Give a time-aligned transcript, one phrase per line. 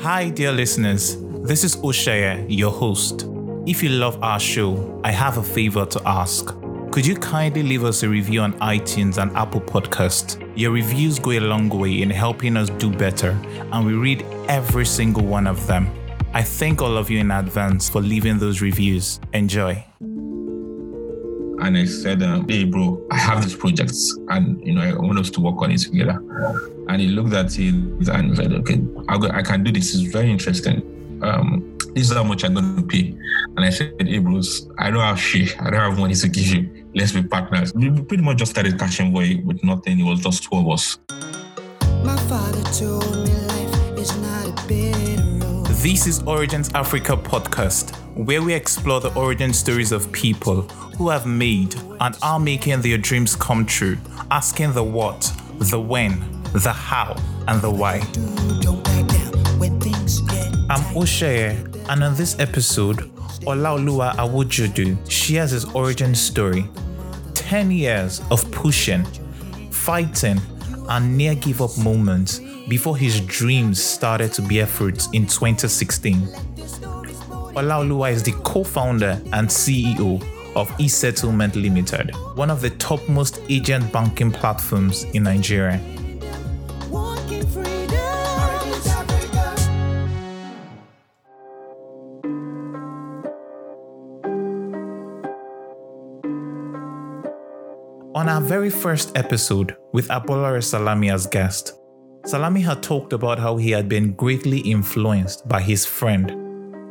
[0.00, 1.16] Hi, dear listeners.
[1.42, 3.26] This is Oshaya, your host.
[3.66, 6.54] If you love our show, I have a favor to ask.
[6.90, 10.40] Could you kindly leave us a review on iTunes and Apple Podcast?
[10.56, 13.30] Your reviews go a long way in helping us do better,
[13.72, 15.90] and we read every single one of them.
[16.32, 19.20] I thank all of you in advance for leaving those reviews.
[19.32, 19.84] Enjoy.
[21.64, 23.94] And I said, uh, "Hey, bro, I have this project,
[24.28, 26.22] and you know, I want us to work on it together."
[26.88, 29.94] And he looked at it and said, "Okay, I'll go, I can do this.
[29.94, 30.82] It's very interesting.
[31.22, 33.16] Um, this is how much I'm going to pay."
[33.56, 35.58] And I said, "Hey, bros, I don't have shit.
[35.58, 36.86] I don't have money to give you.
[36.94, 39.98] Let's be partners." We pretty much just started cashing away with nothing.
[39.98, 40.98] It was just two of us.
[42.04, 45.04] My father told me life is not a bitter.
[45.80, 50.62] This is Origins Africa podcast, where we explore the origin stories of people
[50.96, 53.98] who have made and are making their dreams come true,
[54.30, 56.20] asking the what, the when,
[56.52, 57.16] the how,
[57.48, 57.96] and the why.
[60.70, 62.98] I'm Oshaye, and on this episode,
[63.46, 66.68] Olaoluwa Awojodu shares his origin story
[67.34, 69.04] 10 years of pushing,
[69.70, 70.40] fighting,
[70.88, 76.53] and near give up moments before his dreams started to bear fruit in 2016.
[77.56, 80.20] Olaoluwa is the co founder and CEO
[80.56, 85.80] of eSettlement Limited, one of the topmost agent banking platforms in Nigeria.
[98.16, 101.72] On our very first episode with Abolore Salami as guest,
[102.26, 106.43] Salami had talked about how he had been greatly influenced by his friend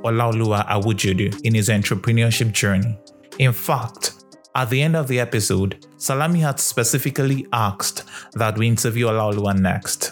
[0.04, 2.98] Olaoluwa Awojodu in his entrepreneurship journey.
[3.40, 4.14] In fact,
[4.56, 10.12] at the end of the episode, Salami had specifically asked that we interview Olaoluwa next.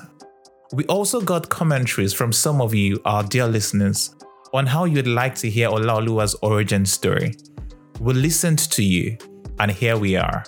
[0.73, 4.15] We also got commentaries from some of you, our dear listeners,
[4.53, 7.35] on how you'd like to hear Olaoluwa's origin story.
[7.99, 9.17] We listened to you,
[9.59, 10.43] and here we are.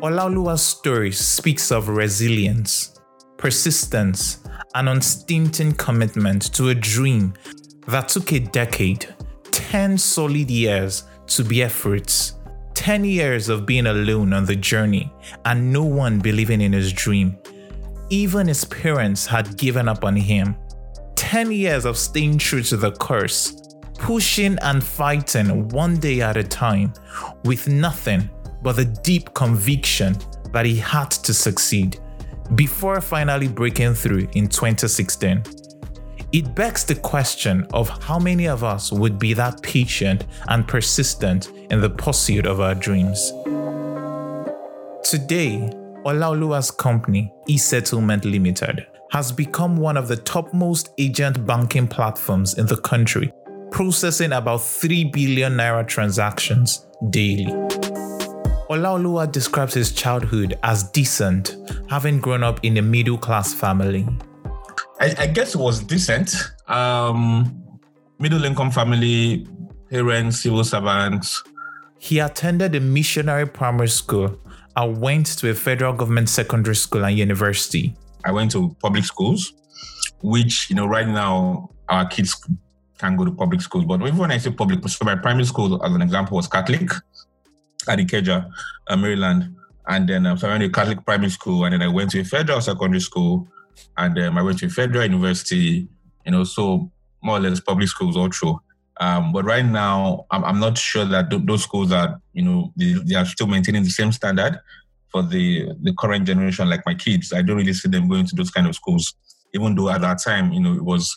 [0.00, 2.98] Olaoluwa's story speaks of resilience,
[3.36, 4.42] persistence,
[4.74, 7.34] and unstinting commitment to a dream
[7.88, 9.14] that took a decade,
[9.50, 12.34] 10 solid years to bear fruits.
[12.74, 15.10] 10 years of being alone on the journey
[15.44, 17.36] and no one believing in his dream.
[18.10, 20.54] Even his parents had given up on him.
[21.16, 26.44] 10 years of staying true to the course, pushing and fighting one day at a
[26.44, 26.92] time
[27.44, 28.28] with nothing
[28.62, 30.16] but the deep conviction
[30.52, 31.98] that he had to succeed
[32.54, 35.42] before finally breaking through in 2016.
[36.36, 41.48] It begs the question of how many of us would be that patient and persistent
[41.70, 43.32] in the pursuit of our dreams.
[45.02, 45.70] Today,
[46.04, 52.76] Olaoluwa's company, eSettlement Limited, has become one of the topmost agent banking platforms in the
[52.76, 53.32] country,
[53.70, 57.46] processing about 3 billion naira transactions daily.
[58.68, 61.56] Olaoluwa describes his childhood as decent,
[61.88, 64.06] having grown up in a middle class family.
[65.00, 66.34] I, I, guess it was decent.
[66.68, 67.80] Um,
[68.18, 69.46] middle income family,
[69.90, 71.42] parents, civil servants.
[71.98, 74.38] He attended a missionary primary school
[74.76, 77.94] and went to a federal government secondary school and university.
[78.24, 79.52] I went to public schools,
[80.22, 82.34] which, you know, right now our kids
[82.98, 83.84] can go to public schools.
[83.84, 86.90] But even when I say public, so my primary school, as an example, was Catholic
[87.88, 88.50] at Ikeja,
[88.88, 89.54] uh, Maryland.
[89.88, 92.10] And then um, so I went to a Catholic primary school, and then I went
[92.10, 93.48] to a federal secondary school,
[93.96, 95.88] and um, I went to federal university.
[96.24, 96.90] You know, so
[97.22, 98.60] more or less public schools through.
[98.98, 102.72] Um, but right now, I'm, I'm not sure that th- those schools are, you know,
[102.76, 104.58] they, they are still maintaining the same standard
[105.12, 106.68] for the the current generation.
[106.68, 109.14] Like my kids, I don't really see them going to those kind of schools,
[109.54, 111.16] even though at that time, you know, it was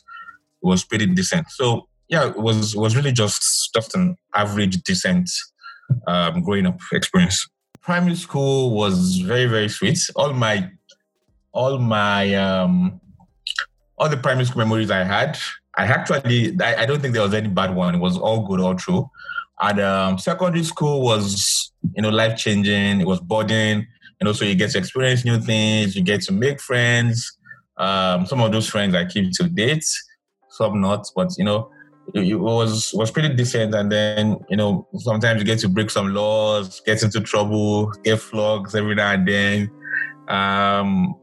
[0.62, 1.50] it was pretty decent.
[1.50, 5.30] So yeah, it was was really just just an average decent
[6.08, 7.48] um, growing up experience.
[7.82, 10.00] Primary school was very, very sweet.
[10.16, 10.70] All my,
[11.52, 13.00] all my, um,
[13.98, 15.38] all the primary school memories I had,
[15.76, 17.96] I actually, I, I don't think there was any bad one.
[17.96, 19.10] It was all good, all true.
[19.62, 23.02] And um, secondary school was, you know, life changing.
[23.02, 23.86] It was budding.
[24.20, 25.96] And also you get to experience new things.
[25.96, 27.38] You get to make friends.
[27.78, 29.86] Um, some of those friends I keep to date,
[30.50, 31.08] some not.
[31.16, 31.72] But you know,
[32.14, 33.74] it was was pretty decent.
[33.74, 38.20] And then you know sometimes you get to break some laws, get into trouble, get
[38.20, 39.72] flogged every now and then.
[40.28, 41.16] Um,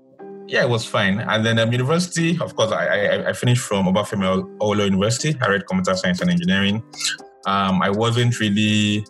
[0.49, 1.21] yeah, it was fine.
[1.21, 5.37] And then um, university, of course, I, I, I finished from Obafemi Awolowo University.
[5.41, 6.83] I read computer science and engineering.
[7.47, 9.05] Um, I wasn't really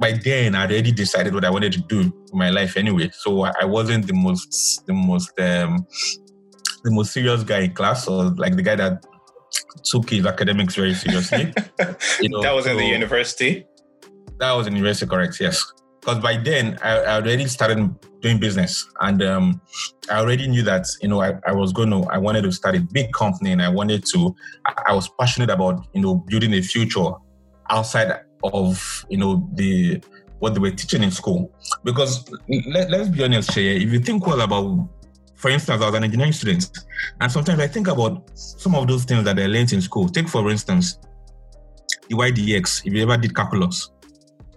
[0.00, 3.10] by then I'd already decided what I wanted to do in my life anyway.
[3.12, 5.86] So I wasn't the most the most um,
[6.82, 9.04] the most serious guy in class or like the guy that
[9.84, 11.52] took his academics very seriously.
[12.20, 13.66] you know, that was in the university.
[14.38, 15.38] That was in university, correct?
[15.38, 15.62] Yes,
[16.00, 19.60] because by then I, I, already started doing business, and um,
[20.10, 22.76] I already knew that you know I, I was going to I wanted to start
[22.76, 24.34] a big company, and I wanted to
[24.66, 27.10] I, I was passionate about you know building a future
[27.68, 30.02] outside of you know the
[30.38, 31.52] what they were teaching in school.
[31.84, 34.88] Because let, us be honest here, if you think well about
[35.36, 36.70] for instance, I was an engineering student,
[37.20, 40.08] and sometimes I think about some of those things that I learned in school.
[40.08, 40.98] Take, for instance,
[42.10, 43.90] dy/dx, if you ever did calculus.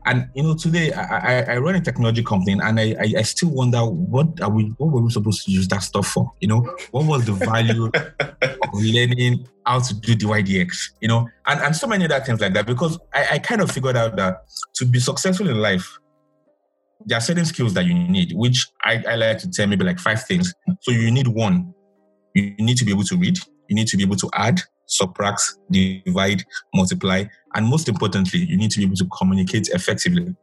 [0.06, 3.22] And you know, today I, I, I run a technology company, and I, I, I
[3.22, 6.32] still wonder what are we what were we supposed to use that stuff for?
[6.40, 10.92] You know, what was the value of learning how to do dy/dx?
[11.02, 12.66] You know, and, and so many other things like that.
[12.66, 14.44] Because I, I kind of figured out that
[14.76, 15.98] to be successful in life,
[17.06, 20.00] there are certain skills that you need, which I, I like to tell maybe like
[20.00, 20.54] five things.
[20.82, 21.74] So you need one,
[22.34, 23.38] you need to be able to read,
[23.70, 25.42] you need to be able to add, subtract,
[25.72, 26.44] divide,
[26.74, 27.26] multiply,
[27.56, 30.36] and most importantly, you need to be able to communicate effectively.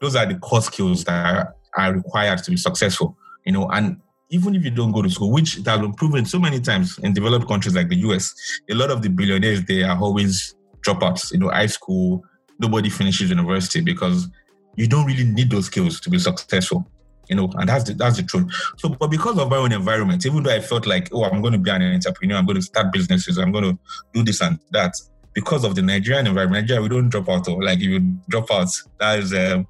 [0.00, 3.16] Those are the core skills that are, are required to be successful.
[3.44, 4.00] You know, and
[4.30, 6.98] even if you don't go to school, which it has been proven so many times
[6.98, 8.34] in developed countries like the US,
[8.70, 10.54] a lot of the billionaires they are always
[10.84, 11.32] dropouts.
[11.32, 12.24] You know, high school,
[12.58, 14.28] nobody finishes university because
[14.76, 16.90] you don't really need those skills to be successful.
[17.28, 18.52] You know, and that's the, that's the truth.
[18.76, 21.52] So, but because of my own environment, even though I felt like, oh, I'm going
[21.54, 23.78] to be an entrepreneur, I'm going to start businesses, I'm going to
[24.12, 24.94] do this and that,
[25.34, 27.46] because of the Nigerian environment, Nigeria, we don't drop out.
[27.48, 28.68] Or like if you drop out,
[28.98, 29.66] that is um,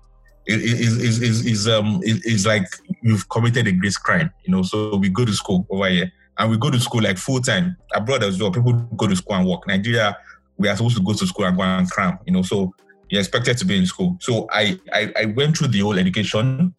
[0.46, 2.66] is is is, is um is, like
[3.02, 4.30] you've committed a great crime.
[4.44, 7.18] You know, so we go to school over here, and we go to school like
[7.18, 8.52] full time abroad as well.
[8.52, 9.66] People go to school and work.
[9.66, 10.16] Nigeria,
[10.56, 12.18] we are supposed to go to school and go and cram.
[12.26, 12.72] You know, so
[13.08, 14.16] you're expected to be in school.
[14.20, 16.74] So I, I, I went through the whole education,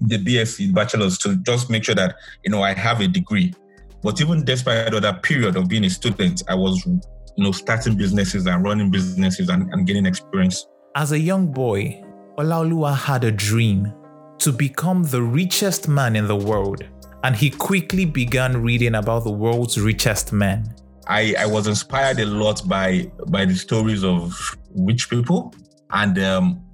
[0.00, 3.54] the BSc, bachelor's, to just make sure that you know I have a degree.
[4.02, 7.00] But even despite all that period of being a student, I was you
[7.38, 10.66] know starting businesses and running businesses and, and getting experience.
[10.96, 12.02] As a young boy,
[12.38, 13.92] Olaoluwa had a dream
[14.38, 16.84] to become the richest man in the world,
[17.24, 20.74] and he quickly began reading about the world's richest men.
[21.06, 24.32] I, I was inspired a lot by by the stories of
[24.74, 25.52] rich people
[25.92, 26.64] and um,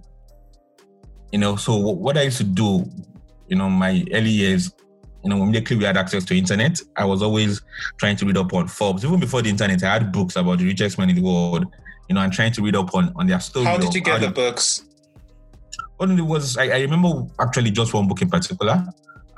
[1.32, 2.84] you know, so what I used to do,
[3.48, 4.72] you know, my early years,
[5.22, 7.62] you know, immediately we had access to internet, I was always
[7.98, 9.04] trying to read up on Forbes.
[9.04, 11.66] Even before the internet, I had books about the richest men in the world,
[12.08, 13.66] you know, and trying to read up on on their story.
[13.66, 14.84] How did you get the books?
[15.98, 18.86] Only was I, I, remember actually just one book in particular.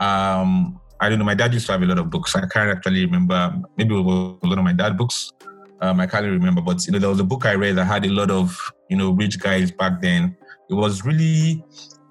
[0.01, 1.25] Um, I don't know.
[1.25, 2.35] My dad used to have a lot of books.
[2.35, 3.55] I can't actually remember.
[3.77, 5.33] Maybe it was one of my dad books.
[5.81, 8.05] Um, I can't remember, but you know, there was a book I read that had
[8.05, 8.59] a lot of
[8.91, 10.37] you know rich guys back then.
[10.69, 11.65] It was really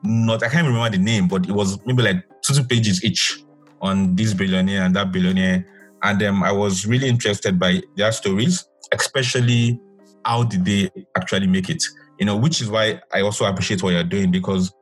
[0.03, 0.43] not.
[0.43, 3.39] I can't remember the name, but it was maybe like two, two pages each
[3.81, 5.65] on this billionaire and that billionaire,
[6.03, 9.79] and um, I was really interested by their stories, especially
[10.25, 11.83] how did they actually make it.
[12.19, 14.73] You know, which is why I also appreciate what you're doing because,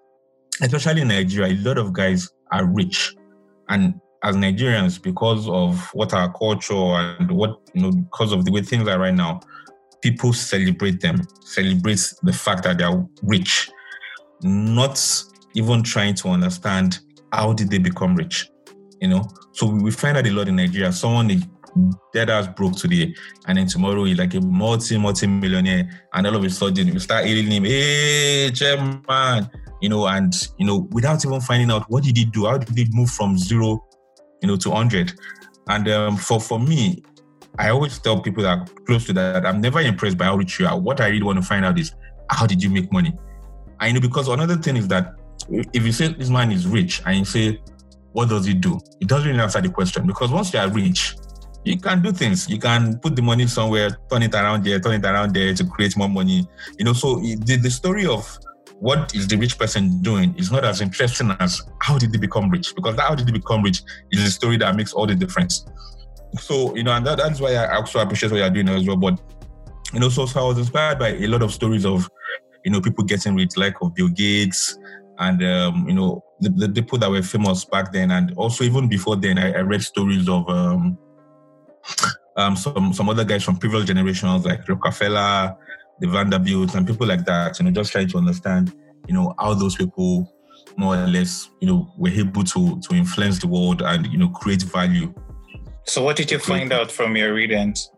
[0.61, 3.13] especially in Nigeria, a lot of guys are rich,
[3.69, 8.51] and as Nigerians, because of what our culture and what you know, because of the
[8.51, 9.39] way things are right now,
[10.01, 13.69] people celebrate them, celebrate the fact that they are rich,
[14.45, 15.01] not
[15.53, 16.99] even trying to understand
[17.31, 18.49] how did they become rich.
[19.01, 20.91] You know, so we find that a lot in Nigeria.
[20.91, 21.43] Someone
[22.13, 23.13] dead ass broke today,
[23.47, 26.99] and then tomorrow he's like a multi multi millionaire, and all of a sudden you
[26.99, 29.49] start hailing him, hey chairman,
[29.81, 32.75] you know, and you know, without even finding out what did he do, how did
[32.77, 33.83] he move from zero
[34.45, 35.13] you know, to 100.
[35.69, 37.03] And um, for, for me,
[37.57, 40.59] I always tell people that are close to that, I'm never impressed by how rich
[40.59, 40.79] you are.
[40.79, 41.93] What I really want to find out is
[42.29, 43.13] how did you make money?
[43.79, 45.15] I know because another thing is that
[45.49, 47.61] if you say this man is rich and you say,
[48.13, 48.79] what does he do?
[49.01, 51.15] It doesn't really answer the question because once you are rich,
[51.65, 52.49] you can do things.
[52.49, 55.65] You can put the money somewhere, turn it around there, turn it around there to
[55.65, 56.47] create more money.
[56.77, 58.25] You know, so the, the story of
[58.79, 62.49] what is the rich person doing is not as interesting as how did they become
[62.49, 62.73] rich?
[62.75, 65.65] Because how did they become rich is the story that makes all the difference.
[66.39, 68.97] So, you know, and that, that's why I also appreciate what you're doing as well.
[68.97, 69.19] But,
[69.93, 72.09] you know, so, so I was inspired by a lot of stories of,
[72.65, 74.77] you know, people getting rich, like of Bill Gates
[75.19, 78.11] and, um, you know, the, the, people that were famous back then.
[78.11, 80.97] And also even before then, I, I read stories of, um,
[82.37, 85.55] um, some some other guys from previous generations like Rockefeller,
[85.99, 88.73] the Vanderbilt and people like that, you know, just trying to understand,
[89.07, 90.31] you know, how those people
[90.75, 94.29] more or less, you know, were able to to influence the world and, you know,
[94.29, 95.13] create value.
[95.85, 97.89] So what did you find out from your readings?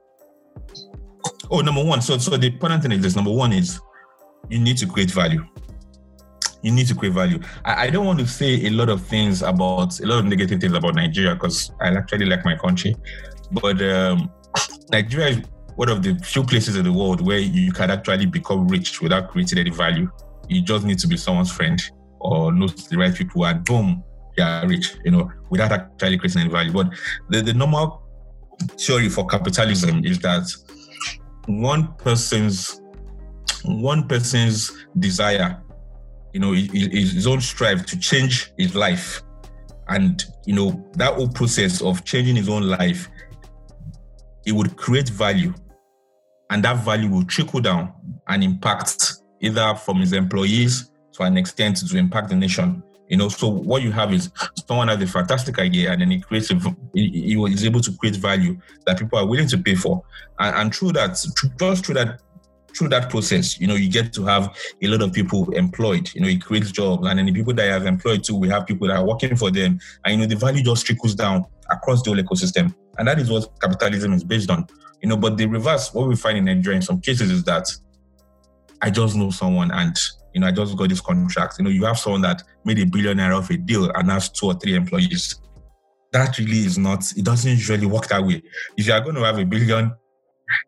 [1.50, 2.01] Oh, number one.
[2.01, 3.15] So so the important thing is this.
[3.15, 3.79] Number one is
[4.49, 5.45] you need to create value.
[6.63, 7.39] You need to create value.
[7.65, 10.59] I, I, don't want to say a lot of things about a lot of negative
[10.59, 12.95] things about Nigeria because I actually like my country,
[13.51, 14.31] but um,
[14.91, 15.41] Nigeria is
[15.75, 19.29] one of the few places in the world where you can actually become rich without
[19.29, 20.09] creating any value.
[20.49, 21.79] You just need to be someone's friend
[22.19, 24.03] or know the right people, and boom,
[24.37, 24.95] you are rich.
[25.05, 26.73] You know, without actually creating any value.
[26.73, 26.89] But
[27.29, 28.01] the, the normal
[28.79, 30.51] theory for capitalism is that
[31.45, 32.81] one person's
[33.63, 35.61] one person's desire
[36.37, 39.23] you know, his, his own strive to change his life.
[39.87, 43.09] And, you know, that whole process of changing his own life,
[44.45, 45.53] it would create value.
[46.51, 47.91] And that value will trickle down
[48.27, 52.83] and impact either from his employees to an extent to impact the nation.
[53.09, 54.29] You know, so what you have is
[54.67, 56.59] someone has a fantastic idea and then he creates he,
[56.93, 60.03] he is able to create value that people are willing to pay for.
[60.39, 61.17] And, and through that,
[61.57, 62.19] just through that
[62.77, 66.10] through that process, you know, you get to have a lot of people employed.
[66.13, 68.50] You know, it creates jobs, and then the people that you have employed too, we
[68.50, 71.46] have people that are working for them, and you know, the value just trickles down
[71.69, 74.65] across the whole ecosystem, and that is what capitalism is based on.
[75.01, 77.67] You know, but the reverse, what we find in Nigeria in some cases is that
[78.81, 79.96] I just know someone, and
[80.34, 81.55] you know, I just got this contract.
[81.57, 84.48] You know, you have someone that made a billionaire off a deal and has two
[84.48, 85.36] or three employees.
[86.13, 87.12] That really is not.
[87.17, 88.41] It doesn't usually work that way.
[88.77, 89.93] If you are going to have a billion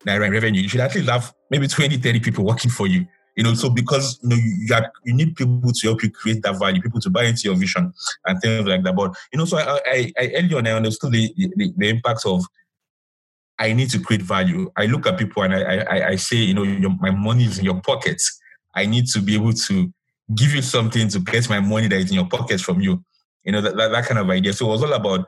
[0.06, 3.06] naira revenue, you should at least have maybe 20, 30 people working for you.
[3.36, 6.12] You know, so because you know you, you, have, you need people to help you
[6.12, 7.94] create that value, people to buy into your vision
[8.26, 8.96] and things like that.
[8.96, 12.26] But you know, so I, I, I early on I understood the, the, the impact
[12.26, 12.44] of
[13.58, 14.70] I need to create value.
[14.76, 17.60] I look at people and I I, I say, you know, your, my money is
[17.60, 18.40] in your pockets.
[18.76, 19.94] I need to be able to
[20.36, 23.04] give you something to get my money that is in your pockets from you.
[23.44, 24.54] You know, that, that, that kind of idea.
[24.54, 25.26] So it was all about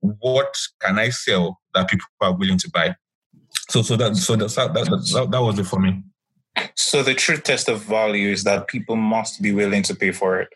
[0.00, 2.94] what can I sell that people are willing to buy.
[3.70, 6.02] So so that so that that, that, that was it for me.
[6.74, 10.40] So the true test of value is that people must be willing to pay for
[10.40, 10.48] it.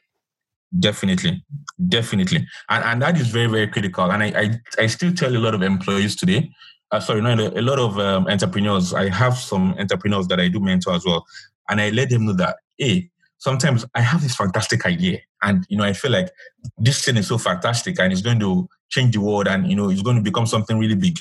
[0.78, 1.42] Definitely,
[1.88, 4.10] definitely, and and that is very very critical.
[4.10, 6.50] And I I, I still tell a lot of employees today.
[6.90, 8.94] Uh, sorry, no, a lot of um, entrepreneurs.
[8.94, 11.24] I have some entrepreneurs that I do mentor as well,
[11.68, 15.78] and I let them know that hey, sometimes I have this fantastic idea, and you
[15.78, 16.28] know I feel like
[16.76, 19.88] this thing is so fantastic, and it's going to change the world, and you know
[19.88, 21.18] it's going to become something really big.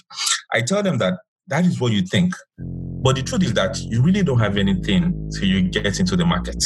[0.54, 2.34] I tell them that that is what you think.
[2.60, 6.26] But the truth is that you really don't have anything till you get into the
[6.26, 6.64] market.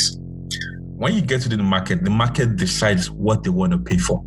[0.95, 4.23] When you get to the market, the market decides what they want to pay for.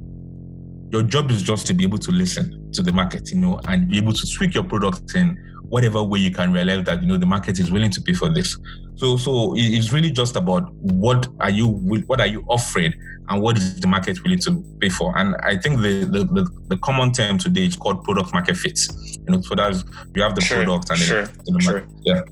[0.91, 3.89] Your job is just to be able to listen to the market, you know, and
[3.89, 7.17] be able to tweak your product in whatever way you can realize that you know
[7.17, 8.57] the market is willing to pay for this.
[8.97, 12.95] So so it's really just about what are you what are you offering
[13.29, 15.17] and what is the market willing to pay for.
[15.19, 18.79] And I think the the, the, the common term today is called product market fit.
[19.27, 19.85] You know, so that's
[20.15, 21.87] you have the sure, product and sure, the, sure.
[22.03, 22.23] yeah.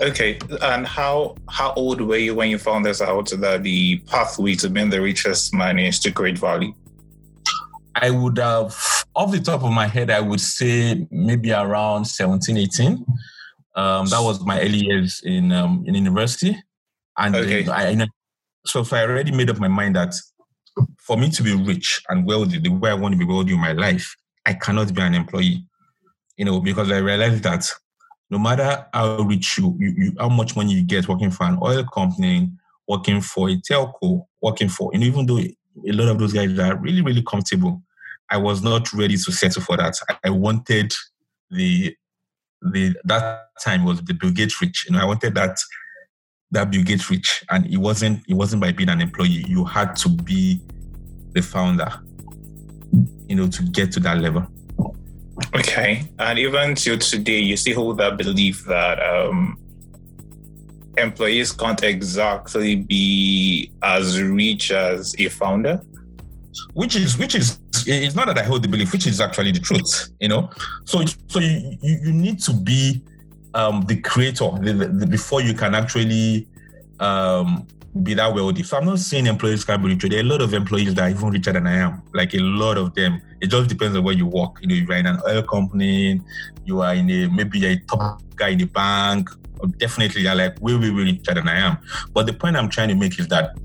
[0.00, 4.54] Okay, and how how old were you when you found this out that the pathway
[4.56, 6.72] to being the richest man is to create value?
[7.94, 8.76] I would have,
[9.14, 13.06] off the top of my head, I would say maybe around 17, 18.
[13.76, 16.56] Um, that was my early years in um, in university,
[17.18, 17.68] and okay.
[17.68, 18.06] I,
[18.64, 20.14] so, so I already made up my mind that
[20.98, 23.60] for me to be rich and wealthy, the way I want to be wealthy in
[23.60, 25.66] my life, I cannot be an employee.
[26.36, 27.70] You know, because I realized that
[28.30, 31.58] no matter how rich you, you, you how much money you get working for an
[31.62, 32.50] oil company,
[32.88, 36.76] working for a telco, working for, and even though a lot of those guys are
[36.76, 37.82] really, really comfortable,
[38.30, 39.94] I was not ready to settle for that.
[40.24, 40.92] I wanted
[41.50, 41.94] the
[42.62, 44.86] the that time was the Bill Gates rich.
[44.88, 45.58] You know, I wanted that
[46.52, 49.44] that Bill Gates rich, and it wasn't it wasn't by being an employee.
[49.48, 50.60] You had to be
[51.32, 51.92] the founder,
[53.28, 54.46] you know, to get to that level.
[55.54, 59.58] Okay, and even till today, you still hold that belief that um,
[60.96, 65.80] employees can't exactly be as rich as a founder
[66.74, 69.60] which is which is it's not that I hold the belief, which is actually the
[69.60, 70.50] truth, you know.
[70.84, 73.02] So so you you, need to be
[73.54, 76.48] um, the creator the, the, before you can actually
[77.00, 77.66] um,
[78.02, 78.62] be that wealthy.
[78.62, 80.08] So I'm not saying employees can't be richer.
[80.08, 82.02] There are a lot of employees that are even richer than I am.
[82.12, 83.20] Like a lot of them.
[83.40, 84.58] It just depends on where you work.
[84.60, 86.20] You know, you're in an oil company,
[86.64, 89.30] you are in a maybe you're a top guy in the bank.
[89.78, 91.78] Definitely, you're like way, way, way richer than I am.
[92.12, 93.56] But the point I'm trying to make is that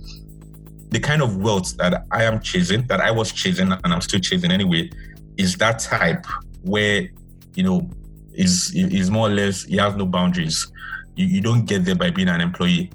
[0.91, 4.19] the kind of wealth that I am chasing, that I was chasing, and I'm still
[4.19, 4.89] chasing anyway,
[5.37, 6.25] is that type
[6.63, 7.09] where
[7.55, 7.89] you know
[8.33, 10.71] is is more or less you have no boundaries.
[11.15, 12.91] You, you don't get there by being an employee,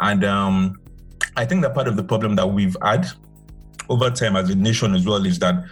[0.00, 0.78] and um,
[1.36, 3.06] I think that part of the problem that we've had
[3.88, 5.64] over time as a nation as well is that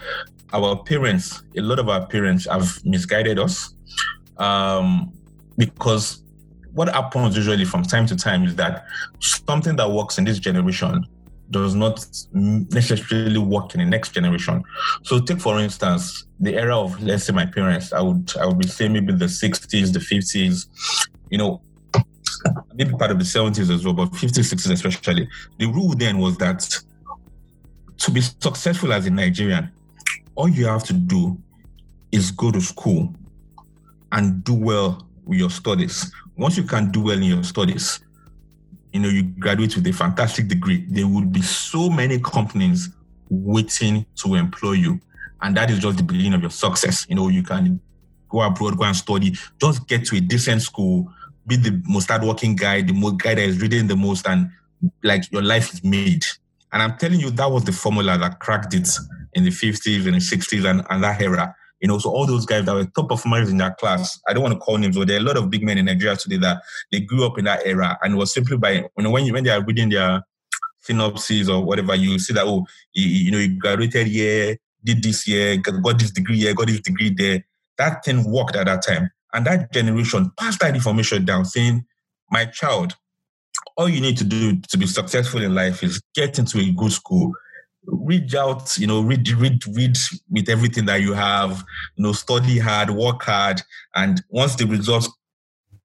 [0.54, 3.74] our parents, a lot of our parents, have misguided us
[4.38, 5.12] um,
[5.58, 6.22] because
[6.72, 8.86] what happens usually from time to time is that
[9.20, 11.06] something that works in this generation
[11.50, 14.62] does not necessarily work in the next generation.
[15.02, 17.92] So take for instance the era of let's say my parents.
[17.92, 20.66] I would I would be saying maybe the 60s, the 50s,
[21.30, 21.62] you know,
[22.74, 25.28] maybe part of the 70s as well, but 50s, 60s especially.
[25.58, 26.68] The rule then was that
[27.98, 29.70] to be successful as a Nigerian,
[30.34, 31.38] all you have to do
[32.12, 33.14] is go to school
[34.12, 36.12] and do well with your studies.
[36.36, 38.00] Once you can do well in your studies,
[38.96, 42.88] you know, you graduate with a fantastic degree, there will be so many companies
[43.28, 44.98] waiting to employ you.
[45.42, 47.06] And that is just the beginning of your success.
[47.06, 47.78] You know, you can
[48.30, 51.12] go abroad, go and study, just get to a decent school,
[51.46, 54.50] be the most hardworking guy, the most guy that is reading the most, and
[55.04, 56.24] like your life is made.
[56.72, 58.88] And I'm telling you, that was the formula that cracked it
[59.34, 61.54] in the 50s and the 60s and, and that era.
[61.80, 64.42] You know, so all those guys that were top performers in that class, I don't
[64.42, 66.38] want to call names, but there are a lot of big men in Nigeria today
[66.38, 69.32] that they grew up in that era and was simply by you know when you
[69.32, 70.22] when they are reading their
[70.86, 72.64] synopses or whatever, you see that oh,
[72.94, 76.80] you, you know, you graduated here, did this year, got this degree here, got this
[76.80, 77.44] degree there.
[77.78, 79.10] That thing worked at that time.
[79.32, 81.84] And that generation passed that information down, saying,
[82.30, 82.94] My child,
[83.76, 86.92] all you need to do to be successful in life is get into a good
[86.92, 87.32] school,
[87.86, 89.96] reach out, you know, read, read, read
[90.30, 91.64] with everything that you have,
[91.96, 93.62] you know, study hard, work hard,
[93.94, 95.08] and once the results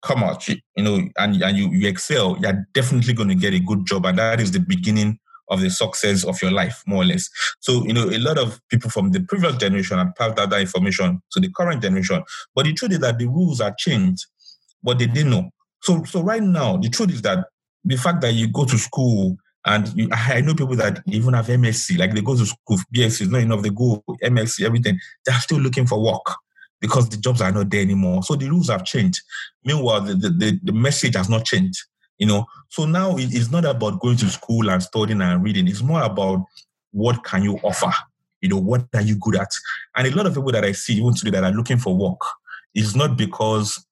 [0.02, 3.60] come out, you, know, and, and you, you excel, you're definitely going to get a
[3.60, 5.18] good job, and that is the beginning
[5.50, 7.28] of the success of your life, more or less.
[7.60, 10.60] So, you know, a lot of people from the previous generation have passed out that
[10.60, 12.22] information to the current generation.
[12.54, 14.26] But the truth is that the rules are changed,
[14.82, 15.50] but they didn't know.
[15.82, 17.46] So, so right now, the truth is that
[17.84, 21.46] the fact that you go to school and you, I know people that even have
[21.46, 25.34] MSc, like they go to school, BSc is not enough, they go MSc, everything, they're
[25.36, 26.26] still looking for work
[26.80, 28.22] because the jobs are not there anymore.
[28.22, 29.20] So the rules have changed.
[29.64, 31.78] Meanwhile, the, the, the, the message has not changed,
[32.18, 32.46] you know.
[32.68, 35.66] So now it's not about going to school and studying and reading.
[35.66, 36.44] It's more about
[36.92, 37.92] what can you offer?
[38.40, 39.50] You know, what are you good at?
[39.96, 42.20] And a lot of people that I see even today that are looking for work
[42.74, 43.84] is not because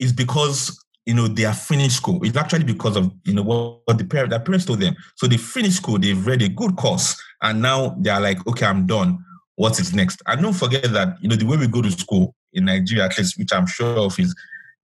[0.00, 2.20] it's because you know, they are finished school.
[2.24, 4.94] It's actually because of, you know, what, the parents, their parents told them.
[5.16, 8.66] So they finished school, they've read a good course, and now they are like, okay,
[8.66, 9.18] I'm done.
[9.56, 10.22] What is next?
[10.26, 13.18] And don't forget that, you know, the way we go to school in Nigeria, at
[13.18, 14.34] least, which I'm sure of, is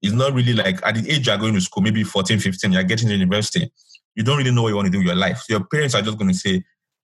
[0.00, 2.84] is not really like at the age you're going to school, maybe 14, 15, you're
[2.84, 3.68] getting to university.
[4.14, 5.38] You don't really know what you want to do with your life.
[5.38, 6.62] So your parents are just going to say,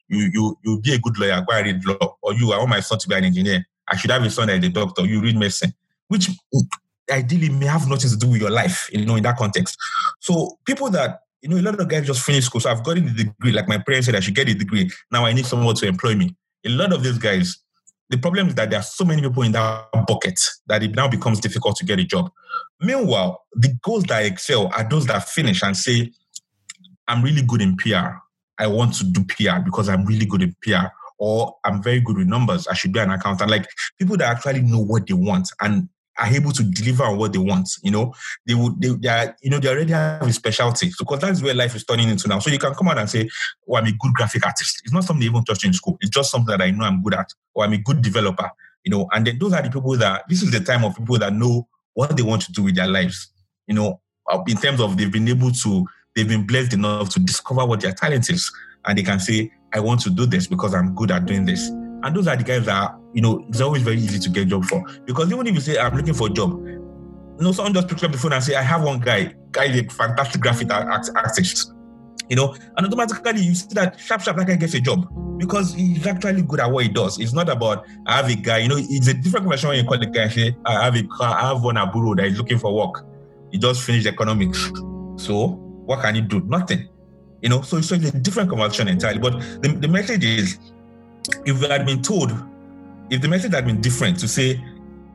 [0.08, 2.80] you you you be a good lawyer, go read law, or you, I want my
[2.80, 3.64] son to be an engineer.
[3.88, 5.04] I should have a son is a doctor.
[5.04, 5.72] You read medicine,
[6.08, 6.28] which
[7.10, 9.76] ideally may have nothing to do with your life, you know, in that context.
[10.20, 12.60] So people that, you know, a lot of guys just finish school.
[12.60, 14.90] So I've gotten the degree, like my parents said I should get a degree.
[15.12, 16.34] Now I need someone to employ me.
[16.64, 17.58] A lot of these guys,
[18.08, 21.08] the problem is that there are so many people in that bucket that it now
[21.08, 22.30] becomes difficult to get a job.
[22.80, 26.10] Meanwhile, the goals that I excel are those that finish and say,
[27.06, 28.16] I'm really good in PR.
[28.58, 30.86] I want to do PR because I'm really good in PR.
[31.18, 32.66] Or I'm very good with numbers.
[32.66, 33.50] I should be an accountant.
[33.50, 33.66] Like
[33.98, 37.38] people that actually know what they want and are able to deliver on what they
[37.38, 37.68] want.
[37.82, 38.14] You know,
[38.46, 41.54] they would they, they are you know they already have a specialty because that's where
[41.54, 42.38] life is turning into now.
[42.38, 43.28] So you can come out and say,
[43.68, 45.96] "Oh, I'm a good graphic artist." It's not something they even touched in school.
[46.00, 48.50] It's just something that I know I'm good at, or I'm a good developer.
[48.84, 51.18] You know, and then those are the people that this is the time of people
[51.18, 53.30] that know what they want to do with their lives.
[53.66, 54.00] You know,
[54.30, 57.80] uh, in terms of they've been able to, they've been blessed enough to discover what
[57.80, 58.52] their talent is,
[58.84, 61.70] and they can say, "I want to do this because I'm good at doing this."
[62.04, 64.66] And those are the guys that, you know, it's always very easy to get job
[64.66, 64.84] for.
[65.06, 68.02] Because even if you say, I'm looking for a job, you know, someone just picks
[68.04, 71.72] up the phone and say, I have one guy, guy is a fantastic graphic artist.
[72.28, 75.74] You know, and automatically you see that sharp, sharp, that guy gets a job because
[75.74, 77.18] he's actually good at what he does.
[77.18, 79.84] It's not about I have a guy, you know, it's a different conversation when you
[79.84, 82.38] call the guy and say, I have a car, I have one aburo that is
[82.38, 83.06] looking for work.
[83.50, 84.70] He just finished economics.
[85.16, 86.40] So what can he do?
[86.40, 86.88] Nothing.
[87.40, 89.18] You know, so, so it's a different conversation entirely.
[89.18, 90.58] But the, the message is
[91.44, 92.32] if we had been told,
[93.10, 94.62] if the message had been different to say,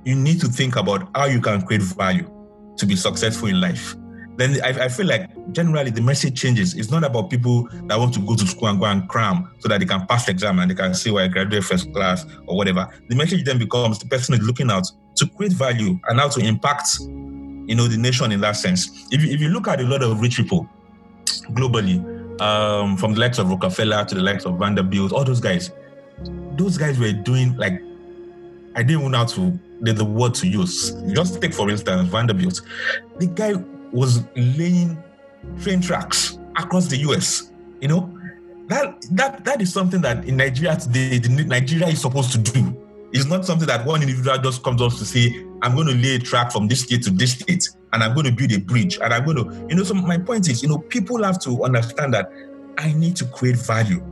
[0.06, 2.30] you need to think about how you can create value
[2.78, 3.96] to be successful in life,
[4.38, 6.74] then I, I, feel like generally the message changes.
[6.74, 9.68] It's not about people that want to go to school and go and cram so
[9.68, 12.26] that they can pass the exam and they can say, well, I graduated first class
[12.48, 12.88] or whatever.
[13.10, 16.40] The message then becomes the person is looking out to create value and how to
[16.40, 19.08] impact, you know, the nation in that sense.
[19.12, 20.70] If you, if you look at a lot of rich people
[21.52, 22.00] globally,
[22.40, 25.72] um, from the likes of Rockefeller to the likes of Vanderbilt, all those guys,
[26.60, 27.82] those guys were doing like
[28.76, 30.92] I didn't know how to the, the word to use.
[31.14, 32.62] Just take for instance Vanderbilt.
[33.18, 33.54] The guy
[33.92, 35.02] was laying
[35.62, 37.52] train tracks across the US.
[37.82, 38.20] You know,
[38.68, 42.76] that that that is something that in Nigeria today, Nigeria is supposed to do.
[43.12, 46.16] It's not something that one individual just comes up to say, I'm going to lay
[46.16, 49.00] a track from this state to this state, and I'm going to build a bridge,
[49.02, 49.84] and I'm going to, you know.
[49.84, 52.32] So my point is, you know, people have to understand that
[52.78, 54.04] I need to create value.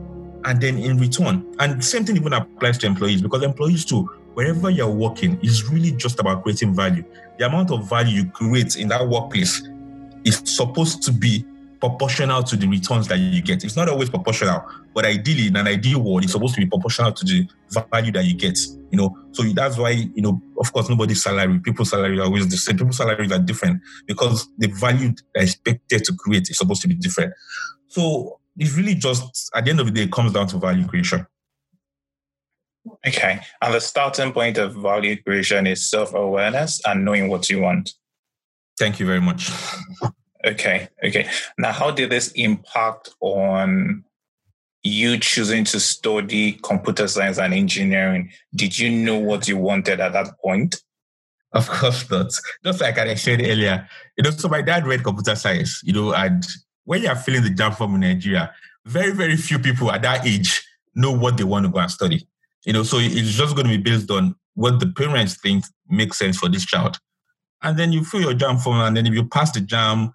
[0.48, 4.70] And then in return, and same thing even applies to employees because employees too, wherever
[4.70, 7.04] you're working, is really just about creating value.
[7.38, 9.68] The amount of value you create in that workplace
[10.24, 11.44] is supposed to be
[11.80, 13.62] proportional to the returns that you get.
[13.62, 17.12] It's not always proportional, but ideally, in an ideal world, it's supposed to be proportional
[17.12, 17.46] to the
[17.92, 18.58] value that you get.
[18.90, 22.48] You know, so that's why you know, of course, nobody's salary, people's salary are always
[22.48, 22.78] the same.
[22.78, 26.94] People's salaries are different because the value they're expected to create is supposed to be
[26.94, 27.34] different.
[27.88, 30.86] So it's really just at the end of the day, it comes down to value
[30.86, 31.26] creation.
[33.06, 37.60] Okay, and the starting point of value creation is self awareness and knowing what you
[37.60, 37.92] want.
[38.78, 39.50] Thank you very much.
[40.44, 41.28] Okay, okay.
[41.58, 44.04] Now, how did this impact on
[44.84, 48.30] you choosing to study computer science and engineering?
[48.54, 50.82] Did you know what you wanted at that point?
[51.52, 52.32] Of course not.
[52.64, 56.14] Just like I said earlier, you know, so my dad read computer science, you know,
[56.14, 56.46] and
[56.88, 58.50] when you're filling the JAMB form in Nigeria,
[58.86, 62.26] very, very few people at that age know what they want to go and study.
[62.64, 66.18] You know, so it's just going to be based on what the parents think makes
[66.18, 66.96] sense for this child.
[67.60, 70.14] And then you fill your JAMB form, and then if you pass the JAMB,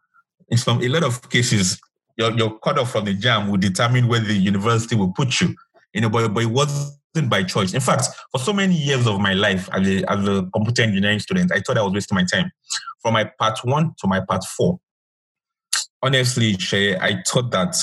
[0.49, 1.79] in some a lot of cases,
[2.17, 5.53] your, your cutoff from the JAMB will determine where the university will put you.
[5.93, 7.75] You know, but, but it wasn't by choice.
[7.75, 11.19] In fact, for so many years of my life as a, as a computer engineering
[11.19, 12.51] student, I thought I was wasting my time.
[12.99, 14.79] From my part one to my part four,
[16.01, 17.75] honestly, Shay, I thought that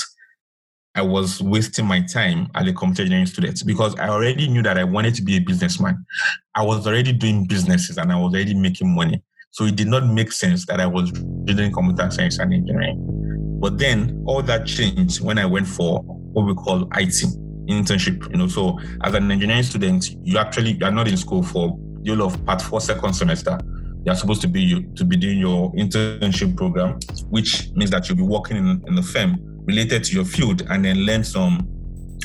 [0.93, 4.77] I was wasting my time as a computer engineering student because I already knew that
[4.77, 6.05] I wanted to be a businessman.
[6.53, 9.23] I was already doing businesses and I was already making money.
[9.51, 13.57] So it did not make sense that I was doing computer science and engineering.
[13.61, 17.23] But then all that changed when I went for what we call IT
[17.69, 18.29] internship.
[18.31, 21.77] You know, so as an engineering student, you actually you are not in school for
[22.07, 23.57] whole of part four second semester.
[24.05, 28.23] You're supposed to be to be doing your internship program, which means that you'll be
[28.23, 31.67] working in, in the firm related to your field and then learn some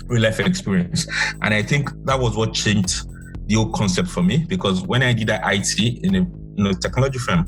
[0.06, 1.06] real life experience.
[1.42, 3.08] And I think that was what changed
[3.46, 6.72] the whole concept for me because when I did that IT in a you know,
[6.72, 7.46] technology firm,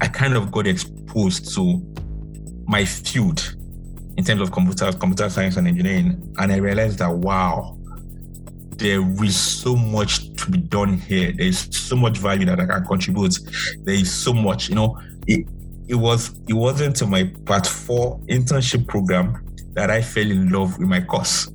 [0.00, 1.82] I kind of got exposed to
[2.66, 3.56] my field
[4.16, 6.34] in terms of computers, computer science and engineering.
[6.38, 7.76] And I realized that, wow,
[8.78, 11.32] there is so much to be done here.
[11.32, 13.38] There's so much value that I can contribute.
[13.84, 15.46] There is so much, you know, it,
[15.88, 20.78] it was, it wasn't until my part four internship program that I fell in love
[20.78, 21.50] with my course.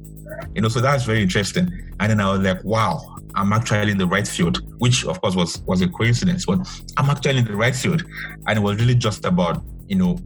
[0.54, 1.70] You know, so that's very interesting.
[2.00, 5.36] And then I was like, wow, I'm actually in the right field, which of course
[5.36, 6.60] was was a coincidence, but
[6.98, 8.04] I'm actually in the right field.
[8.48, 10.20] And it was really just about, you know,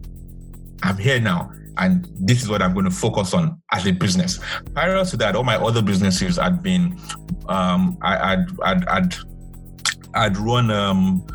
[0.83, 4.39] I'm here now and this is what I'm going to focus on as a business.
[4.73, 6.99] Prior to that, all my other businesses had been,
[7.47, 9.15] um, I, would I'd, I'd,
[10.13, 11.25] I'd run um,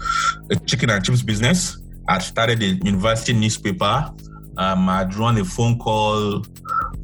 [0.51, 1.79] a chicken and chips business.
[2.09, 4.11] I'd started a university newspaper.
[4.57, 6.45] Um, I'd run a phone call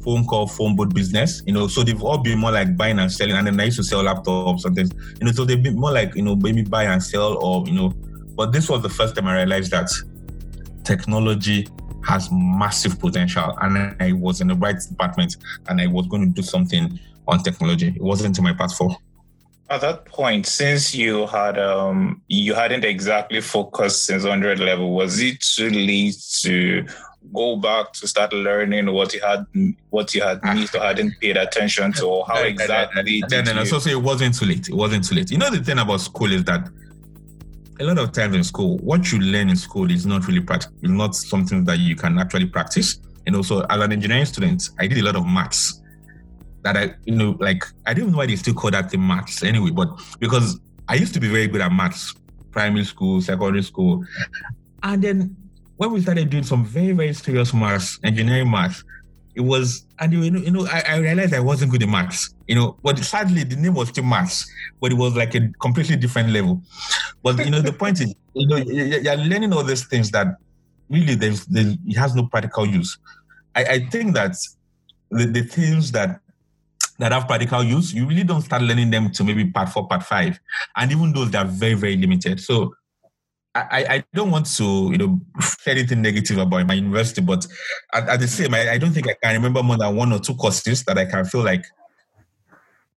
[0.05, 3.11] phone call, phone booth business, you know, so they've all been more like buying and
[3.11, 3.35] selling.
[3.35, 5.91] And then I used to sell laptops and things, you know, so they've been more
[5.91, 7.89] like, you know, maybe buy and sell or, you know,
[8.35, 9.89] but this was the first time I realized that
[10.83, 11.67] technology
[12.05, 13.57] has massive potential.
[13.61, 15.35] And I was in the right department
[15.67, 17.93] and I was going to do something on technology.
[17.95, 18.95] It wasn't until my part four.
[19.69, 25.19] At that point, since you had um you hadn't exactly focused since 100 level, was
[25.19, 26.85] it too late to
[27.33, 29.45] go back to start learning what you had
[29.89, 33.63] what you had missed or hadn't paid attention to or how exactly no, no, no,
[33.63, 35.99] so, so it wasn't too late it wasn't too late you know the thing about
[35.99, 36.69] school is that
[37.79, 40.75] a lot of times in school what you learn in school is not really practical
[40.83, 44.97] not something that you can actually practice And also, as an engineering student i did
[44.97, 45.81] a lot of maths
[46.63, 49.43] that i you know like i don't know why they still call that the maths
[49.43, 52.13] anyway but because i used to be very good at maths
[52.51, 54.03] primary school secondary school
[54.83, 55.35] and then
[55.77, 58.83] when we started doing some very, very serious maths, engineering maths,
[59.35, 62.33] it was, and you know, you know I, I, realized I wasn't good at maths,
[62.47, 65.97] you know, but sadly the name was still maths, but it was like a completely
[65.97, 66.61] different level.
[67.25, 70.27] But, you know, the point is, you know, you're learning all these things that
[70.91, 72.99] really there's, there's it has no practical use.
[73.55, 74.35] I, I think that
[75.09, 76.19] the, the things that
[76.99, 80.03] that have practical use, you really don't start learning them to maybe part four, part
[80.03, 80.39] five.
[80.75, 82.39] And even those that are very, very limited.
[82.39, 82.75] So
[83.55, 87.47] I, I don't want to, you know, say anything negative about my university, but
[87.91, 90.19] at, at the same, I, I don't think I can remember more than one or
[90.19, 91.65] two courses that I can feel like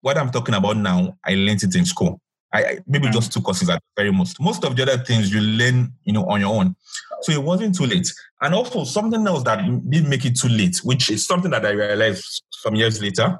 [0.02, 2.20] what I'm talking about now, I learned it in school.
[2.58, 4.40] I, maybe just two courses at very most.
[4.40, 6.76] Most of the other things you learn, you know, on your own.
[7.22, 8.12] So it wasn't too late.
[8.42, 11.72] And also something else that did make it too late, which is something that I
[11.72, 13.38] realized some years later,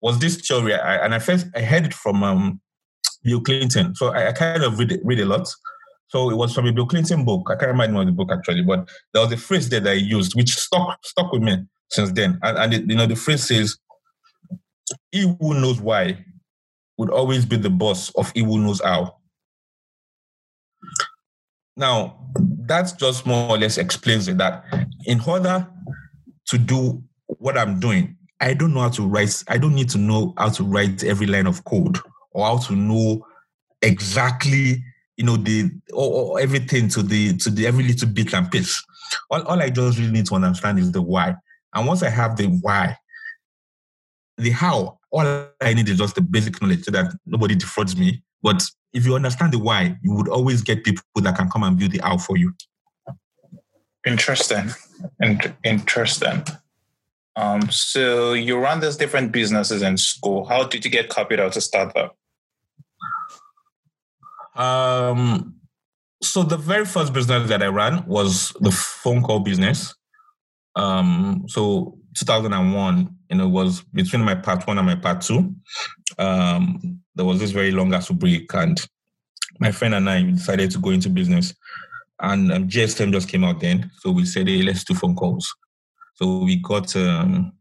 [0.00, 0.74] was this theory.
[0.74, 2.60] I, and I first I heard it from um,
[3.22, 3.94] Bill Clinton.
[3.94, 5.48] So I, I kind of read read a lot.
[6.08, 7.48] So it was from a Bill Clinton book.
[7.50, 10.34] I can't remember the book actually, but there was a phrase there that I used,
[10.34, 11.64] which stuck stuck with me.
[11.90, 12.38] since then.
[12.42, 13.76] And, and it, you know, the phrase says,
[15.10, 16.24] "He who knows why
[16.98, 19.16] would always be the boss of who knows how."
[21.76, 22.28] Now,
[22.66, 24.64] that just more or less explains it that
[25.06, 25.66] in order
[26.46, 29.98] to do what I'm doing, I don't know how to write, I don't need to
[29.98, 31.98] know how to write every line of code
[32.32, 33.24] or how to know
[33.80, 34.82] exactly,
[35.16, 38.82] you know, the or, or everything to the to the every little bit and piece.
[39.30, 41.36] All, all I just really need to understand is the why.
[41.74, 42.96] And once I have the why,
[44.38, 48.22] the how, all I need is just the basic knowledge so that nobody defrauds me.
[48.42, 51.78] But if you understand the why, you would always get people that can come and
[51.78, 52.54] build the how for you.
[54.06, 54.70] Interesting.
[55.20, 56.44] And interesting.
[57.36, 60.44] Um, so you run these different businesses in school.
[60.44, 62.10] How did you get capital to start them?
[64.54, 65.54] Um,
[66.22, 69.94] so the very first business that I ran was the phone call business.
[70.74, 75.54] Um, so 2001, you know, was between my part one and my part two.
[76.18, 78.78] Um, there was this very long ASUU break, and
[79.58, 81.54] my friend and I decided to go into business.
[82.20, 85.50] And um, GSM just came out then, so we said, "Hey, let's do phone calls."
[86.16, 87.52] So we got um,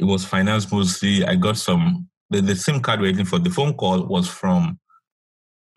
[0.00, 1.24] it was finance mostly.
[1.24, 4.80] I got some the, the SIM card waiting for the phone call was from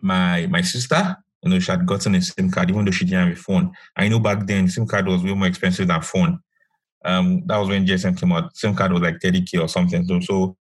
[0.01, 1.15] my my sister.
[1.43, 3.71] You know, she had gotten a SIM card even though she didn't have a phone.
[3.95, 6.39] I know back then SIM card was way more expensive than phone.
[7.05, 8.55] Um, that was when GSM came out.
[8.57, 10.05] SIM card was like 30k or something.
[10.05, 10.57] So, so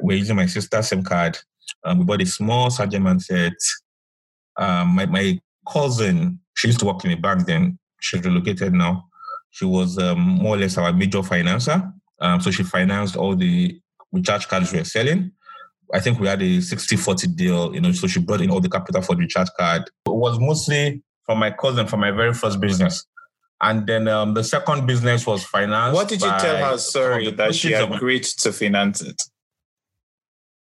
[0.00, 1.38] we're using my sister's SIM card.
[1.84, 3.52] Um, we bought a small Sagem set.
[4.56, 7.78] Um, my my cousin, she used to work in a bank then.
[8.00, 9.06] She's relocated now.
[9.50, 11.92] She was um, more or less our major financer.
[12.20, 13.80] Um, so she financed all the
[14.12, 15.32] recharge cards we were selling.
[15.92, 18.60] I think we had a 60 40 deal, you know, so she brought in all
[18.60, 19.82] the capital for the recharge card.
[20.06, 23.06] It was mostly from my cousin for my very first business.
[23.62, 25.94] And then um, the second business was financed.
[25.94, 29.20] What did you tell her, sorry, that she agreed to finance it?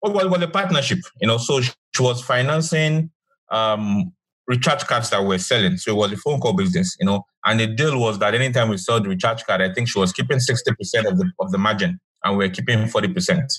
[0.04, 3.10] Oh, well, was a partnership, you know, so she was financing
[3.50, 4.12] um,
[4.46, 5.76] recharge cards that we're selling.
[5.78, 7.24] So it was a phone call business, you know.
[7.44, 10.12] And the deal was that anytime we sold the recharge card, I think she was
[10.12, 13.52] keeping 60% of the of the margin and we're keeping 40%.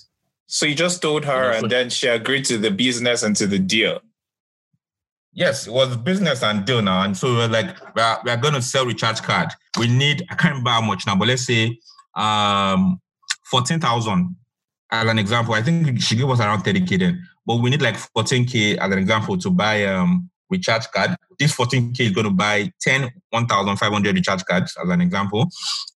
[0.48, 3.60] So you just told her and then she agreed to the business and to the
[3.60, 4.00] deal.
[5.38, 7.04] Yes, it was business and deal now.
[7.04, 9.50] And so we were like, we're, we're going to sell recharge card.
[9.78, 11.78] We need, I can't remember how much now, but let's say
[12.15, 13.00] um,
[13.45, 14.36] 14,000
[14.91, 15.54] as an example.
[15.54, 18.97] I think she gave us around 30K then, but we need like 14K as an
[18.97, 21.15] example to buy um, recharge card.
[21.38, 25.47] This 14K is going to buy 10 1,500 recharge cards as an example.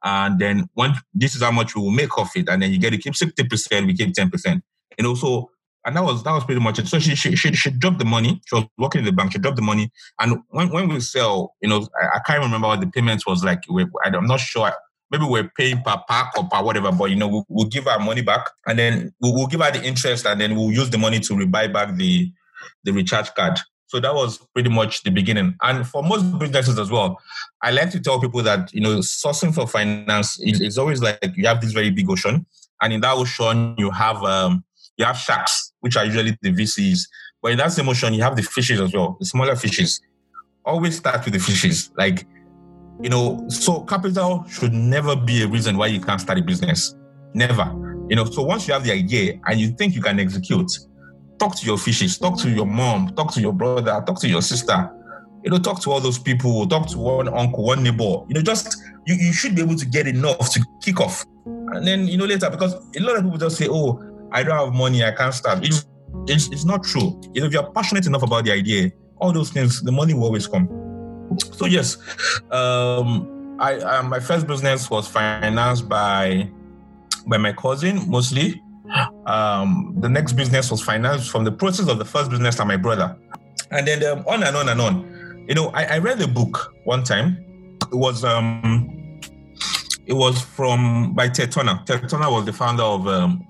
[0.04, 2.50] And then when this is how much we will make of it.
[2.50, 4.46] And then you get to keep 60%, we keep 10%.
[4.46, 4.64] And
[5.00, 5.52] know, so
[5.88, 6.88] and that was that was pretty much it.
[6.88, 8.42] So she she she, she dropped the money.
[8.46, 9.32] She was working in the bank.
[9.32, 12.68] She dropped the money, and when, when we sell, you know, I, I can't remember
[12.68, 13.64] what the payments was like.
[13.70, 14.72] We, I'm not sure.
[15.10, 18.00] Maybe we're paying per pack or per whatever, but you know, we'll, we'll give our
[18.00, 20.98] money back, and then we'll, we'll give her the interest, and then we'll use the
[20.98, 22.32] money to buy back the
[22.84, 23.58] the recharge card.
[23.88, 25.56] So that was pretty much the beginning.
[25.64, 27.18] And for most businesses as well,
[27.62, 31.20] I like to tell people that, you know, sourcing for finance is, is always like
[31.38, 32.46] you have this very big ocean.
[32.82, 34.66] And in that ocean, you have um,
[34.98, 37.08] you have sharks, which are usually the VCs.
[37.42, 40.02] But in that same you have the fishes as well, the smaller fishes.
[40.66, 41.92] Always start with the fishes.
[41.98, 42.26] Like,
[43.02, 46.96] you know, so capital should never be a reason why you can't start a business.
[47.34, 47.72] Never.
[48.10, 50.72] You know, so once you have the idea and you think you can execute,
[51.38, 54.42] talk to your fishes, talk to your mom, talk to your brother, talk to your
[54.42, 54.92] sister.
[55.44, 58.24] You know, talk to all those people, talk to one uncle, one neighbor.
[58.28, 61.26] You know, just you, you should be able to get enough to kick off.
[61.46, 64.58] And then, you know, later, because a lot of people just say, oh, I don't
[64.58, 65.66] have money, I can't start.
[65.66, 65.88] It's,
[66.28, 67.20] it's, it's not true.
[67.34, 70.68] If you're passionate enough about the idea, all those things, the money will always come.
[71.54, 71.98] So yes,
[72.52, 76.50] um, I, uh, my first business was financed by
[77.26, 78.62] by my cousin mostly.
[79.26, 82.78] Um, the next business was financed from the process of the first business and my
[82.78, 83.18] brother,
[83.72, 85.46] and then um, on and on and on.
[85.48, 87.44] You know, I, I read a book one time.
[87.92, 89.07] It was um,
[90.08, 91.82] it was from by Ted Turner.
[91.86, 93.46] Ted Turner was the founder of um,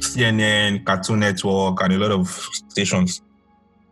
[0.00, 2.28] CNN, Cartoon Network, and a lot of
[2.68, 3.22] stations.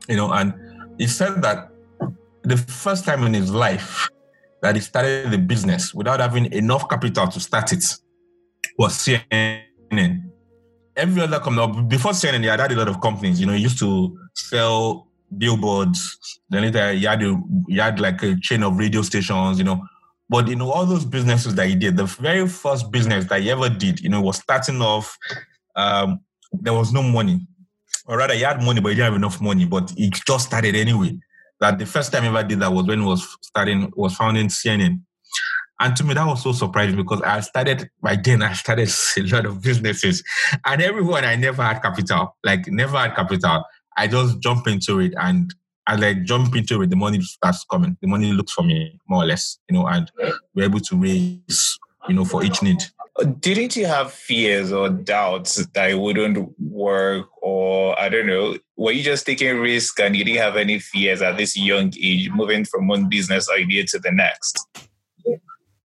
[0.09, 0.55] You know, and
[0.97, 1.71] he said that
[2.43, 4.09] the first time in his life
[4.63, 7.85] that he started the business without having enough capital to start it
[8.79, 10.23] was CNN.
[10.97, 13.41] Every other company before CNN, he had had a lot of companies.
[13.41, 16.41] You know, he used to sell billboards.
[16.49, 19.59] Then later, he had a, he had like a chain of radio stations.
[19.59, 19.83] You know,
[20.29, 23.51] but you know, all those businesses that he did, the very first business that he
[23.51, 25.17] ever did, you know, was starting off.
[25.77, 26.21] Um,
[26.53, 27.47] there was no money,
[28.07, 29.65] or rather, he had money, but he didn't have enough money.
[29.65, 31.19] But he just started anyway.
[31.61, 34.49] That the first time he ever did that was when he was starting, was founding
[34.49, 35.01] CNN.
[35.81, 39.23] And to me, that was so surprising because I started by then, I started a
[39.23, 40.23] lot of businesses.
[40.65, 43.65] And everyone, I never had capital, like never had capital.
[43.97, 45.15] I just jump into it.
[45.17, 45.53] And
[45.87, 47.97] I jump into it, the money starts coming.
[48.01, 50.11] The money looks for me, more or less, you know, and
[50.55, 52.83] we're able to raise, you know, for each need.
[53.39, 57.27] Didn't you have fears or doubts that it wouldn't work?
[57.43, 61.23] Or I don't know, were you just taking risk and you didn't have any fears
[61.23, 64.67] at this young age, moving from one business idea to the next?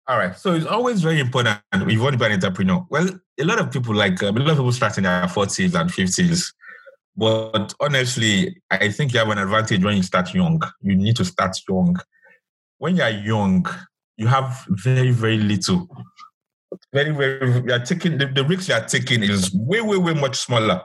[0.08, 0.38] All right.
[0.38, 2.86] So it's always very important if you want to be an entrepreneur.
[2.90, 5.78] Well, a lot of people like um, a lot of people start in their 40s
[5.78, 6.54] and 50s.
[7.18, 10.62] But honestly, I think you have an advantage when you start young.
[10.82, 11.98] You need to start young.
[12.78, 13.66] When you're young,
[14.18, 15.88] you have very, very little.
[16.94, 20.14] Very, very, you are taking the, the risks you are taking is way, way, way
[20.14, 20.84] much smaller.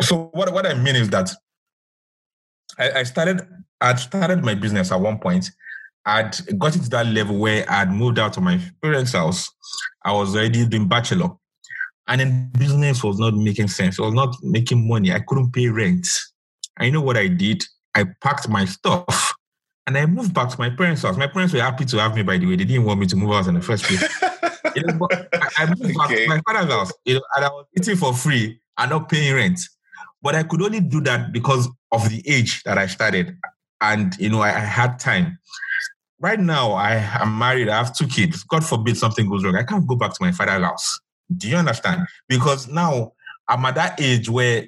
[0.00, 1.30] So what, what I mean is that
[2.78, 3.42] I, I started
[3.80, 5.50] I started my business at one point
[6.08, 9.50] I'd gotten to that level where I'd moved out of my parents' house.
[10.02, 11.30] I was already doing bachelor.
[12.08, 13.98] And then business was not making sense.
[13.98, 15.12] It was not making money.
[15.12, 16.08] I couldn't pay rent.
[16.78, 17.64] I know what I did.
[17.94, 19.34] I packed my stuff
[19.86, 21.16] and I moved back to my parents' house.
[21.16, 22.56] My parents were happy to have me, by the way.
[22.56, 24.02] They didn't want me to move out in the first place.
[24.76, 25.94] you know, I, I, moved okay.
[25.96, 29.08] back to my father's house, you know, and I was eating for free and not
[29.08, 29.60] paying rent.
[30.22, 33.36] But I could only do that because of the age that I started.
[33.80, 35.38] And, you know, I, I had time
[36.20, 38.42] right now I am married, I have two kids.
[38.44, 39.56] God forbid something goes wrong.
[39.56, 41.00] I can't go back to my father's house.
[41.36, 42.06] Do you understand?
[42.28, 43.12] Because now
[43.48, 44.66] I'm at that age where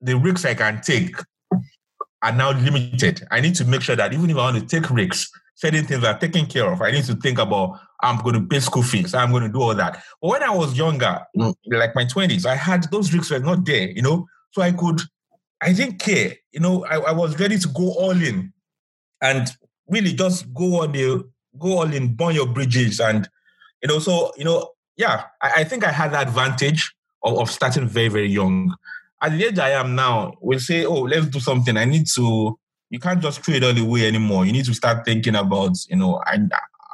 [0.00, 1.16] the risks I can take
[2.22, 3.26] are now limited.
[3.30, 6.04] I need to make sure that even if I want to take risks, certain things
[6.04, 6.82] are taken care of.
[6.82, 9.14] I need to think about I'm going to pay school fees.
[9.14, 10.02] I'm going to do all that.
[10.20, 13.90] But when I was younger, like my 20s, I had those risks were not there,
[13.90, 14.26] you know.
[14.50, 15.00] So I could,
[15.60, 16.34] I didn't care.
[16.52, 18.52] You know, I, I was ready to go all in.
[19.22, 19.48] And
[19.88, 21.24] really just go on the
[21.58, 23.28] go all in, burn your bridges, and
[23.82, 23.98] you know.
[23.98, 28.08] So you know, yeah, I, I think I had the advantage of, of, starting very
[28.08, 28.74] very young.
[29.20, 31.76] At the age I am now, we'll say, oh, let's do something.
[31.76, 32.58] I need to.
[32.90, 34.44] You can't just trade all the way anymore.
[34.44, 36.34] You need to start thinking about, you know, I,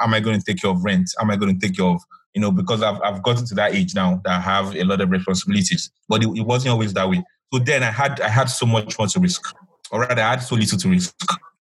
[0.01, 1.11] am I going to take care of rent?
[1.21, 2.01] Am I going to take care of,
[2.35, 5.01] you know, because I've I've gotten to that age now that I have a lot
[5.01, 5.91] of responsibilities.
[6.09, 7.23] But it, it wasn't always that way.
[7.53, 9.55] So then I had I had so much more to risk.
[9.91, 11.15] Or rather, I had so little to risk.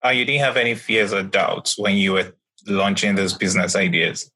[0.04, 2.34] Uh, you didn't have any fears or doubts when you were
[2.68, 4.30] launching those business ideas?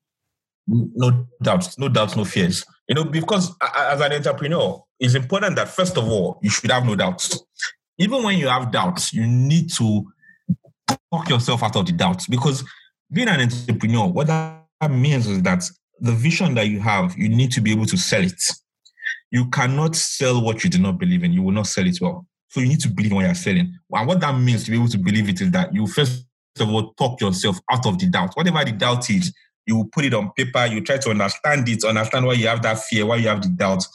[0.71, 2.65] No doubts, no doubts, no fears.
[2.87, 6.85] You know, because as an entrepreneur, it's important that first of all, you should have
[6.85, 7.41] no doubts.
[7.97, 10.05] Even when you have doubts, you need to
[11.11, 12.63] talk yourself out of the doubts because
[13.11, 17.51] being an entrepreneur, what that means is that the vision that you have, you need
[17.51, 18.41] to be able to sell it.
[19.29, 21.33] You cannot sell what you do not believe in.
[21.33, 22.25] You will not sell it well.
[22.49, 23.77] So you need to believe in what you're selling.
[23.91, 26.25] And what that means to be able to believe it is that you first
[26.59, 28.35] of all talk yourself out of the doubt.
[28.35, 29.33] Whatever the doubt is,
[29.65, 32.79] you put it on paper, you try to understand it, understand why you have that
[32.79, 33.85] fear, why you have the doubt,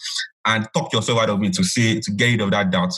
[0.46, 2.92] and talk yourself out of it to say to get rid of that doubt.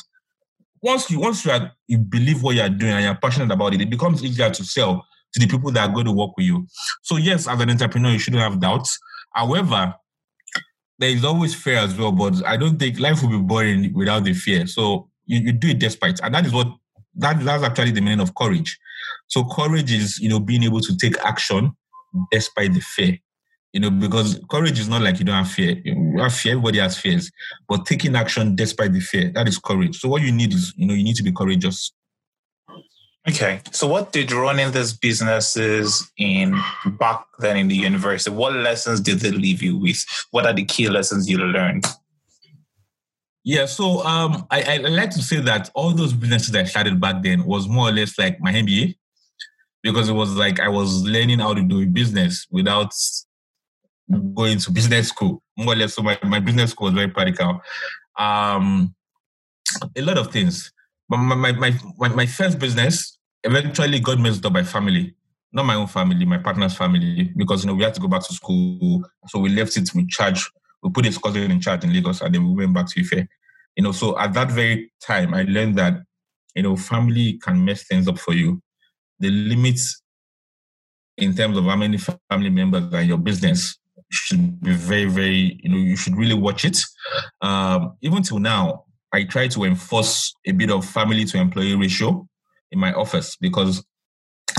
[0.83, 3.81] Once you once you, are, you believe what you're doing and you're passionate about it,
[3.81, 6.67] it becomes easier to sell to the people that are going to work with you.
[7.03, 8.99] So yes, as an entrepreneur, you shouldn't have doubts.
[9.35, 9.95] However,
[10.99, 14.25] there is always fear as well, but I don't think life will be boring without
[14.25, 14.67] the fear.
[14.67, 16.21] So you, you do it despite.
[16.23, 16.69] And that is what
[17.17, 18.79] that, that's actually the meaning of courage.
[19.27, 21.73] So courage is, you know, being able to take action
[22.31, 23.19] despite the fear.
[23.73, 25.81] You know, because courage is not like you don't have fear.
[25.85, 27.31] You have fear, everybody has fears.
[27.69, 29.99] But taking action despite the fear, that is courage.
[29.99, 31.93] So what you need is, you know, you need to be courageous.
[33.29, 33.61] Okay.
[33.73, 36.59] So what did running these businesses in
[36.99, 40.03] back then in the university, what lessons did they leave you with?
[40.31, 41.85] What are the key lessons you learned?
[43.45, 47.23] Yeah, so um, I, I like to say that all those businesses I started back
[47.23, 48.97] then was more or less like my MBA
[49.83, 52.93] because it was like I was learning how to do business without
[54.35, 55.43] going to business school.
[55.57, 57.61] More or less, so my, my business school was very practical.
[58.19, 58.95] Um,
[59.97, 60.73] a lot of things.
[61.09, 65.15] But my, my, my, my first business eventually got messed up by family.
[65.53, 68.23] Not my own family, my partner's family, because you know we had to go back
[68.27, 69.03] to school.
[69.29, 70.51] So we left it with charge.
[70.83, 73.27] We put his cousin in charge in Lagos and then we went back to Ife.
[73.77, 76.03] You know, so at that very time, I learned that,
[76.55, 78.61] you know, family can mess things up for you.
[79.21, 80.03] The limits
[81.17, 83.79] in terms of how many family members are in your business
[84.11, 86.79] should be very, very, you know, you should really watch it.
[87.41, 92.27] Um, even till now, I try to enforce a bit of family to employee ratio
[92.71, 93.85] in my office because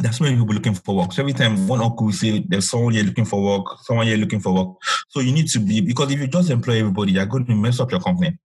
[0.01, 1.13] that's many people looking for work.
[1.13, 4.17] So every time one uncle will say there's someone here looking for work, someone here
[4.17, 4.77] looking for work.
[5.09, 7.79] So you need to be because if you just employ everybody, you're going to mess
[7.79, 8.37] up your company.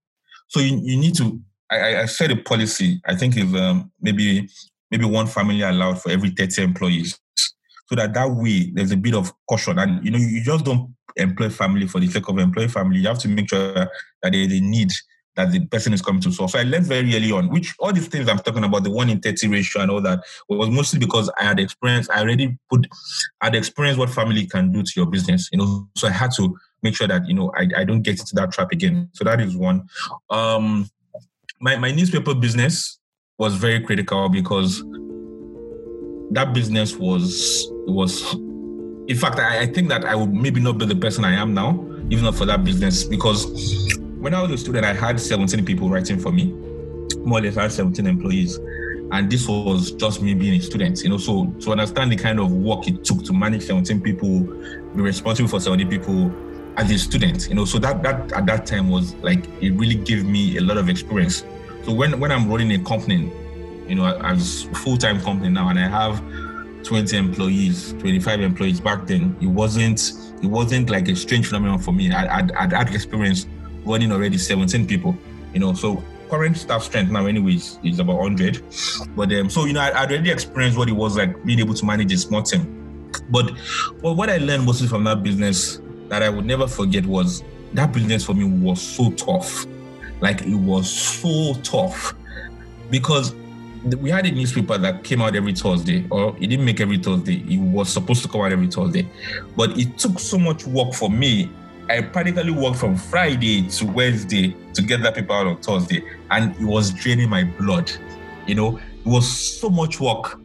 [0.48, 1.40] So you, you need to.
[1.70, 3.00] I, I said a policy.
[3.06, 4.48] I think is um, maybe
[4.94, 7.18] maybe one family allowed for every thirty employees.
[7.88, 9.78] So that that way there's a bit of caution.
[9.78, 13.00] And you know, you just don't employ family for the sake of employing family.
[13.00, 13.90] You have to make sure that
[14.22, 14.92] there's a need
[15.34, 16.52] that the person is coming to solve.
[16.52, 19.10] So I learned very early on, which all these things I'm talking about, the one
[19.10, 22.86] in 30 ratio and all that, was mostly because I had experience, I already put,
[23.40, 25.88] I had experienced what family can do to your business, you know.
[25.96, 28.52] So I had to make sure that, you know, I, I don't get into that
[28.52, 29.10] trap again.
[29.12, 29.88] So that is one.
[30.30, 30.88] Um
[31.60, 32.98] my, my newspaper business
[33.38, 34.82] was very critical because
[36.30, 38.34] that business was was
[39.08, 41.52] in fact I, I think that I would maybe not be the person I am
[41.52, 43.46] now, even not for that business, because
[44.18, 46.46] when I was a student, I had 17 people writing for me.
[47.24, 48.58] More or less, I had 17 employees.
[49.12, 51.18] And this was just me being a student, you know.
[51.18, 55.48] So to understand the kind of work it took to manage 17 people, be responsible
[55.48, 56.32] for 70 people
[56.76, 57.64] as a student, you know.
[57.66, 60.88] So that that at that time was like it really gave me a lot of
[60.88, 61.44] experience.
[61.84, 63.30] So when when I'm running a company,
[63.86, 66.22] you know, as a full-time company now, and I have
[66.84, 70.12] 20 employees, 25 employees back then, it wasn't
[70.42, 72.12] it wasn't like a strange phenomenon for me.
[72.12, 73.46] I, I'd, I'd had experience
[73.84, 75.16] running already 17 people,
[75.52, 75.74] you know.
[75.74, 78.62] So current staff strength now, anyways, is about 100.
[79.14, 81.74] But um, so you know, I, would already experienced what it was like being able
[81.74, 83.10] to manage a small team.
[83.30, 83.52] But
[84.00, 87.42] well, what I learned mostly from that business that I would never forget was
[87.74, 89.66] that business for me was so tough.
[90.24, 92.14] Like it was so tough
[92.90, 93.34] because
[94.00, 97.44] we had a newspaper that came out every Thursday, or it didn't make every Thursday.
[97.46, 99.06] It was supposed to come out every Thursday,
[99.54, 101.50] but it took so much work for me
[101.88, 106.56] I practically worked from Friday to Wednesday to get that paper out on Thursday, and
[106.56, 107.92] it was draining my blood.
[108.46, 110.40] You know, it was so much work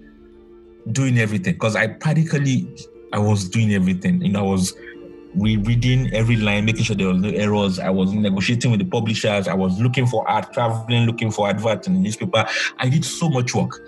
[0.91, 2.67] doing everything because I practically
[3.13, 4.21] I was doing everything.
[4.21, 4.75] You know, I was
[5.35, 7.79] rereading every line, making sure there was no errors.
[7.79, 9.47] I was negotiating with the publishers.
[9.47, 12.45] I was looking for art, traveling, looking for adverts in the newspaper.
[12.77, 13.79] I did so much work,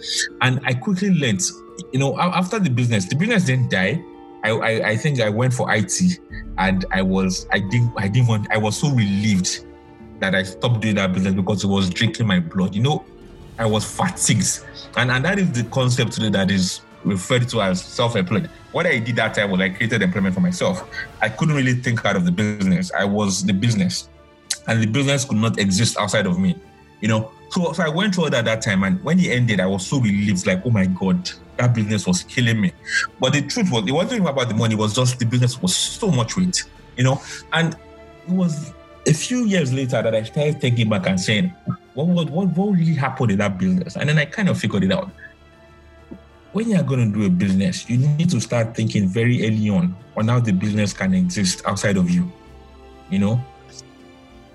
[0.41, 1.41] and I quickly learned.
[1.93, 4.03] You know, after the business, the business didn't die
[4.43, 6.19] I, I, I think I went for IT
[6.57, 9.65] and I was I didn't I didn't want I was so relieved
[10.19, 12.75] that I stopped doing that business because it was drinking my blood.
[12.75, 13.05] You know,
[13.59, 14.61] I was fatigued.
[14.97, 18.49] And and that is the concept today that is referred to as self-employed.
[18.71, 20.89] What I did that time was I created employment for myself.
[21.21, 22.91] I couldn't really think out of the business.
[22.91, 24.09] I was the business.
[24.67, 26.55] And the business could not exist outside of me.
[27.01, 29.59] You know, so, so I went through all that that time, and when it ended,
[29.59, 32.71] I was so relieved, like, oh my God, that business was killing me.
[33.19, 35.75] But the truth was, it wasn't about the money, it was just the business was
[35.75, 36.63] so much weight,
[36.95, 37.21] you know?
[37.51, 37.75] And
[38.27, 38.71] it was
[39.07, 41.53] a few years later that I started thinking back and saying,
[41.93, 43.97] what, what, what, what really happened in that business?
[43.97, 45.09] And then I kind of figured it out.
[46.53, 49.95] When you're going to do a business, you need to start thinking very early on
[50.17, 52.29] on how the business can exist outside of you.
[53.09, 53.45] You know,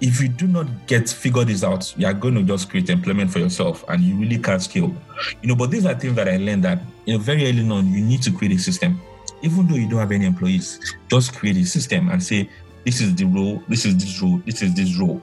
[0.03, 3.31] if you do not get figure this out, you are going to just create employment
[3.31, 4.95] for yourself and you really can't scale.
[5.41, 7.91] You know, but these are things that I learned that you know very early on
[7.91, 9.01] you need to create a system.
[9.43, 12.51] Even though you don't have any employees, just create a system and say,
[12.85, 15.23] this is the role, this is this role, this is this role.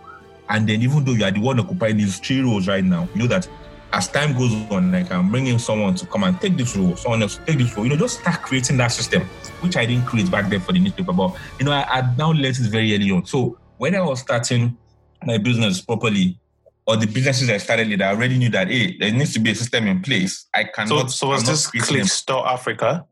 [0.49, 3.21] And then even though you are the one occupying these three roles right now, you
[3.21, 3.47] know that
[3.93, 7.21] as time goes on, like I'm bringing someone to come and take this role, someone
[7.21, 7.85] else take this role.
[7.85, 9.21] You know, just start creating that system,
[9.61, 11.13] which I didn't create back then for the newspaper.
[11.13, 13.25] But you know, I, I now learned it very early on.
[13.25, 14.75] So when I was starting
[15.23, 16.39] my business properly,
[16.85, 19.51] or the businesses I started with, I already knew that hey, there needs to be
[19.51, 20.47] a system in place.
[20.53, 21.11] I cannot.
[21.11, 23.05] So, so was this Click Store Africa?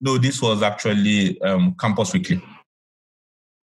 [0.00, 2.42] No, this was actually um, Campus Weekly.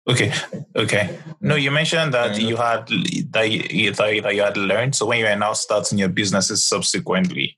[0.08, 0.32] Okay,
[0.74, 1.18] okay.
[1.40, 2.88] No, you mentioned that you had
[3.30, 4.96] that you, that you had learned.
[4.96, 7.56] So when you are now starting your businesses subsequently,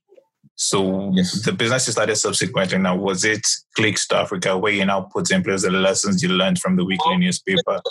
[0.55, 1.43] so yes.
[1.43, 3.45] the business you started subsequently now was it
[3.77, 7.17] Clickstore Africa where you now put in place the lessons you learned from the weekly
[7.17, 7.81] newspaper?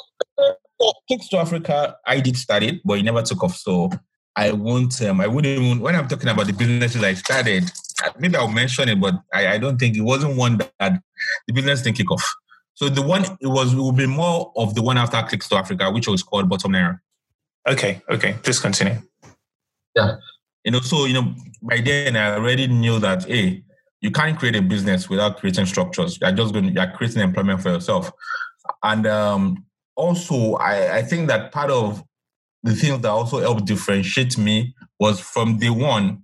[1.11, 3.57] Clickstore Africa, I did start it, but it never took off.
[3.57, 3.91] So
[4.37, 5.01] I won't.
[5.03, 5.81] Um, I wouldn't even.
[5.81, 7.71] When I'm talking about the businesses I started,
[8.19, 11.03] maybe I'll mention it, but I, I don't think it wasn't one that
[11.47, 12.25] the business didn't kick off.
[12.75, 15.91] So the one it was it will be more of the one after Clickstore Africa,
[15.91, 16.99] which was called Bottom Naira.
[17.69, 19.01] Okay, okay, please continue.
[19.95, 20.17] Yeah
[20.65, 23.63] you know, so you know, by then I already knew that hey,
[24.01, 26.19] you can't create a business without creating structures.
[26.21, 28.11] You're just going, you're creating employment for yourself,
[28.83, 32.03] and um, also I, I think that part of
[32.63, 36.23] the things that also helped differentiate me was from day one,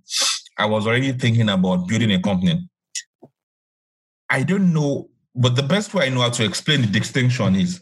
[0.57, 2.67] I was already thinking about building a company.
[4.27, 7.81] I don't know, but the best way I know how to explain the distinction is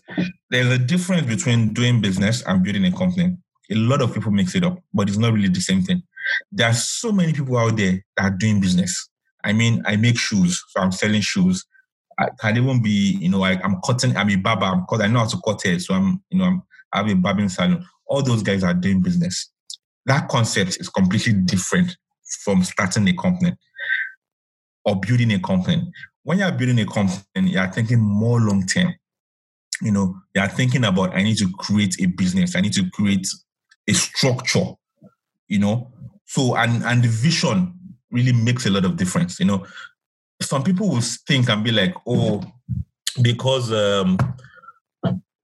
[0.50, 3.38] there's a difference between doing business and building a company.
[3.72, 6.04] A lot of people mix it up, but it's not really the same thing.
[6.52, 9.10] There are so many people out there that are doing business.
[9.44, 11.66] I mean, I make shoes, so I'm selling shoes.
[12.20, 15.08] I can even be, you know, I, am cutting, I'm a barber, I'm cut, I
[15.08, 17.86] know how to cut hair, so I'm, you know, I'm, have a barbering salon.
[18.08, 19.52] All those guys are doing business.
[20.06, 21.96] That concept is completely different
[22.44, 23.54] from starting a company.
[24.86, 25.92] or building a company.
[26.24, 28.94] When you're building a company, you're thinking more long term.
[29.82, 33.28] You know, you're thinking about I need to create a business, I need to create
[33.88, 34.74] a structure,
[35.48, 35.92] you know.
[36.26, 37.74] So and and the vision
[38.12, 39.40] really makes a lot of difference.
[39.40, 39.66] You know,
[40.42, 42.44] some people will think and be like, oh,
[43.22, 44.18] because um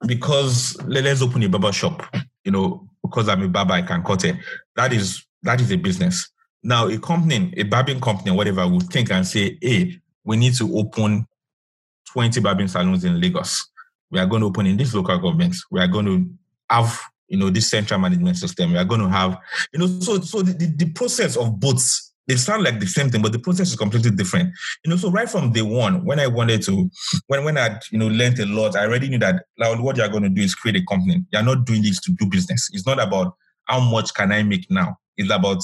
[0.05, 2.03] because let's open a barber shop,
[2.43, 4.35] you know, because I'm a barber, I can cut it.
[4.75, 6.29] That is that is a business.
[6.63, 10.77] Now, a company, a barbing company, whatever, would think and say, hey, we need to
[10.77, 11.27] open
[12.11, 13.69] 20 barbing salons in Lagos.
[14.11, 15.55] We are going to open in this local government.
[15.71, 16.29] We are going to
[16.69, 18.71] have, you know, this central management system.
[18.71, 19.37] We are going to have,
[19.73, 21.83] you know, so so the, the, the process of both
[22.27, 24.51] they sound like the same thing, but the process is completely different.
[24.83, 26.89] You know, so right from day one, when I wanted to,
[27.27, 30.09] when when I you know learned a lot, I already knew that like, what you're
[30.09, 31.23] going to do is create a company.
[31.31, 32.69] You're not doing this to do business.
[32.73, 34.97] It's not about how much can I make now.
[35.17, 35.61] It's about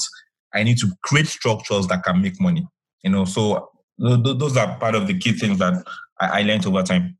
[0.54, 2.66] I need to create structures that can make money.
[3.02, 3.71] You know, so
[4.02, 5.84] those are part of the key things that
[6.20, 7.16] I learned over time.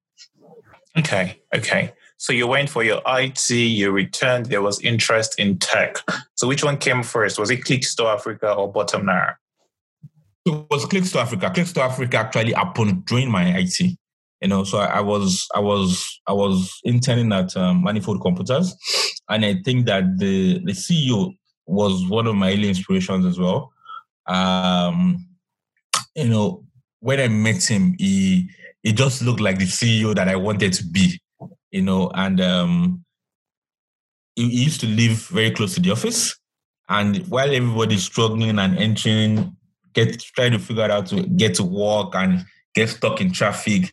[0.99, 1.93] Okay, okay.
[2.19, 5.97] So you went for your IT, you returned, there was interest in tech.
[6.35, 7.39] So which one came first?
[7.39, 9.35] Was it Clickstore Africa or Bottom Naira?
[10.45, 11.53] It was Clickstore Africa.
[11.55, 13.81] Clickstore Africa actually upon joining my IT.
[14.41, 18.77] You know, so I, I was I was I was interning at um, Manifold Computers,
[19.29, 21.33] and I think that the the CEO
[21.67, 23.73] was one of my early inspirations as well.
[24.27, 25.29] Um,
[26.17, 26.65] you know,
[27.03, 28.49] when I met him, he
[28.83, 31.21] he just looked like the CEO that I wanted to be
[31.73, 33.05] you know, and um,
[34.37, 36.39] he, he used to live very close to the office.
[36.89, 39.57] And while everybody's struggling and entering,
[39.95, 42.45] get trying to figure out to get to work and
[42.75, 43.91] get stuck in traffic,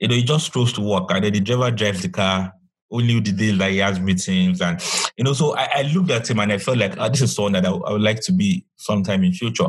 [0.00, 1.10] you know, he just strolls to work.
[1.10, 2.52] And then the driver drives the car,
[2.90, 4.60] only the days that he has meetings.
[4.60, 4.82] And,
[5.16, 7.34] you know, so I, I looked at him and I felt like, oh, this is
[7.34, 9.68] someone that I, I would like to be sometime in future.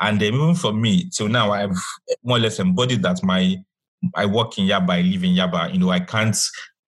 [0.00, 1.76] And even for me, till now, I've
[2.24, 3.56] more or less embodied that my
[4.16, 5.72] I work in Yaba, I live in Yaba.
[5.72, 6.36] You know, I can't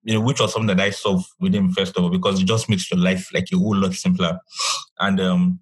[0.04, 2.46] you know, which was something that I solved with him first of all, because it
[2.46, 4.38] just makes your life like a whole lot simpler.
[5.00, 5.60] And um,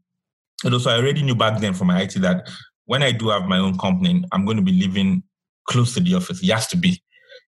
[0.63, 2.49] and also I already knew back then from my IT that
[2.85, 5.23] when I do have my own company, I'm going to be living
[5.65, 6.43] close to the office.
[6.43, 7.01] It has to be,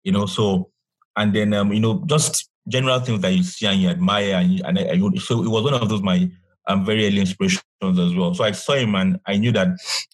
[0.03, 0.27] you know.
[0.27, 0.71] So
[1.17, 4.53] and then um, you know, just general things that you see and you admire, and,
[4.53, 6.29] you, and I, so it was one of those my
[6.71, 8.35] um, very early inspirations as well.
[8.35, 9.69] So I saw him and I knew that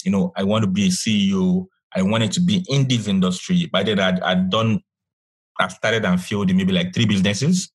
[0.04, 1.66] you know I want to be a CEO.
[1.94, 3.66] I wanted to be in this industry.
[3.72, 4.80] By then, I'd, I'd done
[5.58, 7.72] I've started and failed in maybe like three businesses.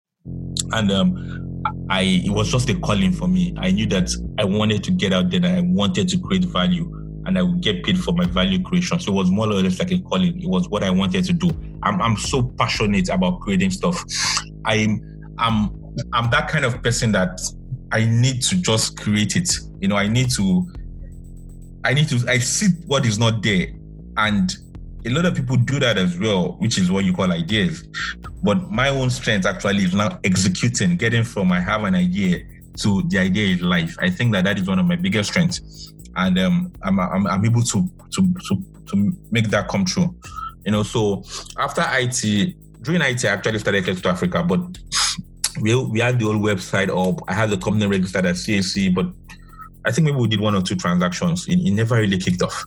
[0.72, 1.52] And um,
[1.90, 3.54] I it was just a calling for me.
[3.58, 6.90] I knew that I wanted to get out there and I wanted to create value
[7.26, 9.00] and I would get paid for my value creation.
[9.00, 10.42] So it was more or less like a calling.
[10.42, 11.50] It was what I wanted to do.
[11.84, 14.04] I'm I'm so passionate about creating stuff.
[14.66, 15.02] I'm
[15.38, 15.72] I'm
[16.14, 17.40] I'm that kind of person that
[17.92, 19.52] I need to just create it.
[19.80, 20.72] You know, I need to
[21.84, 23.68] I need to I see what is not there
[24.18, 24.56] and
[25.06, 27.84] a lot of people do that as well, which is what you call ideas.
[28.44, 32.44] But my own strength actually is now executing, getting from I have an idea
[32.78, 33.96] to the idea is life.
[34.00, 37.46] I think that that is one of my biggest strengths, and um, I'm, I'm, I'm
[37.46, 40.16] able to, to to to make that come true.
[40.66, 41.24] You know, so
[41.58, 44.60] after IT, during IT, I actually started to Africa, but
[45.60, 47.22] we we had the old website up.
[47.28, 49.08] I had the company registered at CAC, but
[49.86, 51.48] I think maybe we did one or two transactions.
[51.48, 52.66] It, it never really kicked off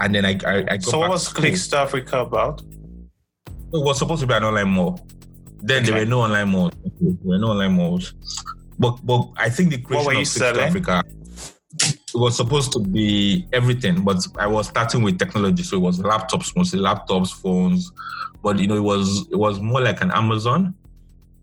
[0.00, 2.62] and then I I, I so what was Clickstore Africa about?
[3.50, 5.06] It was supposed to be an online mall.
[5.62, 5.90] Then okay.
[5.90, 6.72] there were no online malls.
[7.00, 8.14] There were no online malls.
[8.78, 11.02] But but I think the creation of Clickstore Africa
[11.82, 15.98] it was supposed to be everything, but I was starting with technology, so it was
[15.98, 17.92] laptops, mostly laptops, phones.
[18.42, 20.74] But you know, it was it was more like an Amazon,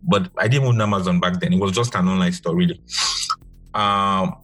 [0.04, 1.54] but I didn't own Amazon back then.
[1.54, 2.82] It was just an online store, really.
[3.74, 4.36] Um,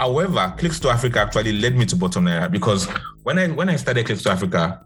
[0.00, 2.86] However, Clickstore Africa actually led me to Bottom Naira because
[3.22, 4.82] when I when I started Clickstore Africa,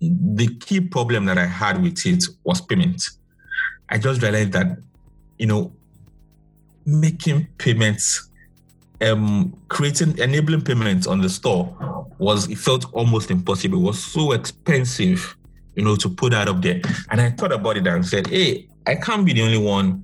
[0.00, 3.00] the key problem that I had with it was payment.
[3.88, 4.78] I just realized that,
[5.38, 5.72] you know,
[6.84, 8.28] making payments,
[9.00, 11.76] um, creating enabling payments on the store
[12.18, 13.78] was it felt almost impossible.
[13.78, 15.35] It was so expensive,
[15.76, 16.80] you know, to put that up there.
[17.10, 20.02] And I thought about it and said, hey, I can't be the only one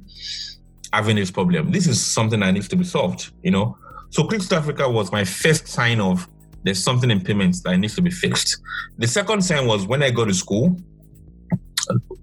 [0.93, 1.73] having this problem.
[1.73, 3.77] This is something that needs to be solved, you know.
[4.11, 6.29] So Clickstore Africa was my first sign of
[6.65, 8.61] there's something in payments that needs to be fixed.
[8.99, 10.77] The second sign was when I go to school.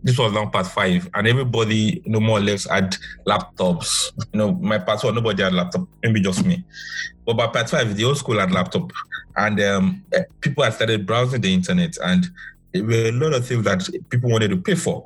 [0.02, 2.96] This was now part five, and everybody, you know, more or less had
[3.28, 4.14] laptops.
[4.32, 6.64] You know, my part one, nobody had laptop, maybe just me.
[7.26, 8.92] But by part five, the whole school had laptop,
[9.36, 12.26] and um, eh, people had started browsing the internet, and
[12.74, 15.06] there were a lot of things that people wanted to pay for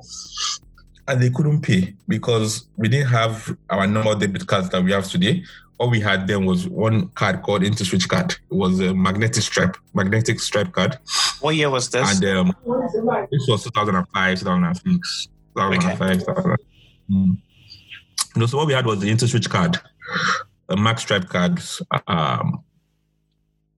[1.06, 5.06] and they couldn't pay because we didn't have our normal debit cards that we have
[5.06, 5.42] today
[5.78, 8.32] all we had then was one card called InterSwitch card.
[8.32, 10.98] It was a magnetic stripe, magnetic stripe card.
[11.40, 12.22] What year was this?
[12.22, 12.56] And um,
[13.30, 16.18] this was 2005, 2006, 2005, okay.
[16.18, 16.56] 2005.
[17.10, 17.38] Mm.
[18.36, 19.78] No, so what we had was the InterSwitch card,
[20.68, 21.60] a mag stripe card.
[22.06, 22.64] Um,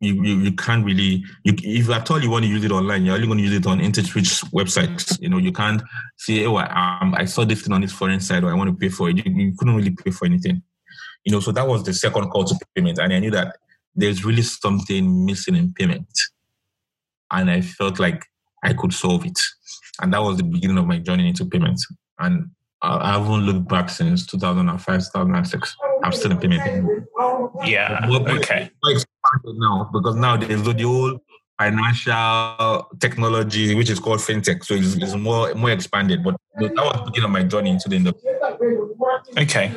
[0.01, 3.05] you, you, you can't really you, if at all you want to use it online,
[3.05, 5.21] you're only going to use it on InterSwitch websites.
[5.21, 5.83] You know, you can't
[6.17, 8.71] say, oh, I, um, I saw this thing on this foreign site, or I want
[8.71, 9.25] to pay for it.
[9.25, 10.63] You, you couldn't really pay for anything.
[11.25, 13.57] You know, so that was the second call to payment, and I knew that
[13.95, 16.09] there's really something missing in payment,
[17.33, 18.23] and I felt like
[18.63, 19.41] I could solve it,
[20.03, 21.81] and that was the beginning of my journey into payment.
[22.19, 22.51] And
[22.83, 25.77] I haven't looked back since 2005, 2006.
[26.05, 27.07] I'm still in payment.
[27.65, 28.07] Yeah.
[28.09, 28.71] okay.
[29.45, 31.19] Now, because now there's the whole
[31.59, 34.65] financial technology, which is called fintech.
[34.65, 36.23] So it's, it's more more expanded.
[36.23, 38.31] But that was the beginning of my journey into the industry.
[39.39, 39.73] Okay.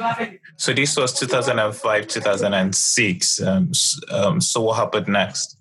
[0.58, 3.42] So this was 2005, 2006.
[3.42, 3.72] Um,
[4.12, 5.58] um, so what happened next?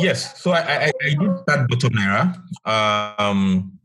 [0.00, 0.40] Yes.
[0.42, 3.18] So I, I, I did start Bottom Naira.
[3.20, 3.78] Um,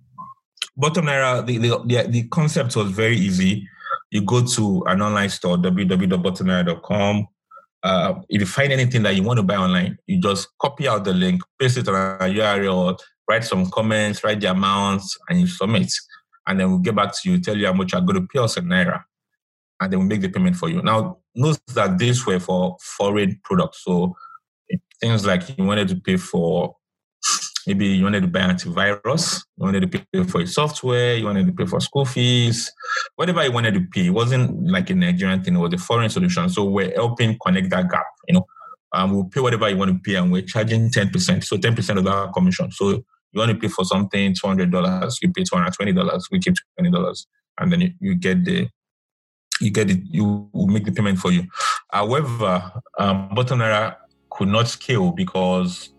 [0.76, 3.68] Bottom Naira, the, the, the, the concept was very easy.
[4.12, 7.28] You go to an online store, www.bottomnaira.com.
[7.84, 11.03] Uh, if you find anything that you want to buy online, you just copy out
[11.03, 12.97] the link, paste it on a URL,
[13.30, 15.91] write some comments, write the amounts, and you submit.
[16.47, 18.39] And then we'll get back to you, tell you how much you're going to pay
[18.39, 19.03] us in Naira.
[19.80, 20.82] And then we'll make the payment for you.
[20.82, 23.84] Now, note that these were for foreign products.
[23.84, 24.16] So
[24.99, 26.76] things like you wanted to pay for
[27.68, 31.45] maybe you wanted to buy antivirus, you wanted to pay for your software, you wanted
[31.45, 32.72] to pay for school fees,
[33.18, 34.07] whatever you wanted to pay.
[34.07, 36.49] It wasn't like a Nigerian thing, it was a foreign solution.
[36.49, 38.45] So we're helping connect that gap, you know.
[38.93, 41.43] Um, we'll pay whatever you want to pay and we're charging 10%.
[41.43, 42.72] So 10% of that commission.
[42.72, 43.03] So you
[43.34, 47.26] want to pay for something $200, you pay $220, we keep $20.
[47.59, 48.70] And then you, you get the
[49.59, 51.43] you get it, you will make the payment for you.
[51.91, 53.36] However, um,
[54.30, 55.89] could not scale because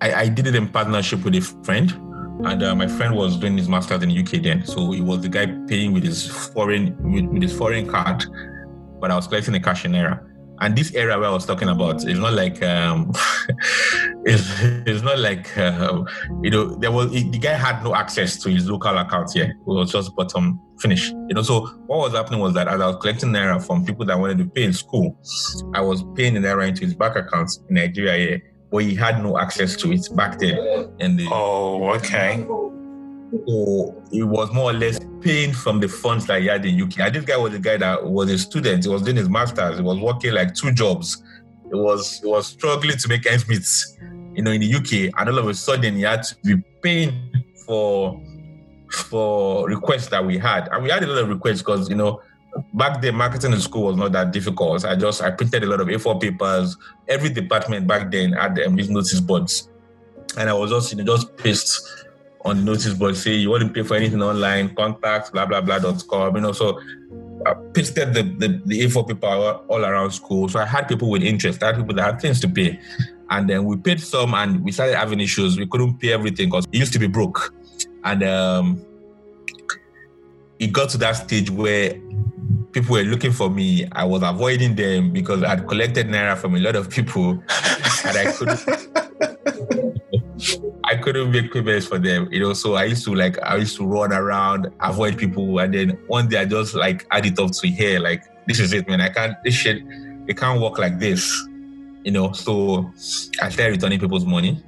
[0.00, 1.92] I, I did it in partnership with a friend.
[2.44, 5.22] And uh, my friend was doing his master's in the UK then, so he was
[5.22, 8.26] the guy paying with his foreign with, with his foreign card,
[9.00, 10.22] but I was collecting the cash in naira.
[10.60, 13.10] And this area where I was talking about is not like um,
[14.26, 16.04] it's, it's not like uh,
[16.42, 19.56] you know there was the guy had no access to his local account here.
[19.58, 21.08] It was just bottom finish.
[21.08, 24.04] You know, so what was happening was that as I was collecting naira from people
[24.04, 25.18] that wanted to pay in school,
[25.74, 29.22] I was paying the naira into his bank account in Nigeria here but he had
[29.22, 30.90] no access to it back then.
[31.00, 32.44] And the, oh, okay.
[33.46, 37.00] So it was more or less paying from the funds that he had in UK.
[37.00, 38.84] And this guy was a guy that was a student.
[38.84, 39.76] He was doing his masters.
[39.76, 41.22] He was working like two jobs.
[41.70, 43.66] It was he was struggling to make ends meet,
[44.36, 45.12] you know, in the UK.
[45.18, 48.20] And all of a sudden, he had to be paying for
[48.90, 52.20] for requests that we had, and we had a lot of requests because you know
[52.74, 54.84] back then marketing in school was not that difficult.
[54.84, 56.76] I just I printed a lot of A4 papers.
[57.08, 59.68] Every department back then had um, these notice boards,
[60.36, 62.06] and I was just you know just paste
[62.44, 65.78] on notice board say you want to pay for anything online, contact blah blah blah
[65.78, 66.36] dot com.
[66.36, 66.80] You know, so
[67.44, 70.48] I pasted the, the, the A4 paper all around school.
[70.48, 71.62] So I had people with interest.
[71.62, 72.80] I had people that had things to pay,
[73.30, 75.58] and then we paid some, and we started having issues.
[75.58, 77.54] We couldn't pay everything because it used to be broke,
[78.04, 78.84] and um,
[80.58, 82.00] it got to that stage where
[82.72, 83.86] people were looking for me.
[83.92, 87.30] I was avoiding them because I'd collected naira from a lot of people,
[88.04, 88.62] and I couldn't.
[90.84, 92.52] I couldn't make payments for them, you know.
[92.52, 96.28] So I used to like I used to run around, avoid people, and then one
[96.28, 99.00] day I just like add it up to here, like this is it, man.
[99.00, 99.82] I can't this shit,
[100.28, 101.28] it can't work like this,
[102.04, 102.32] you know.
[102.32, 102.92] So
[103.42, 104.62] I started returning people's money.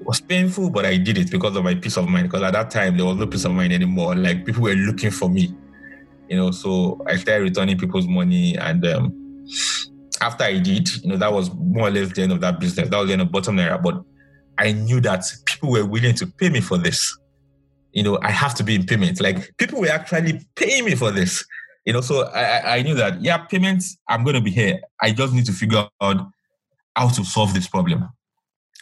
[0.00, 2.28] It was painful, but I did it because of my peace of mind.
[2.28, 4.14] Because at that time there was no peace of mind anymore.
[4.16, 5.54] Like people were looking for me
[6.32, 8.56] you know, so I started returning people's money.
[8.56, 9.44] And um,
[10.22, 12.88] after I did, you know, that was more or less the end of that business.
[12.88, 13.82] That was the end of bottom naira.
[13.82, 14.02] But
[14.56, 17.18] I knew that people were willing to pay me for this.
[17.92, 19.20] You know, I have to be in payment.
[19.20, 21.44] Like people were actually paying me for this.
[21.84, 24.80] You know, so I, I knew that, yeah, payments, I'm going to be here.
[25.02, 26.26] I just need to figure out
[26.96, 28.08] how to solve this problem.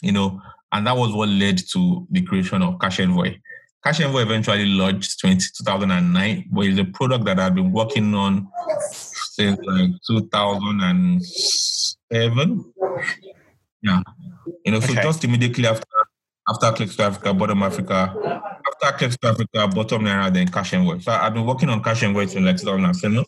[0.02, 0.40] You know,
[0.70, 3.38] and that was what led to the creation of Cash Envoy.
[3.82, 8.46] Cash Envoy eventually launched 20, 2009, but it's a product that I've been working on
[8.90, 12.72] since like 2007.
[13.82, 14.02] Yeah.
[14.64, 15.02] You know, so okay.
[15.02, 15.86] just immediately after
[16.48, 18.14] after Clickstore Africa, Bottom Africa,
[18.82, 20.98] after Clickstore Africa, Bottom Naira, then Cash Envoy.
[20.98, 23.24] So I've been working on Cash Envoy since like 2007,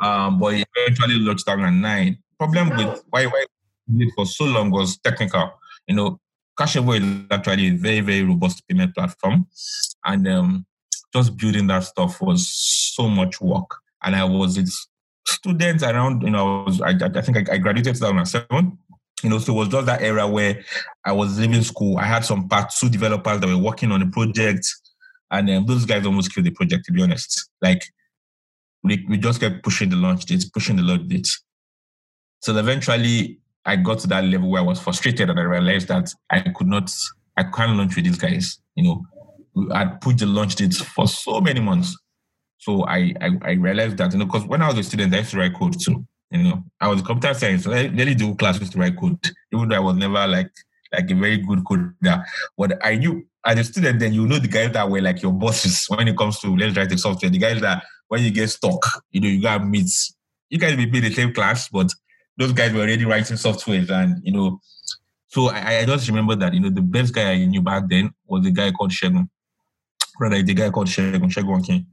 [0.00, 2.18] um, but it eventually launched 2009.
[2.38, 3.44] Problem with why why
[3.98, 5.52] it for so long was technical.
[5.86, 6.18] You know,
[6.58, 9.46] Cash Envoy is actually a very, very robust payment platform.
[10.04, 10.66] And um,
[11.12, 13.70] just building that stuff was so much work.
[14.02, 14.88] and I was its
[15.26, 18.78] student around, you know, I was, I, I think I, I graduated 2007.
[19.22, 20.64] You know, so it was just that era where
[21.04, 21.96] I was leaving school.
[21.96, 24.66] I had some part two developers that were working on the project,
[25.30, 27.48] and um, those guys almost killed the project, to be honest.
[27.60, 27.84] Like,
[28.82, 31.40] we, we just kept pushing the launch dates, pushing the launch dates.
[32.40, 36.12] So eventually, I got to that level where I was frustrated and I realized that
[36.30, 36.92] I could not,
[37.36, 38.58] I can't launch with these guys.
[38.74, 41.96] You know, I'd put the launch dates for so many months.
[42.58, 45.18] So I, I, I realized that, you know, because when I was a student, I
[45.18, 46.04] used to write code too.
[46.30, 49.18] You know, I was a computer science, so I really do classes to write code,
[49.52, 50.50] even though I was never like
[50.90, 52.24] like a very good coder.
[52.56, 55.32] But I knew as a student, then you know the guys that were like your
[55.32, 57.30] bosses when it comes to let's write the software.
[57.30, 59.90] The guys that when you get stuck, you know, you gotta meet.
[60.48, 61.90] You guys may be in the same class, but
[62.38, 64.60] those guys were already writing softwares, and you know.
[65.28, 68.12] So I, I just remember that you know the best guy I knew back then
[68.26, 69.28] was a guy called Shegun.
[70.20, 71.86] Rather, the guy called Shegun, Shegun King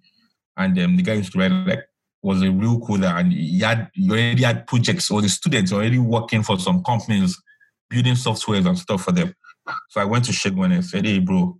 [0.59, 1.85] and um, the guy used to write like
[2.21, 5.97] was a real coder and he had he already had projects or the students already
[5.97, 7.41] working for some companies
[7.89, 9.33] building softwares and stuff for them.
[9.89, 11.57] So I went to Shegun and I said, Hey bro,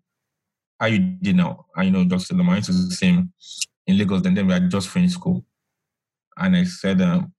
[0.80, 1.66] how you did now?
[1.76, 3.32] I you know just the is the same
[3.88, 5.46] in Lagos and then we had just finished school.
[6.38, 7.34] And I said, um,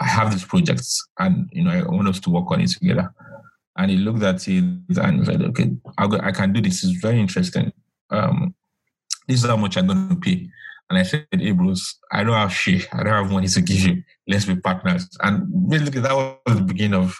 [0.00, 3.12] I have these projects and you know I want us to work on it together.
[3.76, 4.62] And he looked at it
[4.96, 5.70] and said, Okay,
[6.08, 6.84] go, I can do this.
[6.84, 7.72] It's very interesting.
[8.10, 8.54] Um,
[9.26, 10.48] this is how much I'm going to pay.
[10.90, 12.86] And I said, hey, bros, I don't have shit.
[12.92, 14.02] I don't have money to give you.
[14.28, 15.08] Let's be partners.
[15.22, 17.18] And basically, that was the beginning of,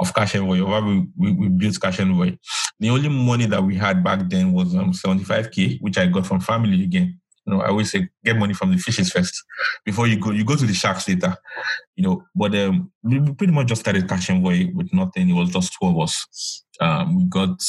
[0.00, 2.36] of Cash Envoy, we, we, we built Cash Envoy.
[2.80, 6.40] The only money that we had back then was um, 75K, which I got from
[6.40, 7.20] family again.
[7.46, 9.44] You know, I always say get money from the fishes first
[9.84, 10.30] before you go.
[10.30, 11.36] You go to the sharks later.
[11.94, 15.30] You know, but um, we pretty much just started Cash Envoy with nothing.
[15.30, 16.64] It was just two of us.
[16.80, 17.62] Um, we got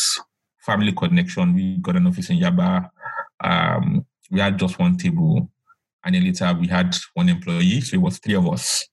[0.65, 1.53] family connection.
[1.53, 2.89] We got an office in Yaba
[3.43, 5.49] um, we had just one table,
[6.03, 8.87] and then later we had one employee, so it was three of us.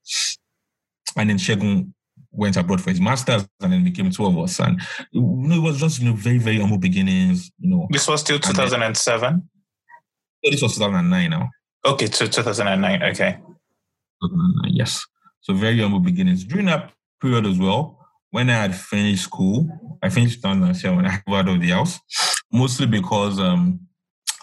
[1.16, 1.92] And then Shegun
[2.30, 4.60] went abroad for his masters, and then became two of us.
[4.60, 4.80] And
[5.12, 7.50] you know, it was just you know very very humble beginnings.
[7.58, 9.48] You know, this was still two thousand and seven.
[10.44, 11.50] This was two thousand and nine now.
[11.84, 13.02] Okay, to two thousand and nine.
[13.02, 13.38] Okay.
[14.22, 15.04] 2009, Yes.
[15.40, 16.44] So very humble beginnings.
[16.44, 17.98] During that period as well,
[18.30, 19.68] when I had finished school,
[20.02, 22.00] I finished 2007 when I got out of the house,
[22.52, 23.80] mostly because um,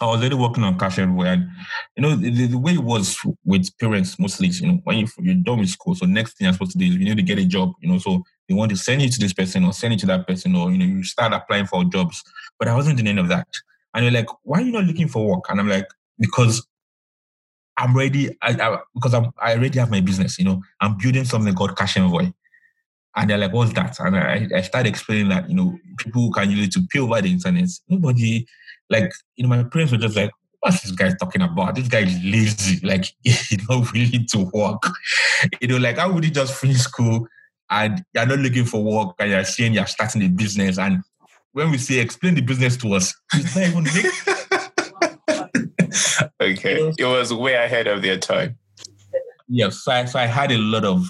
[0.00, 1.32] I was already working on cash everywhere.
[1.32, 1.50] And,
[1.96, 5.34] you know, the, the, way it was with parents mostly, you know, when you, you're
[5.34, 7.38] done with school, so next thing you're supposed to do is you need to get
[7.38, 9.92] a job, you know, so they want to send you to this person or send
[9.92, 12.22] you to that person or, you know, you start applying for jobs.
[12.58, 13.48] But I wasn't doing any of that.
[13.94, 15.44] And you're like, why are you not looking for work?
[15.48, 15.86] And I'm like,
[16.18, 16.66] because
[17.76, 18.30] I'm ready.
[18.42, 21.76] I, I because I'm, I already have my business, you know, I'm building something called
[21.76, 22.32] Cash Envoy.
[23.14, 23.98] And they're like, what's that?
[24.00, 27.20] And I, I started explaining that, you know, people can use it to pay over
[27.20, 27.68] the internet.
[27.88, 28.46] Nobody
[28.88, 30.30] like, you know, my parents were just like,
[30.60, 31.74] what's this guy talking about?
[31.74, 32.86] This guy is lazy.
[32.86, 34.82] Like, he don't really to work.
[35.60, 37.26] You know, like, how would he just finish school
[37.68, 40.78] and you're not looking for work and you're saying you're starting a business?
[40.78, 41.02] And
[41.52, 43.86] when we say explain the business to us, it's not even
[46.40, 46.92] okay.
[46.98, 48.58] It was way ahead of their time.
[49.48, 49.84] Yes.
[49.84, 51.08] So I, so I had a lot of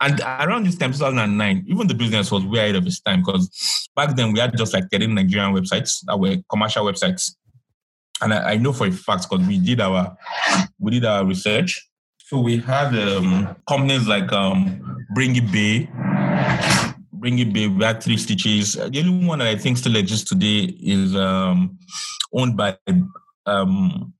[0.00, 3.88] and around this time, 2009, even the business was way ahead of its time because
[3.96, 7.34] back then we had just like 13 Nigerian websites that were commercial websites.
[8.20, 10.16] And I, I know for a fact because we did our
[10.78, 11.88] we did our research.
[12.18, 15.88] So we had um, companies like um, Bring It Bay,
[17.24, 18.74] Bring It Bay, we had three stitches.
[18.74, 21.78] The only one that I think still exists today is um,
[22.34, 22.76] owned by
[23.46, 24.12] um,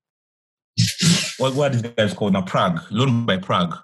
[1.36, 2.42] what what is guys called now?
[2.42, 3.76] Prague, loaned by Prague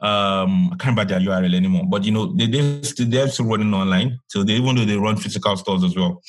[0.00, 3.72] um, I can't remember their URL anymore, but you know, they they they're still running
[3.72, 4.18] online.
[4.28, 6.22] So they, even though they run physical stores as well.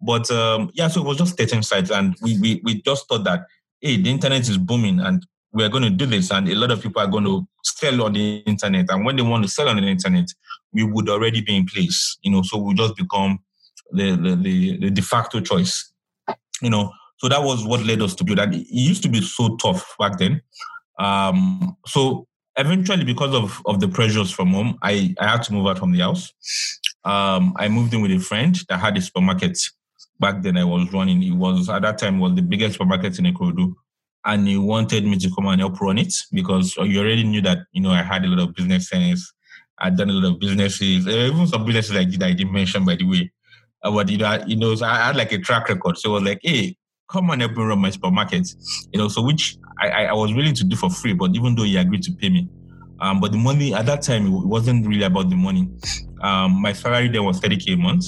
[0.00, 1.90] But um, yeah, so it was just 13 sites.
[1.90, 3.46] And we, we, we just thought that,
[3.80, 6.30] hey, the internet is booming and we're going to do this.
[6.30, 8.86] And a lot of people are going to sell on the internet.
[8.90, 10.26] And when they want to sell on the internet,
[10.72, 13.38] we would already be in place, you know, so we just become
[13.92, 15.92] the, the, the, the de facto choice,
[16.60, 16.90] you know.
[17.18, 18.52] So that was what led us to do that.
[18.52, 20.42] It used to be so tough back then.
[20.98, 22.26] Um, so
[22.56, 25.92] eventually, because of, of the pressures from home, I, I had to move out from
[25.92, 26.32] the house.
[27.04, 29.58] Um, I moved in with a friend that had a supermarket.
[30.20, 31.22] Back then, I was running.
[31.22, 33.74] It was at that time was the biggest supermarket in Ikorodu,
[34.26, 37.58] and he wanted me to come and help run it because you already knew that
[37.72, 39.32] you know I had a lot of business sense.
[39.78, 42.96] I'd done a lot of businesses, even some businesses I did I didn't mention by
[42.96, 43.30] the way.
[43.82, 45.98] Uh, but you know, you know, so I had like a track record.
[45.98, 46.76] So I was like, hey,
[47.10, 48.48] come and help me run my supermarket.
[48.92, 51.64] You know, so which I, I was willing to do for free, but even though
[51.64, 52.48] he agreed to pay me.
[53.00, 55.68] Um, but the money at that time, it wasn't really about the money.
[56.22, 58.06] Um, my salary then was 30K a month.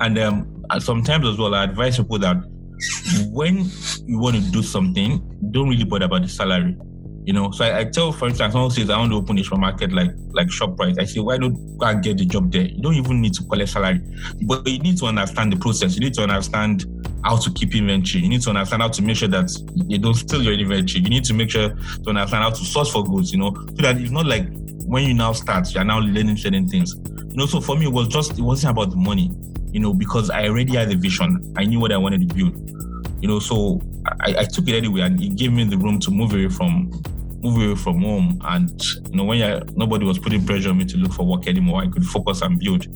[0.00, 2.36] And um, sometimes as well, I advise people that
[3.30, 3.70] when
[4.06, 5.20] you want to do something,
[5.50, 6.76] don't really bother about the salary.
[7.24, 9.42] You know, so I, I tell, for instance, someone says I want to open a
[9.42, 11.00] supermarket like like Shoprite.
[11.00, 12.62] I say, why don't go and get the job there?
[12.62, 14.00] You don't even need to collect salary,
[14.42, 15.96] but you need to understand the process.
[15.96, 16.84] You need to understand
[17.24, 18.22] how to keep inventory.
[18.22, 19.50] You need to understand how to make sure that
[19.88, 21.02] they don't steal your inventory.
[21.02, 23.32] You need to make sure to understand how to source for goods.
[23.32, 24.46] You know, so that it's not like
[24.86, 26.94] when you now start, you are now learning certain things.
[26.94, 29.32] You know, so for me, it was just it wasn't about the money.
[29.76, 31.52] You know, because I already had a vision.
[31.56, 32.54] I knew what I wanted to build
[33.20, 33.80] you know, so
[34.20, 36.90] I, I, took it anyway, and it gave me the room to move away from
[37.42, 38.40] move away from home.
[38.44, 38.70] And
[39.10, 41.82] you know, when I, nobody was putting pressure on me to look for work anymore,
[41.82, 42.86] I could focus and build.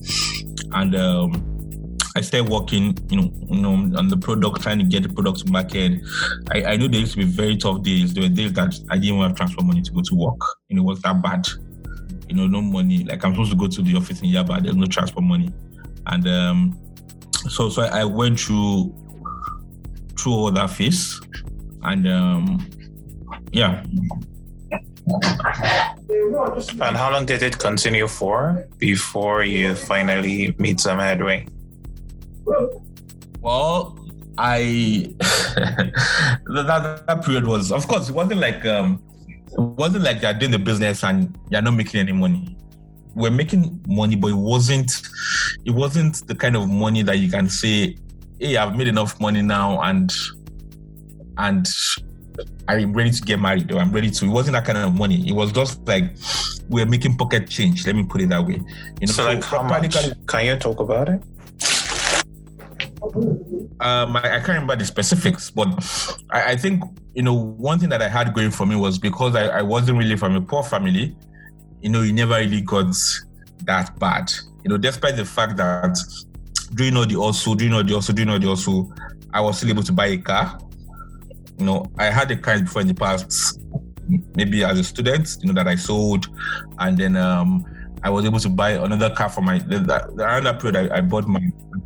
[0.72, 5.04] And um, I started working, you know, you know, on the product, trying to get
[5.04, 6.00] the product to market.
[6.52, 8.12] I, I know there used to be very tough days.
[8.12, 10.40] There were days that I didn't have transfer money to go to work.
[10.68, 11.46] You know, it was that bad.
[12.28, 13.04] You know, no money.
[13.04, 15.50] Like I'm supposed to go to the office in Yaba, there's no transfer money.
[16.06, 16.78] And um,
[17.48, 18.94] so so I, went through
[20.18, 21.20] through all that phase.
[21.82, 22.66] And um,
[23.52, 23.82] yeah.
[26.80, 31.46] And how long did it continue for before you finally meet some headway?
[33.40, 33.98] Well,
[34.36, 40.34] I that, that period was, of course, it wasn't like um, it wasn't like you're
[40.34, 42.56] doing the business and you're not making any money.
[43.14, 44.92] We're making money, but it wasn't
[45.64, 47.96] it wasn't the kind of money that you can say,
[48.38, 50.12] "Hey, I've made enough money now," and
[51.38, 51.66] and
[52.68, 54.24] I'm ready to get married or I'm ready to.
[54.24, 55.28] It wasn't that kind of money.
[55.28, 56.16] It was just like
[56.68, 57.86] we are making pocket change.
[57.86, 58.54] Let me put it that way.
[59.00, 59.96] You know, so, so like how much?
[60.26, 61.22] Can you talk about it?
[63.80, 65.68] Um, I, I, can't remember the specifics, but
[66.30, 66.84] I, I, think
[67.14, 69.98] you know one thing that I had going for me was because I, I wasn't
[69.98, 71.16] really from a poor family.
[71.80, 72.94] You know, it never really got
[73.64, 74.32] that bad.
[74.64, 75.98] You know, despite the fact that
[76.74, 78.92] doing all the also, doing all the also, doing all the also,
[79.32, 80.58] I was still able to buy a car
[81.60, 83.60] you know, I had a car before in the past,
[84.34, 86.26] maybe as a student, you know, that I sold,
[86.78, 87.64] and then um,
[88.02, 89.58] I was able to buy another car for my.
[89.58, 91.40] The, the, that period, I, I bought my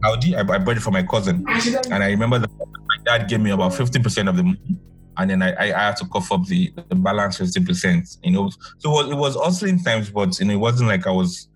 [0.05, 0.37] Audi.
[0.37, 1.45] I, I, bought it for my cousin,
[1.91, 4.79] and I remember that my dad gave me about fifteen percent of the money,
[5.17, 8.17] and then I, I, had to cough up the, the balance fifty percent.
[8.23, 11.07] You know, so it was, it was hustling times, but you know, it wasn't like
[11.07, 11.49] I was,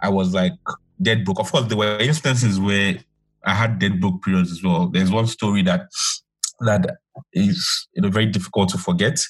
[0.00, 0.52] I was like
[1.00, 1.40] dead broke.
[1.40, 2.98] Of course, there were instances where
[3.44, 4.88] I had dead broke periods as well.
[4.88, 5.88] There's one story that
[6.60, 6.96] that
[7.32, 9.24] is you know very difficult to forget.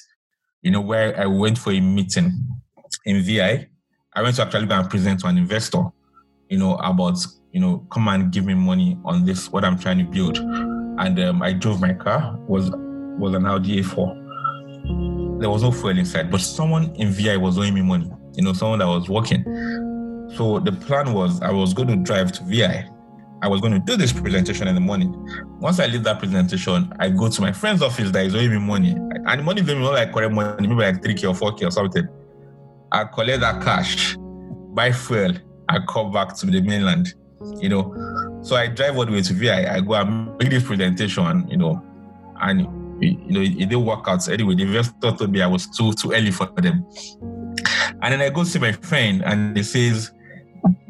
[0.61, 2.43] You know, where I went for a meeting
[3.05, 3.67] in VI,
[4.13, 5.83] I went to actually go and present to an investor,
[6.49, 7.17] you know, about
[7.51, 10.37] you know, come and give me money on this what I'm trying to build.
[10.37, 12.69] And um, I drove my car was
[13.17, 15.39] was an Audi A4.
[15.39, 18.11] There was no fuel inside, but someone in VI was owing me money.
[18.33, 19.43] You know, someone that was working.
[20.35, 22.89] So the plan was I was going to drive to VI
[23.41, 25.13] I was going to do this presentation in the morning.
[25.59, 28.57] Once I leave that presentation, I go to my friend's office that is owing me
[28.57, 28.95] money.
[29.27, 32.07] And money is not like correct money, maybe like 3K or 4K or something.
[32.91, 34.15] I collect that cash,
[34.73, 35.33] buy fuel,
[35.69, 37.13] I come back to the mainland,
[37.59, 38.41] you know.
[38.41, 41.57] So I drive all the way to VI, I go and make this presentation, you
[41.57, 41.83] know,
[42.41, 42.67] and
[42.99, 44.27] you know, it, it didn't work out.
[44.29, 46.85] Anyway, the investor told me I was too too early for them.
[48.01, 50.11] And then I go see my friend and he says,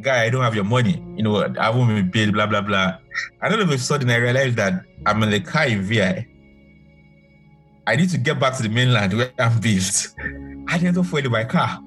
[0.01, 1.03] guy, I don't have your money.
[1.15, 2.97] You know, I won't be paid, blah, blah, blah.
[3.41, 6.27] And all of a sudden, I realized that I'm in the car in VI.
[7.85, 10.15] I need to get back to the mainland where I'm based.
[10.67, 11.79] I didn't afford my car,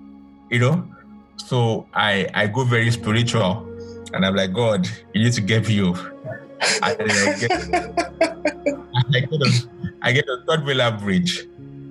[0.50, 0.88] you know?
[1.36, 3.66] So I, I go very spiritual
[4.12, 5.94] and I'm like, God, you need to get me.
[6.82, 7.10] I get,
[9.14, 11.46] I get on, I get on Third Mainland Bridge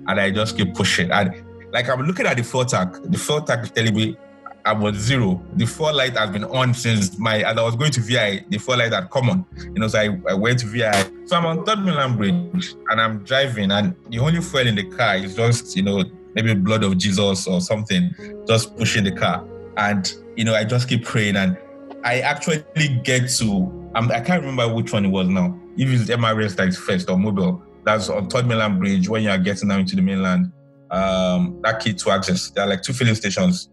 [0.06, 1.10] and I just keep pushing.
[1.10, 4.16] And like I'm looking at the fuel tank, the fuel tank is telling me
[4.64, 5.42] I'm on zero.
[5.54, 8.58] The four light has been on since my as I was going to VI, the
[8.58, 9.46] four light had come on.
[9.56, 11.06] You know, so I, I went to VI.
[11.26, 14.84] So I'm on Third Mainland Bridge and I'm driving and the only fuel in the
[14.84, 16.04] car is just, you know,
[16.34, 18.14] maybe blood of Jesus or something,
[18.46, 19.44] just pushing the car.
[19.76, 21.56] And, you know, I just keep praying and
[22.04, 22.64] I actually
[23.02, 25.58] get to I can't remember which one it was now.
[25.76, 29.30] If it's MRS that is first or Mobil, that's on Third Mainland Bridge when you
[29.30, 30.52] are getting down into the mainland.
[30.90, 32.50] Um, that key to access.
[32.50, 33.70] There are like two filling stations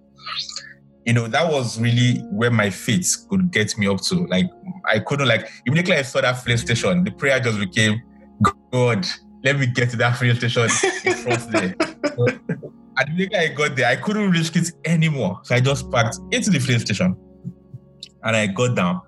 [1.08, 4.28] you know, that was really where my faith could get me up to.
[4.28, 4.48] Like,
[4.86, 8.02] I couldn't, like, immediately I saw that filling station, the prayer just became,
[8.74, 9.08] God,
[9.42, 10.64] let me get to that filling station
[11.06, 11.76] in front there.
[12.98, 15.40] and immediately I got there, I couldn't reach it anymore.
[15.44, 17.16] So I just parked into the filling station.
[18.24, 19.02] And I got down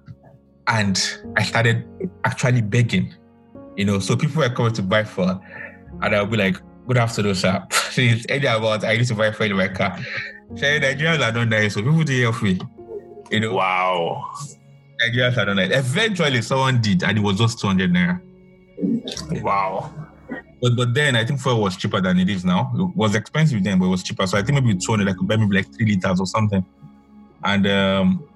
[0.68, 1.86] and I started
[2.24, 3.14] actually begging.
[3.76, 5.42] You know, so people were coming to buy fuel.
[6.02, 6.58] And I'll be like,
[6.88, 7.66] good afternoon, sir.
[7.98, 9.98] It's any about I need to buy fuel in my car.
[10.56, 12.60] Say Nigerians are not nice, so people do help me.
[13.32, 13.54] You know.
[13.54, 14.32] Wow.
[15.02, 15.72] Nigerians are not nice.
[15.72, 18.22] Eventually, someone did, and it was just 200 naira.
[19.42, 19.94] Wow.
[20.62, 22.72] But but then I think fuel was cheaper than it is now.
[22.76, 24.28] It was expensive then, but it was cheaper.
[24.28, 26.66] So I think maybe with 200, I could buy maybe like three liters or something.
[27.44, 28.28] And um,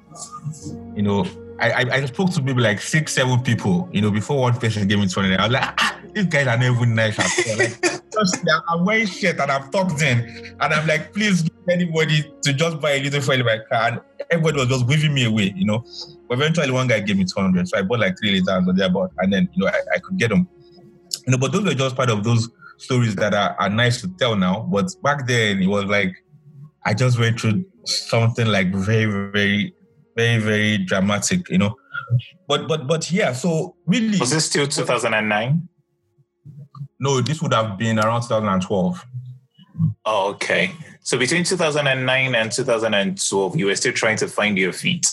[0.96, 1.26] you know,
[1.72, 3.89] I, I, spoke to maybe like six, seven people.
[3.91, 5.36] You know, before one person gave me 20.
[5.36, 7.18] I was like, ah, these guys are not even nice.
[7.18, 8.01] Like,
[8.70, 12.91] I'm wearing shit and I'm tucked in, and I'm like, please anybody to just buy
[12.91, 13.88] a little fuel in my car.
[13.88, 15.86] And everybody was just waving me away, you know.
[16.28, 19.11] But eventually, one guy gave me 200, so I bought like three liters or thereabout,
[19.20, 20.47] and then you know I, I could get them.
[21.26, 24.07] You know, but those were just part of those stories that are, are nice to
[24.20, 24.68] tell now.
[24.72, 26.24] But back then, it was like
[26.86, 29.74] I just went through something like very, very,
[30.16, 31.76] very, very dramatic, you know.
[32.47, 35.70] But but but yeah, so really Was this still 2009?
[37.03, 39.05] no, this would have been around 2012.
[40.05, 40.72] Oh, okay.
[41.01, 45.05] So between 2009 and 2012, you were still trying to find your feet.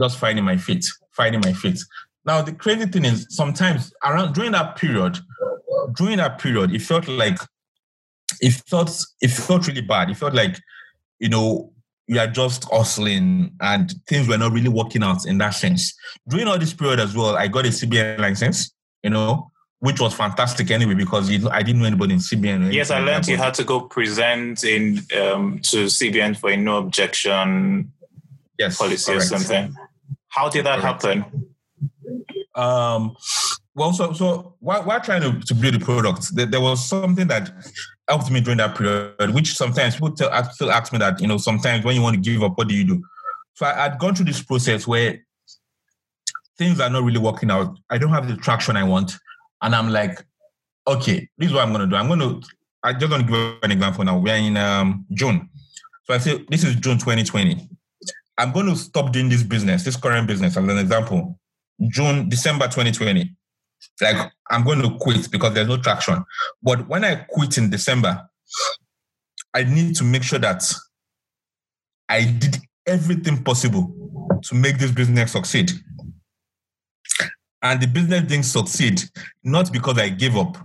[0.00, 1.78] Just finding my feet, finding my feet.
[2.24, 5.18] Now the crazy thing is sometimes around during that period,
[5.94, 7.38] during that period, it felt like
[8.40, 10.08] it felt it felt really bad.
[10.08, 10.58] It felt like,
[11.18, 11.72] you know,
[12.06, 15.94] you are just hustling and things were not really working out in that sense.
[16.28, 19.50] During all this period as well, I got a CBN license, you know,
[19.80, 22.72] which was fantastic anyway because you know, I didn't know anybody in CBN.
[22.72, 26.78] Yes, I learned you had to go present in um, to CBN for a no
[26.78, 27.92] objection
[28.58, 29.74] yes, policy or something.
[30.28, 31.02] How did that Correct.
[31.02, 31.46] happen?
[32.54, 33.16] Um,
[33.74, 37.26] well, so so while, while trying to, to build the product, there, there was something
[37.26, 37.50] that
[38.08, 41.38] helped me during that period, which sometimes people tell, still ask me that, you know,
[41.38, 43.04] sometimes when you want to give up, what do you do?
[43.54, 45.24] So I, I'd gone through this process where
[46.58, 47.76] things are not really working out.
[47.90, 49.12] I don't have the traction I want.
[49.62, 50.24] And I'm like,
[50.86, 51.96] okay, this is what I'm going to do.
[51.96, 52.42] I'm going to,
[52.82, 54.18] I just going to give an example now.
[54.18, 55.48] We're in um, June.
[56.04, 57.68] So I say, this is June 2020.
[58.38, 61.38] I'm going to stop doing this business, this current business, as an example.
[61.88, 63.34] June, December 2020.
[64.00, 66.24] Like I'm going to quit because there's no traction.
[66.62, 68.28] But when I quit in December,
[69.54, 70.62] I need to make sure that
[72.08, 73.94] I did everything possible
[74.44, 75.72] to make this business succeed.
[77.62, 79.02] And the business didn't succeed,
[79.42, 80.56] not because I gave up,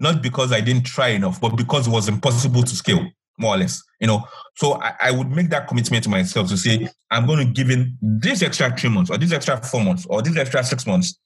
[0.00, 3.06] not because I didn't try enough, but because it was impossible to scale,
[3.38, 3.82] more or less.
[4.00, 4.24] You know,
[4.56, 7.70] so I, I would make that commitment to myself to say, I'm going to give
[7.70, 11.18] in this extra three months, or this extra four months, or this extra six months.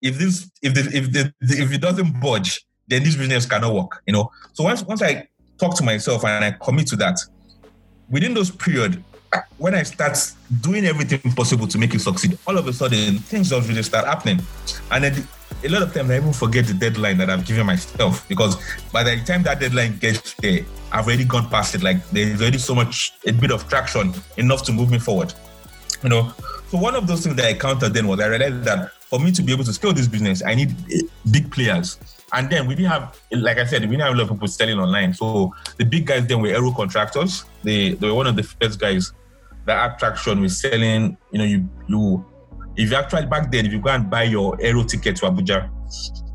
[0.00, 4.02] If this, if the, if the, if it doesn't budge, then this business cannot work.
[4.06, 5.28] You know, so once once I
[5.58, 7.18] talk to myself and I commit to that,
[8.08, 9.02] within those period,
[9.58, 10.18] when I start
[10.60, 14.06] doing everything possible to make it succeed, all of a sudden things just really start
[14.06, 14.40] happening.
[14.90, 15.28] And then
[15.64, 18.56] a lot of times I even forget the deadline that I've given myself because
[18.92, 21.82] by the time that deadline gets there, I've already gone past it.
[21.82, 25.34] Like there's already so much, a bit of traction enough to move me forward.
[26.02, 26.32] You know,
[26.68, 29.32] so one of those things that I counted then was I realized that for me
[29.32, 30.74] to be able to scale this business, I need
[31.30, 31.98] big players.
[32.32, 34.48] And then we didn't have, like I said, we didn't have a lot of people
[34.48, 35.14] selling online.
[35.14, 37.44] So the big guys then were aero contractors.
[37.62, 39.12] They they were one of the first guys
[39.64, 41.16] that attraction was selling.
[41.32, 42.24] You know, you you
[42.76, 45.70] if you actually back then, if you go and buy your aero ticket to Abuja,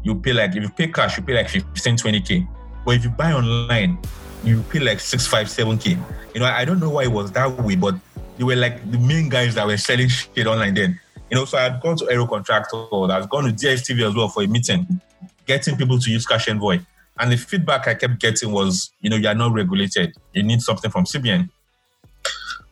[0.03, 2.47] you pay like if you pay cash, you pay like 15, 20k.
[2.85, 3.99] But if you buy online,
[4.43, 5.97] you pay like six, five, seven k.
[6.33, 7.95] You know, I don't know why it was that way, but
[8.37, 10.99] they were like the main guys that were selling shit online then.
[11.33, 14.15] You know, so I had gone to Aero Contractor, I had gone to DSTV as
[14.15, 15.01] well for a meeting,
[15.47, 16.79] getting people to use Cash Envoy.
[17.17, 20.15] And the feedback I kept getting was, you know, you are not regulated.
[20.33, 21.49] You need something from CBN.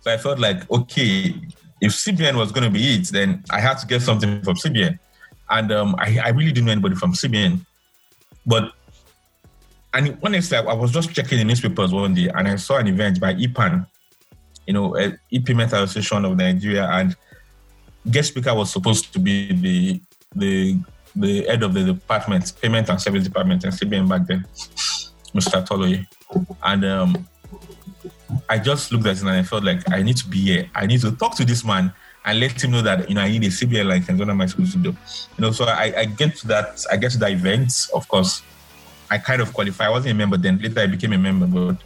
[0.02, 1.34] So I felt like, okay,
[1.82, 5.00] if CBN was going to be it, then I had to get something from CBN.
[5.50, 7.66] And um, I, I really didn't know anybody from CBN.
[8.46, 8.74] But,
[9.96, 13.20] and honestly, I was just checking the newspapers one day and I saw an event
[13.20, 13.88] by EPAN,
[14.68, 14.96] you know,
[15.32, 16.88] E-Payment Association of Nigeria.
[16.88, 17.16] And
[18.10, 20.02] guest speaker was supposed to be the,
[20.36, 20.80] the,
[21.16, 24.46] the head of the department, payment and service department, and CBN back then,
[25.34, 25.66] Mr.
[25.66, 26.06] Toloye.
[26.64, 27.28] And um,
[28.50, 30.70] I just looked at it and I felt like I need to be here.
[30.74, 31.94] I need to talk to this man
[32.24, 34.20] and let him know that you know I need a CBN license.
[34.20, 34.90] What am I supposed to do?
[34.90, 36.84] You know, so I, I get to that.
[36.92, 37.74] I get to that event.
[37.94, 38.44] Of course,
[39.10, 39.86] I kind of qualify.
[39.86, 40.60] I wasn't a member then.
[40.60, 41.78] Later, I became a member, but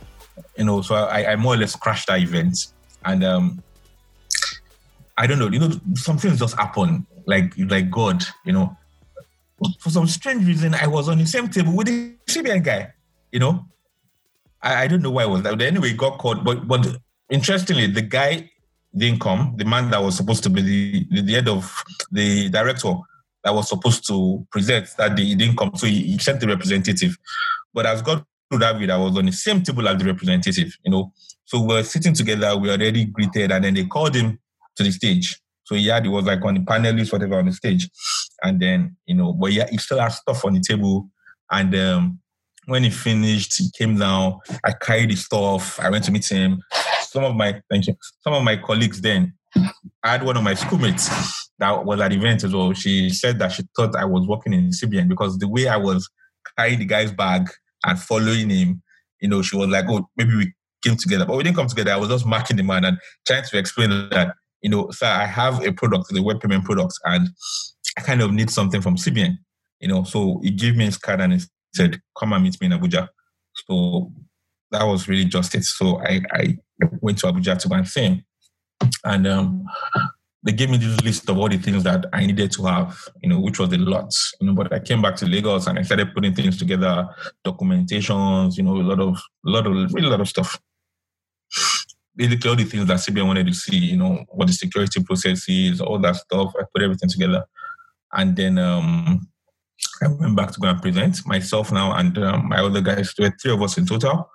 [0.57, 2.67] you know, so I, I more or less crashed that event.
[3.03, 3.63] And um,
[5.17, 5.49] I don't know.
[5.49, 7.05] You know, some things just happen.
[7.25, 8.23] Like like God.
[8.43, 8.77] You know,
[9.79, 12.93] for some strange reason, I was on the same table with the CBN guy.
[13.31, 13.65] You know,
[14.61, 15.41] I, I don't know why it was.
[15.41, 16.43] But anyway, got caught.
[16.43, 16.97] But but
[17.29, 18.49] interestingly, the guy
[18.95, 19.55] didn't come.
[19.57, 22.93] The man that was supposed to be the, the, the head of the director
[23.43, 25.75] that was supposed to present that day, he didn't come.
[25.75, 27.17] So he, he sent the representative.
[27.73, 30.77] But as God through that way, I was on the same table as the representative,
[30.83, 31.13] you know.
[31.45, 34.39] So we were sitting together, we already greeted, and then they called him
[34.77, 35.39] to the stage.
[35.63, 37.89] So he had, he was like on the panelist, whatever, on the stage.
[38.43, 41.09] And then, you know, but yeah, he still had stuff on the table.
[41.51, 42.19] And um,
[42.65, 44.39] when he finished, he came down.
[44.63, 45.79] I carried his stuff.
[45.79, 46.61] I went to meet him.
[47.01, 47.95] Some of my thank you.
[48.21, 49.33] Some of my colleagues then.
[50.03, 51.09] I had one of my schoolmates
[51.59, 52.73] that was at the event as well.
[52.73, 56.09] She said that she thought I was working in CBN because the way I was
[56.57, 57.49] carrying the guy's bag
[57.85, 58.81] and following him,
[59.21, 60.53] you know, she was like, "Oh, maybe we
[60.83, 61.91] came together," but we didn't come together.
[61.91, 64.35] I was just marking the man and trying to explain that,
[64.65, 67.29] you know, sir, I have a product, the web payment product, and
[67.99, 69.37] I kind of need something from CBN,
[69.79, 70.03] you know.
[70.03, 71.41] So he gave me his card and he
[71.75, 73.07] said, "Come and meet me in Abuja."
[73.67, 74.11] So
[74.71, 75.65] that was really just it.
[75.65, 76.57] So I, I
[76.99, 78.23] went to Abuja to go and.
[79.03, 79.65] And um,
[80.41, 83.29] they gave me this list of all the things that I needed to have, you
[83.29, 84.11] know, which was a lot,
[84.41, 84.55] you know.
[84.55, 87.07] But I came back to Lagos and I started putting things together,
[87.45, 90.59] documentations, you know, a lot of, a lot of, really a lot of stuff.
[92.15, 95.45] Basically, all the things that CBN wanted to see, you know, what the security process
[95.49, 96.53] is, all that stuff.
[96.57, 97.45] I put everything together,
[98.13, 99.27] and then um,
[100.01, 103.13] I went back to go and present myself now and um, my other guys.
[103.17, 104.29] There were three of us in total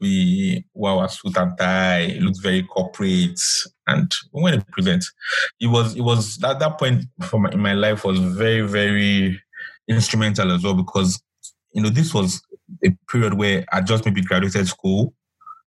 [0.00, 3.40] we wore our suit and tie, looked very corporate,
[3.86, 5.04] and we went to present.
[5.60, 9.40] It was it was at that point for my, in my life was very very
[9.88, 11.22] instrumental as well because
[11.72, 12.42] you know this was
[12.84, 15.14] a period where I just maybe graduated school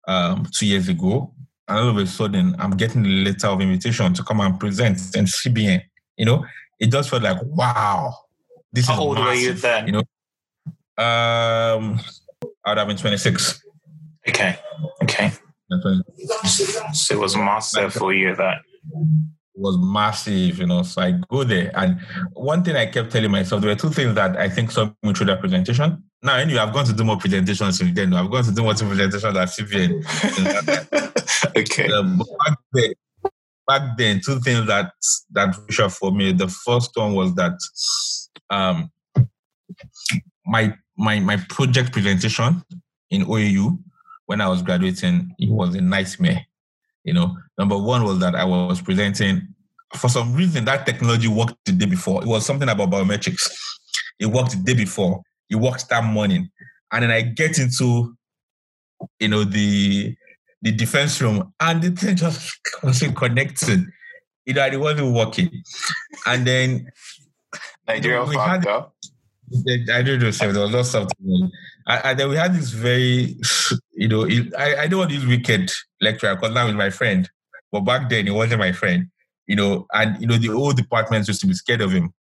[0.09, 1.33] um, two years ago,
[1.69, 4.99] and all of a sudden I'm getting a letter of invitation to come and present
[5.15, 5.83] in CBN.
[6.17, 6.45] You know,
[6.81, 8.15] it just felt like wow,
[8.73, 9.87] this How is old massive, were you then?
[9.87, 10.03] You know,
[11.05, 12.01] um,
[12.65, 13.63] I would have been 26.
[14.29, 14.59] Okay.
[15.03, 15.31] Okay.
[16.85, 18.59] So it was massive for you that
[19.59, 20.83] was massive, you know.
[20.83, 22.01] So I go there, and
[22.33, 25.13] one thing I kept telling myself there were two things that I think saw me
[25.13, 26.03] through that presentation.
[26.23, 28.15] Now, anyway, I've gone to do more presentations since then.
[28.15, 30.03] I've gone to do more presentations at CBN.
[31.57, 31.93] okay.
[31.93, 32.93] Um, back, then,
[33.67, 34.93] back then, two things that
[35.33, 36.33] that were for me.
[36.33, 37.59] The first one was that
[38.51, 38.91] um,
[40.47, 42.63] my my my project presentation
[43.11, 43.79] in OAU
[44.29, 46.45] when I was graduating, it was a nightmare.
[47.09, 49.49] You know, number one was that I was presenting.
[49.95, 52.23] For some reason, that technology worked the day before.
[52.23, 53.51] It was something about biometrics.
[54.21, 55.23] It worked the day before.
[55.49, 56.51] It worked that morning,
[56.93, 58.15] and then I get into,
[59.19, 60.15] you know, the
[60.61, 63.87] the defense room, and the thing just wasn't connected.
[64.45, 65.51] You know, it wasn't working.
[66.27, 66.91] And then
[67.87, 68.95] Nigeria we had, up.
[69.91, 70.31] I don't know.
[70.31, 71.51] There was lots of something.
[71.87, 73.37] And then we had this very,
[73.95, 74.27] you know,
[74.59, 75.71] I, I don't want to use wicked
[76.01, 77.29] lecturer because now he's my friend.
[77.73, 79.09] But back then he wasn't my friend,
[79.47, 82.13] you know, and, you know, the whole department used to be scared of him,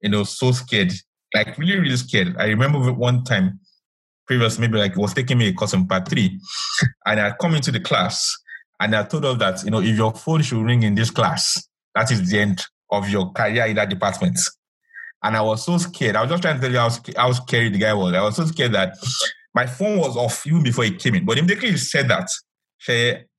[0.00, 0.92] you know, so scared,
[1.34, 2.36] like really, really scared.
[2.38, 3.60] I remember one time
[4.26, 6.40] previous, maybe like it was taking me a course in part three,
[7.06, 8.36] and I come into the class
[8.80, 11.68] and I told us that, you know, if your phone should ring in this class,
[11.94, 14.38] that is the end of your career in that department.
[15.24, 16.14] And I was so scared.
[16.14, 18.14] I was just trying to tell you how, how scary the guy was.
[18.14, 18.94] I was so scared that
[19.54, 21.24] my phone was off even before he came in.
[21.24, 22.28] But immediately he said that,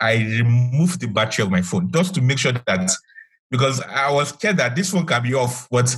[0.01, 2.91] I removed the battery of my phone just to make sure that,
[3.51, 5.95] because I was scared that this phone can be off, but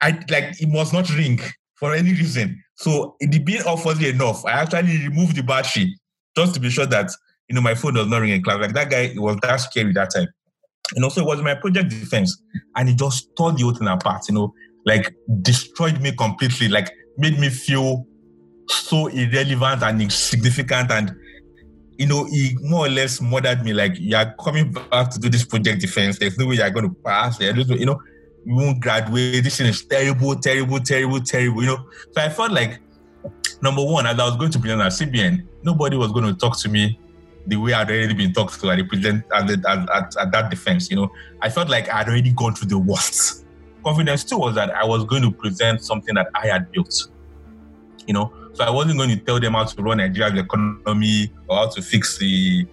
[0.00, 1.38] I like it must not ring
[1.76, 2.60] for any reason.
[2.74, 4.44] So it being off was enough.
[4.44, 5.96] I actually removed the battery
[6.36, 7.12] just to be sure that
[7.48, 8.58] you know my phone does not ring in class.
[8.58, 10.26] Like that guy, it was that scary that time.
[10.96, 12.42] And also it was my project defense,
[12.74, 14.24] and it just tore the whole thing apart.
[14.28, 14.54] You know,
[14.84, 18.06] like destroyed me completely, like made me feel
[18.68, 21.14] so irrelevant and insignificant and
[21.98, 23.72] you know, he more or less murdered me.
[23.72, 26.18] Like, you're coming back to do this project defense.
[26.18, 27.38] There's no way you're going to pass.
[27.38, 27.52] you
[27.86, 28.02] know,
[28.44, 29.44] you won't graduate.
[29.44, 31.62] This thing is terrible, terrible, terrible, terrible.
[31.62, 32.80] You know, so I felt like
[33.60, 36.58] number one, as I was going to present at CBN, nobody was going to talk
[36.60, 36.98] to me
[37.46, 40.50] the way I'd already been talked to at the present at, at, at, at that
[40.50, 40.90] defense.
[40.90, 43.41] You know, I felt like I'd already gone through the worst
[43.82, 47.08] confidence too was that I was going to present something that I had built.
[48.06, 51.56] You know, so I wasn't going to tell them how to run Nigeria's economy or
[51.56, 52.66] how to fix the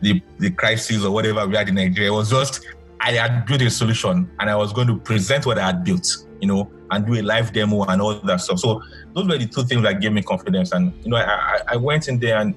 [0.00, 2.10] the, the crisis or whatever we had in Nigeria.
[2.10, 2.66] It was just
[3.00, 6.06] I had built a solution and I was going to present what I had built,
[6.40, 8.58] you know, and do a live demo and all that stuff.
[8.58, 8.82] So
[9.14, 10.72] those were the two things that gave me confidence.
[10.72, 12.54] And you know, I, I went in there and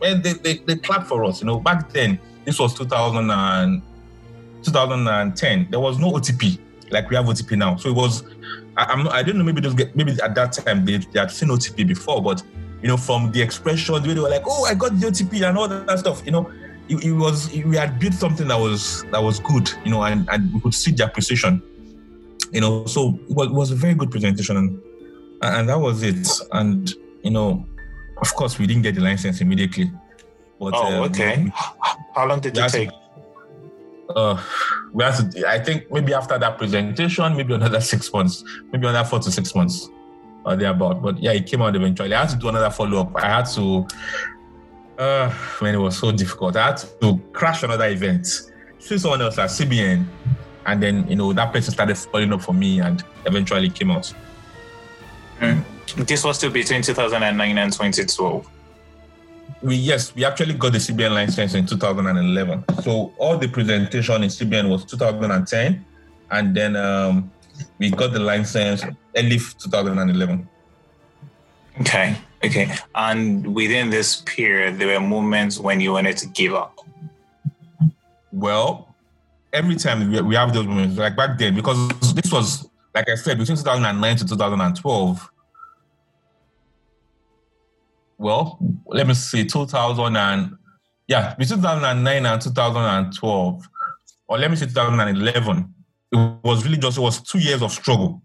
[0.00, 1.40] man, they, they, they clapped for us.
[1.40, 3.82] You know, back then, this was 2000 and
[4.62, 5.68] 2010.
[5.70, 6.58] There was no OTP
[6.92, 7.76] like we have OTP now.
[7.76, 8.22] So it was,
[8.76, 11.30] I, I'm, I don't know, maybe those get, maybe at that time they, they had
[11.30, 12.42] seen OTP before, but
[12.82, 15.68] you know, from the expression, they were like, "Oh, I got the OTP and all
[15.68, 16.52] that stuff." You know,
[16.88, 20.28] it, it was we had built something that was that was good, you know, and,
[20.30, 21.62] and we could see the appreciation,
[22.50, 22.84] you know.
[22.86, 24.82] So it was, it was a very good presentation, and,
[25.42, 26.26] and that was it.
[26.50, 26.92] And
[27.22, 27.64] you know,
[28.20, 29.92] of course, we didn't get the license immediately.
[30.58, 31.52] But, oh, um, okay.
[32.14, 32.90] How long did it take?
[34.14, 34.42] Uh,
[34.92, 39.08] we had to, I think maybe after that presentation, maybe another six months, maybe another
[39.08, 39.88] four to six months
[40.44, 41.02] or thereabout.
[41.02, 42.14] But yeah, it came out eventually.
[42.14, 43.16] I had to do another follow up.
[43.16, 43.86] I had to,
[44.98, 48.26] uh, when it was so difficult, I had to crash another event,
[48.78, 50.04] see someone else at CBN,
[50.66, 54.12] and then, you know, that person started following up for me and eventually came out.
[55.40, 55.64] Mm.
[56.06, 58.48] This was still between 2009 and 2012
[59.62, 62.64] we yes, we actually got the CBN license in 2011.
[62.82, 65.84] So all the presentation in CBN was 2010,
[66.30, 67.30] and then um,
[67.78, 68.82] we got the license
[69.16, 70.48] early 2011.
[71.80, 72.74] Okay, okay.
[72.94, 76.78] And within this period, there were moments when you wanted to give up.
[78.32, 78.94] Well,
[79.52, 83.38] every time we have those moments, like back then, because this was, like I said,
[83.38, 85.31] between 2009 to 2012
[88.22, 90.56] well, let me see, 2000 and
[91.08, 93.68] yeah, between 2009 and 2012,
[94.28, 95.74] or let me say 2011,
[96.12, 98.22] it was really just it was two years of struggle,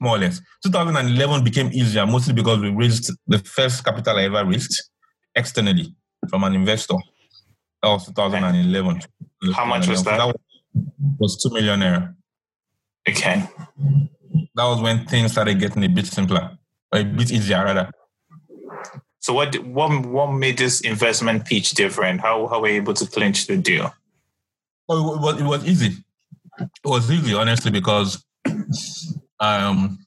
[0.00, 0.40] more or less.
[0.64, 4.90] 2011 became easier mostly because we raised the first capital I ever raised
[5.34, 5.94] externally
[6.28, 6.96] from an investor.
[7.82, 9.00] That was 2011.
[9.54, 10.16] How much was that?
[10.18, 10.36] That
[11.18, 12.14] was two million naira.
[13.08, 13.44] Okay.
[14.54, 16.58] That was when things started getting a bit simpler,
[16.92, 17.90] or a bit easier rather.
[19.22, 22.20] So what what what made this investment pitch different?
[22.20, 23.94] How how were you able to clinch the deal?
[24.88, 25.96] Oh, it was, it was easy.
[26.58, 28.24] It was easy, honestly, because
[29.38, 30.04] um,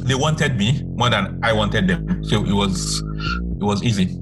[0.00, 2.24] they wanted me more than I wanted them.
[2.24, 4.18] So it was it was easy.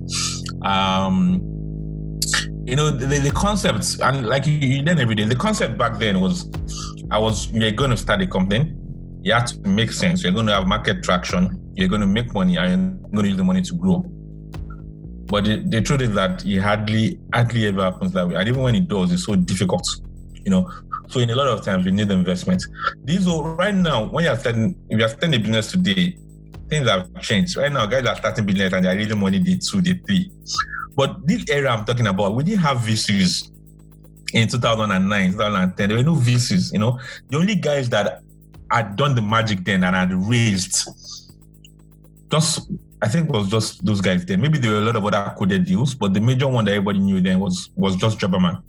[0.63, 1.41] Um,
[2.67, 5.27] you know the, the concept and like you, you learn every day.
[5.27, 6.51] The concept back then was
[7.13, 8.75] I was you're going to start a company.
[9.29, 10.23] You have to make sense.
[10.23, 13.29] You're going to have market traction you're going to make money and you're going to
[13.29, 14.01] use the money to grow.
[15.27, 18.35] But the, the truth is that it hardly, hardly ever happens that way.
[18.35, 19.87] And even when it does, it's so difficult,
[20.45, 20.69] you know.
[21.09, 22.65] So in a lot of times, we need investment.
[23.05, 26.17] These are right now, when you're starting, if you're starting a business today,
[26.69, 27.57] things have changed.
[27.57, 30.33] Right now, guys are starting business and they're raising money day two, day three.
[30.97, 33.53] But this era I'm talking about, we didn't have VCs
[34.33, 35.89] in 2009, 2010.
[35.89, 36.99] There were no VCs, you know.
[37.29, 38.23] The only guys that
[38.71, 40.89] had done the magic then and I'd raised
[42.31, 42.71] just
[43.01, 44.41] I think it was just those guys then.
[44.41, 46.99] Maybe there were a lot of other coded deals, but the major one that everybody
[46.99, 48.61] knew then was was just Jobberman.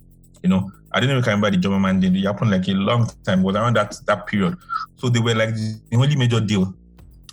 [0.42, 2.14] You know, I didn't even remember the Jobberman deal.
[2.14, 3.42] It happened like a long time.
[3.42, 4.56] Was around that that period.
[4.96, 6.72] So they were like the only major deal,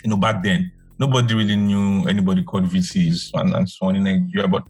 [0.04, 0.72] you know, back then.
[1.00, 4.48] Nobody really knew anybody called VCs and, and so on in Nigeria.
[4.48, 4.64] But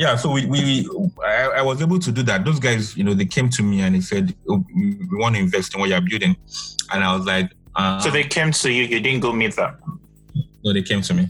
[0.00, 0.88] yeah, so we, we
[1.22, 2.42] I, I, was able to do that.
[2.42, 5.42] Those guys, you know, they came to me and they said, oh, "We want to
[5.42, 6.36] invest in what you're building,"
[6.90, 8.84] and I was like, uh, "So they came to you.
[8.84, 9.76] You didn't go meet them."
[10.64, 11.28] No, they came to me.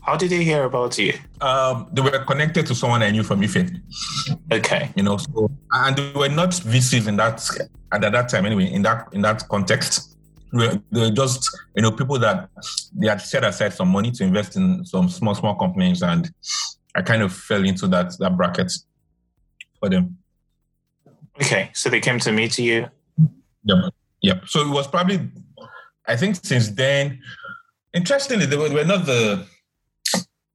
[0.00, 1.12] How did they hear about you?
[1.42, 3.70] Um, they were connected to someone I knew from IFE.
[4.52, 4.90] Okay.
[4.96, 7.46] You know, so and they were not VCs in that
[7.92, 8.72] at that time anyway.
[8.72, 10.16] In that in that context,
[10.50, 12.48] they were just you know people that
[12.94, 16.30] they had set aside some money to invest in some small small companies, and
[16.98, 18.72] I kind of fell into that that bracket
[19.78, 20.18] for them.
[21.40, 22.88] Okay, so they came to meet you.
[23.64, 23.94] Yep.
[24.22, 24.48] Yep.
[24.48, 25.30] So it was probably,
[26.08, 27.20] I think since then,
[27.94, 29.46] interestingly, they were, were not the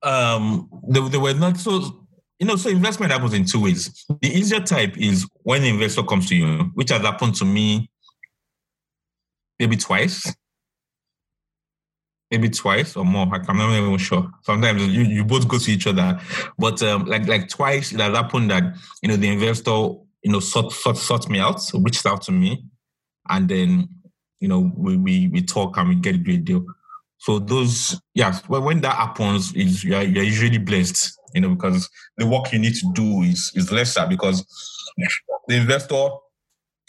[0.02, 2.06] um they, they were not so
[2.40, 4.06] you know, so investment happens in two ways.
[4.22, 7.90] The easier type is when the investor comes to you, which has happened to me
[9.60, 10.36] maybe twice,
[12.34, 13.28] maybe twice or more.
[13.32, 14.28] I'm not even sure.
[14.42, 16.20] Sometimes you, you both go to each other,
[16.58, 18.64] but um, like like twice it has happened that
[19.04, 19.72] you know the investor
[20.24, 22.66] you know sought sought, sought me out, so reached out to me,
[23.30, 23.88] and then
[24.40, 26.66] you know we we, we talk and we get a great deal.
[27.20, 32.26] So those, yeah, when that happens, is you're, you're usually blessed, you know, because the
[32.26, 34.44] work you need to do is is lesser because
[35.48, 36.10] the investor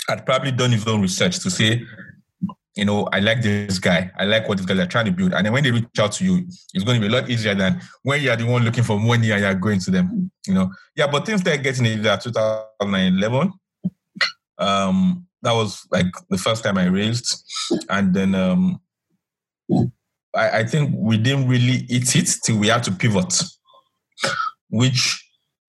[0.08, 1.82] had probably done his own research to say,
[2.76, 4.10] you know, I like this guy.
[4.18, 5.32] I like what this guys are trying to build.
[5.32, 7.54] And then when they reach out to you, it's going to be a lot easier
[7.54, 10.30] than when you're the one looking for money and you're going to them.
[10.46, 13.52] You know, yeah, but things started getting in there 2011.
[14.58, 17.44] Um, that was like the first time I raised.
[17.88, 18.80] And then um
[20.34, 23.40] I, I think we didn't really eat it till we had to pivot,
[24.68, 25.20] which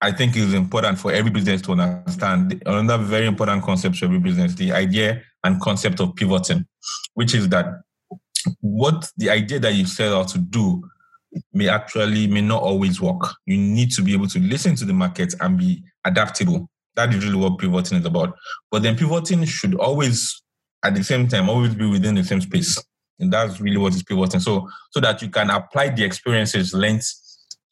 [0.01, 2.63] I think is important for every business to understand.
[2.65, 6.65] Another very important concept for every business, the idea and concept of pivoting,
[7.13, 7.67] which is that
[8.61, 10.83] what the idea that you set out to do
[11.53, 13.21] may actually may not always work.
[13.45, 16.69] You need to be able to listen to the market and be adaptable.
[16.95, 18.35] That is really what pivoting is about.
[18.71, 20.41] But then pivoting should always,
[20.83, 22.81] at the same time, always be within the same space.
[23.19, 24.39] And that's really what is pivoting.
[24.39, 27.03] So so that you can apply the experiences learned,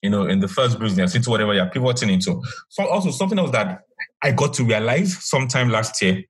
[0.02, 2.42] you know, in the first business into whatever you're pivoting into.
[2.70, 3.82] So also something else that
[4.22, 6.24] I got to realize sometime last year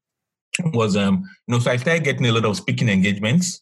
[0.66, 3.62] was um, you know, so I started getting a lot of speaking engagements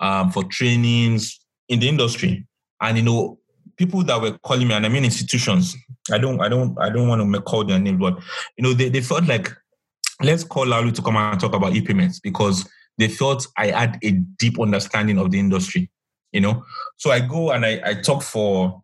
[0.00, 2.46] um, for trainings in the industry,
[2.80, 3.38] and you know,
[3.76, 5.76] people that were calling me, and I mean institutions.
[6.12, 8.18] I don't, I don't, I don't want to call their name, but
[8.56, 9.50] you know, they, they felt like
[10.22, 14.10] let's call Laolu to come and talk about e-payments because they felt I had a
[14.10, 15.90] deep understanding of the industry.
[16.32, 16.64] You know,
[16.96, 18.80] so I go and I, I talk for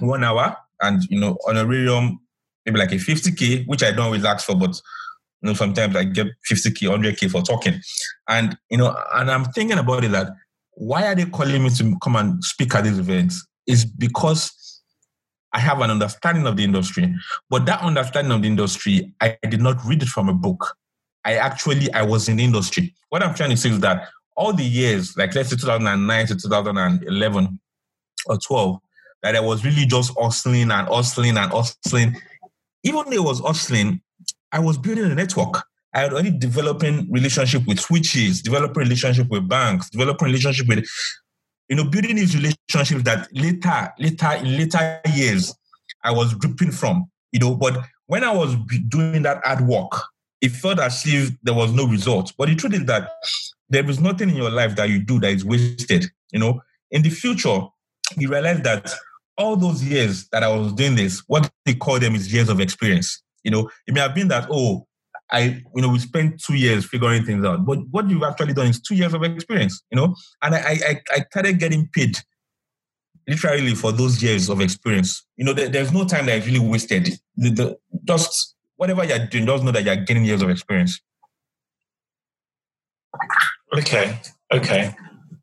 [0.00, 2.20] one hour, and you know, honorarium
[2.66, 4.80] maybe like a 50k, which I don't always ask for, but
[5.42, 7.80] you know, sometimes I get 50k, 100k for talking.
[8.28, 10.28] And, you know, and I'm thinking about it that
[10.72, 13.46] why are they calling me to come and speak at these events?
[13.66, 14.52] Is because
[15.52, 17.14] I have an understanding of the industry.
[17.48, 20.76] But that understanding of the industry, I did not read it from a book.
[21.24, 22.94] I actually, I was in the industry.
[23.08, 26.36] What I'm trying to say is that all the years, like let's say 2009 to
[26.36, 27.60] 2011
[28.26, 28.78] or 12,
[29.22, 32.16] that I was really just hustling and hustling and hustling.
[32.84, 34.02] Even though it was hustling,
[34.56, 35.66] I was building a network.
[35.92, 40.88] I had already developing relationship with switches, developing relationship with banks, developing relationship with,
[41.68, 45.54] you know, building these relationships that later, later, in later years,
[46.04, 47.54] I was dripping from, you know.
[47.54, 48.56] But when I was
[48.88, 49.92] doing that hard work,
[50.40, 52.32] it felt as if there was no result.
[52.38, 53.10] But the truth is that
[53.68, 56.06] there is nothing in your life that you do that is wasted.
[56.32, 57.60] You know, in the future,
[58.16, 58.90] you realize that
[59.36, 62.58] all those years that I was doing this, what they call them is years of
[62.58, 63.22] experience.
[63.46, 64.88] You know, it may have been that, oh,
[65.30, 67.64] I, you know, we spent two years figuring things out.
[67.64, 70.16] But what you've actually done is two years of experience, you know?
[70.42, 72.18] And I I, I started getting paid
[73.28, 75.24] literally for those years of experience.
[75.36, 77.20] You know, there, there's no time that is really wasted.
[77.36, 81.00] The, the, just whatever you're doing, just know that you're getting years of experience.
[83.78, 84.18] Okay.
[84.52, 84.92] Okay.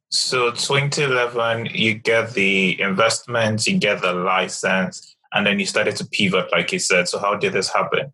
[0.09, 6.05] So 2011, you get the investments, you get the license, and then you started to
[6.05, 7.07] pivot, like you said.
[7.07, 8.11] So how did this happen?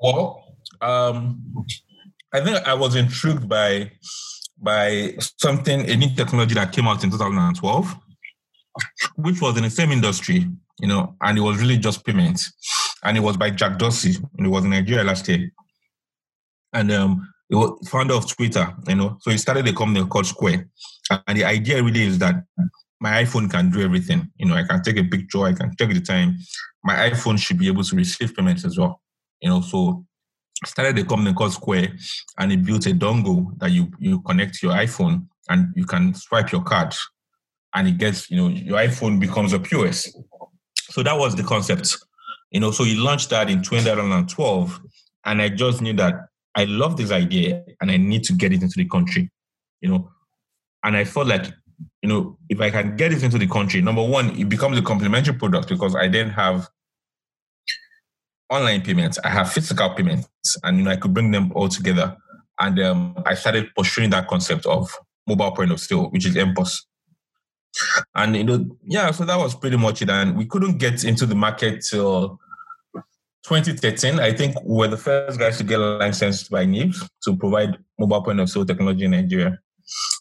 [0.00, 1.66] Well, um,
[2.32, 3.92] I think I was intrigued by
[4.60, 7.96] by something a new technology that came out in 2012,
[9.16, 10.48] which was in the same industry,
[10.80, 12.52] you know, and it was really just payments,
[13.04, 15.50] and it was by Jack Dorsey, and it was in Nigeria last year,
[16.72, 20.26] and um, it was founder of Twitter, you know, so he started a company called
[20.26, 20.68] Square,
[21.26, 22.44] and the idea really is that
[23.00, 24.30] my iPhone can do everything.
[24.36, 26.38] You know, I can take a picture, I can check the time.
[26.82, 29.00] My iPhone should be able to receive payments as well.
[29.40, 30.04] You know, so
[30.64, 31.94] started a company called Square
[32.38, 36.14] and it built a dongle that you you connect to your iPhone and you can
[36.14, 36.94] swipe your card
[37.74, 40.14] and it gets, you know, your iPhone becomes a POS.
[40.90, 41.96] So that was the concept.
[42.50, 44.80] You know, so he launched that in 2012
[45.26, 46.14] and I just knew that
[46.54, 49.30] I love this idea and I need to get it into the country.
[49.80, 50.10] You know,
[50.82, 51.46] and I felt like
[52.02, 54.82] you know, if I can get it into the country, number one, it becomes a
[54.82, 56.68] complementary product because I then have
[58.50, 60.28] online payments, I have physical payments,
[60.62, 62.16] and you know, I could bring them all together.
[62.60, 64.90] And um, I started pursuing that concept of
[65.26, 66.82] mobile point of sale, which is MPOS.
[68.14, 70.10] And you know, yeah, so that was pretty much it.
[70.10, 72.40] And we couldn't get into the market till
[73.44, 74.18] 2013.
[74.18, 78.22] I think we were the first guys to get licensed by NIBSS to provide mobile
[78.22, 79.58] point of sale technology in Nigeria.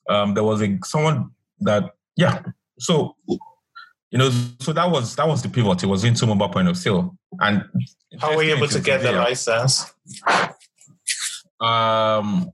[0.09, 1.31] Um, there was a someone
[1.61, 2.41] that yeah.
[2.79, 3.15] So
[4.11, 4.29] you know,
[4.59, 5.83] so that was that was the pivot.
[5.83, 7.17] It was into mobile point of sale.
[7.39, 7.63] And
[8.19, 9.93] how were you able to get the license?
[11.59, 12.51] Um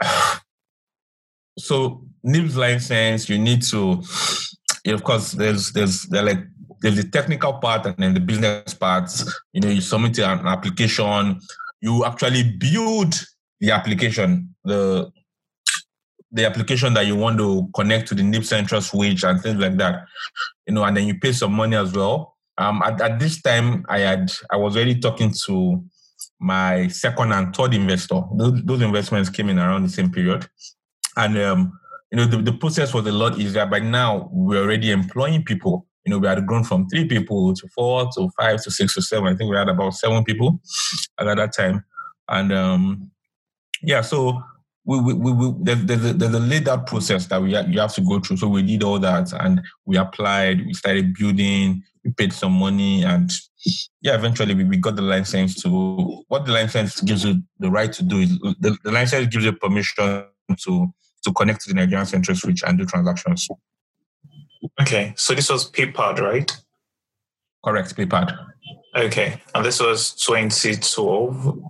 [1.58, 4.02] so NIBSS license, you need to
[4.86, 6.40] of course there's there's there like
[6.80, 9.10] there's the technical part and then the business part.
[9.54, 11.40] You know, you submit an application,
[11.80, 13.14] you actually build
[13.60, 15.10] the application, the
[16.34, 19.76] the application that you want to connect to the NIBSS Central switch and things like
[19.76, 20.04] that,
[20.66, 22.36] you know, and then you pay some money as well.
[22.58, 25.82] Um, at, at this time, I had I was already talking to
[26.40, 28.20] my second and third investor.
[28.36, 30.46] Those, those investments came in around the same period,
[31.16, 31.78] and um,
[32.10, 33.66] you know the, the process was a lot easier.
[33.66, 35.86] By now, we're already employing people.
[36.04, 39.02] You know, we had grown from three people to four to five to six to
[39.02, 39.32] seven.
[39.32, 40.60] I think we had about seven people
[41.18, 41.84] at that time,
[42.28, 43.10] and um,
[43.82, 44.42] yeah, so
[44.84, 47.64] we, we, we, we there's, there's, a, there's a laid out process that we ha-
[47.68, 48.36] you have to go through.
[48.36, 53.02] So we did all that and we applied, we started building, we paid some money,
[53.02, 53.30] and
[54.02, 57.92] yeah, eventually we, we got the license to what the license gives you the right
[57.92, 60.24] to do is the, the license gives you permission
[60.58, 60.92] to
[61.24, 63.48] to connect to the Nigerian Central Switch and do transactions.
[64.82, 66.54] Okay, so this was PayPad, right?
[67.64, 68.36] Correct, PayPad.
[68.94, 71.62] Okay, and this was 2012.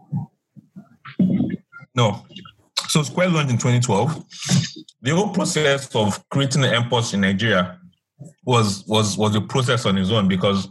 [1.95, 2.27] No,
[2.89, 4.25] so Square launched in 2012.
[5.03, 7.79] The whole process of creating the MPOS in Nigeria
[8.45, 10.69] was was was a process on its own because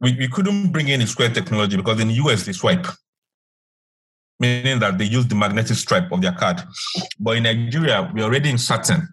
[0.00, 2.86] we, we couldn't bring in Square technology because in the US they swipe.
[4.40, 6.60] meaning that they use the magnetic stripe of their card.
[7.20, 9.08] But in Nigeria, we're already in Satin,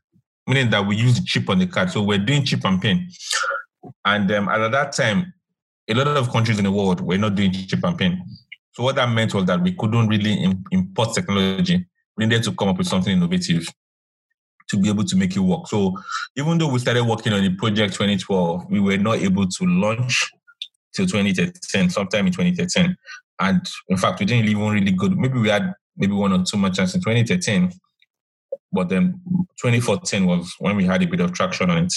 [0.48, 1.92] meaning that we use the chip on the card.
[1.92, 3.08] So we're doing chip and pin.
[4.06, 5.34] And um, at that time,
[5.88, 8.22] a lot of countries in the world were not doing chip and pin.
[8.74, 11.86] So what that meant was that we couldn't really import technology.
[12.18, 13.68] We needed to come up with something innovative
[14.70, 15.68] to be able to make it work.
[15.68, 15.98] So
[16.38, 20.30] even though we started working on the project 2012, we were not able to launch
[20.96, 22.96] till 2013, sometime in 2013.
[23.40, 25.18] And in fact, we didn't even really good.
[25.18, 27.72] Maybe we had maybe one or two merchants in 2013,
[28.72, 29.20] but then
[29.62, 31.94] 2014 was when we had a bit of traction on it.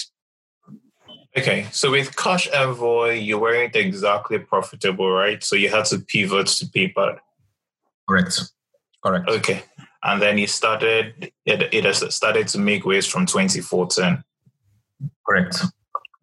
[1.37, 5.43] Okay, so with Cash Envoy, you weren't exactly profitable, right?
[5.43, 7.19] So you had to pivot to PayPad.
[8.09, 8.41] Correct.
[9.03, 9.29] Correct.
[9.29, 9.63] Okay,
[10.03, 11.33] and then you started.
[11.45, 14.23] It it has started to make waves from 2014.
[15.27, 15.65] Correct.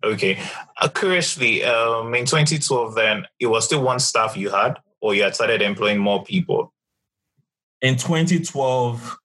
[0.04, 0.40] Okay.
[0.80, 5.24] Uh, curiously, um, in 2012, then it was still one staff you had, or you
[5.24, 6.74] had started employing more people?
[7.82, 9.18] In 2012,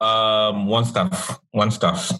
[0.00, 2.12] um, one staff, one staff.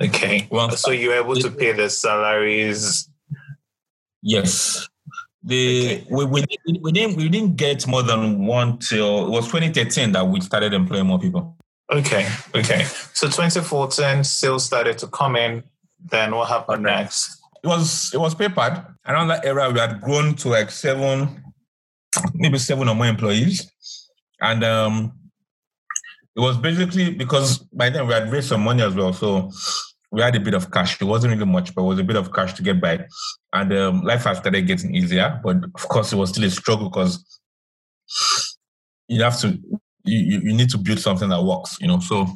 [0.00, 0.46] Okay.
[0.50, 3.08] Well, so you were able to pay the salaries.
[4.22, 4.88] Yes.
[5.42, 6.06] The okay.
[6.10, 6.44] we, we,
[6.82, 10.72] we didn't we didn't get more than one till it was 2013 that we started
[10.72, 11.56] employing more people.
[11.90, 12.28] Okay.
[12.54, 12.84] Okay.
[13.14, 15.62] So 2014 sales started to come in.
[16.04, 17.40] Then what happened next?
[17.62, 18.94] It was it was PayPad.
[19.06, 21.42] Around that era, we had grown to like seven,
[22.34, 23.70] maybe seven or more employees,
[24.40, 25.12] and um,
[26.36, 29.12] it was basically because by then we had raised some money as well.
[29.12, 29.50] So
[30.10, 31.00] we had a bit of cash.
[31.00, 33.06] It wasn't really much, but it was a bit of cash to get by.
[33.52, 35.40] And um, life has started getting easier.
[35.42, 37.24] But of course, it was still a struggle because
[39.06, 39.58] you have to,
[40.04, 42.00] you, you need to build something that works, you know.
[42.00, 42.26] So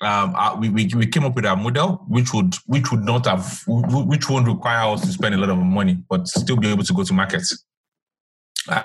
[0.00, 3.26] um, uh, we, we, we came up with a model which would which would not
[3.26, 6.84] have which won't require us to spend a lot of money, but still be able
[6.84, 7.64] to go to markets.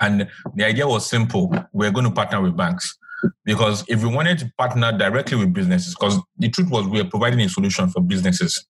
[0.02, 2.98] And the idea was simple: we're going to partner with banks
[3.44, 7.04] because if we wanted to partner directly with businesses, because the truth was we are
[7.04, 8.66] providing a solution for businesses.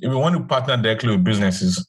[0.00, 1.88] If we want to partner directly with businesses,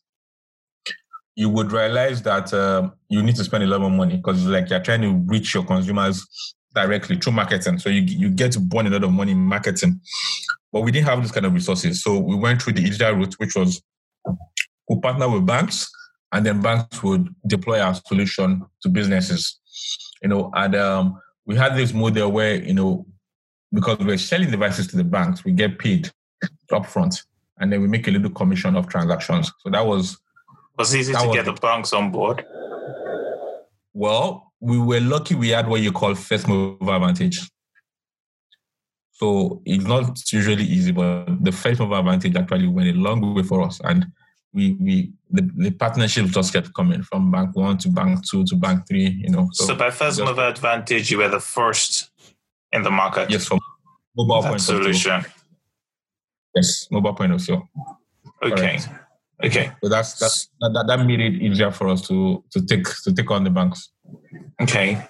[1.36, 4.50] you would realize that uh, you need to spend a lot more money because it's
[4.50, 6.26] like you're trying to reach your consumers
[6.74, 7.80] directly through marketing.
[7.80, 10.00] So you, you get to burn a lot of money in marketing.
[10.72, 12.04] But we didn't have this kind of resources.
[12.04, 13.82] So we went through the digital route, which was
[14.90, 15.90] we partner with banks
[16.32, 19.60] and then banks would deploy our solution to businesses.
[20.24, 23.06] You know, and um, we had this model where, you know,
[23.72, 26.10] because we're selling devices to the banks, we get paid
[26.72, 27.24] upfront
[27.60, 29.52] and then we make a little commission of transactions.
[29.60, 30.18] So that was
[30.78, 32.46] was easy to was get the banks on board.
[33.94, 37.50] Well, we were lucky we had what you call first mover advantage.
[39.12, 43.44] So it's not usually easy, but the first mover advantage actually went a long way
[43.44, 43.80] for us.
[43.84, 44.08] And
[44.54, 48.56] we we the, the partnerships just kept coming from bank one to bank two to
[48.56, 49.50] bank three, you know.
[49.52, 52.12] So, so by first just, mover advantage, you were the first
[52.72, 53.30] in the market.
[53.30, 53.60] Yes, from
[54.16, 55.12] mobile that point solution.
[55.12, 55.32] of view.
[56.56, 57.68] Yes, mobile point of view.
[58.44, 58.56] Okay.
[58.56, 58.90] Correct.
[59.44, 59.72] Okay.
[59.84, 63.30] So that's, that's that, that made it easier for us to to take to take
[63.32, 63.90] on the banks.
[64.62, 65.02] Okay.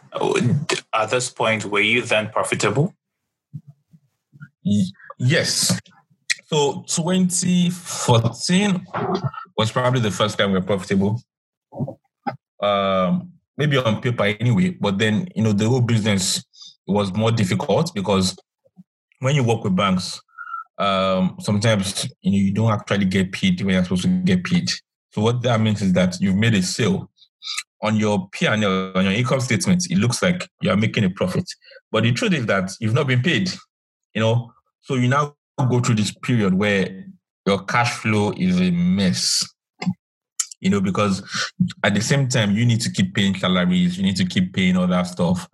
[0.94, 2.96] At this point, were you then profitable?
[5.20, 5.80] Yes.
[6.54, 8.86] So 2014
[9.58, 11.20] was probably the first time we were profitable.
[12.62, 16.44] Um, maybe on paper anyway, but then you know the whole business
[16.86, 18.38] was more difficult because
[19.18, 20.22] when you work with banks,
[20.78, 24.70] um, sometimes you know you don't actually get paid when you're supposed to get paid.
[25.10, 27.10] So what that means is that you've made a sale
[27.82, 31.50] on your P&L, on your income statement, it looks like you are making a profit.
[31.92, 33.52] But the truth is that you've not been paid,
[34.14, 34.54] you know.
[34.82, 37.06] So you now go through this period where
[37.46, 39.48] your cash flow is a mess,
[40.60, 41.22] you know, because
[41.84, 44.78] at the same time, you need to keep paying salaries, you need to keep paying
[44.78, 45.48] all that stuff.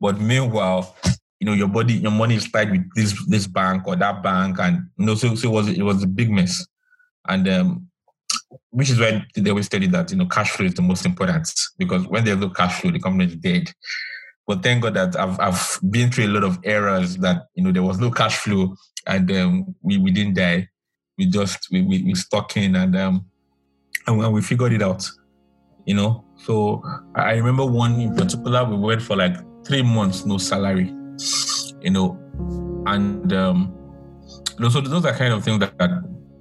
[0.00, 0.94] But meanwhile,
[1.38, 4.58] you know, your body, your money is tied with this this bank or that bank,
[4.58, 6.66] and you know, so, so it was it was a big mess.
[7.28, 7.88] And um,
[8.70, 11.48] which is why they always study that you know cash flow is the most important
[11.78, 13.70] because when there's no cash flow, the company is dead.
[14.46, 17.72] But thank God that I've I've been through a lot of errors that you know
[17.72, 18.74] there was no cash flow
[19.06, 20.68] and um, we we didn't die.
[21.18, 23.26] We just we we, we stuck in and um
[24.06, 25.08] and we figured it out.
[25.86, 26.82] You know, so
[27.14, 30.92] I remember one in particular we went for like three months no salary.
[31.80, 32.18] You know,
[32.86, 33.74] and um,
[34.70, 35.90] so those are kind of things that, that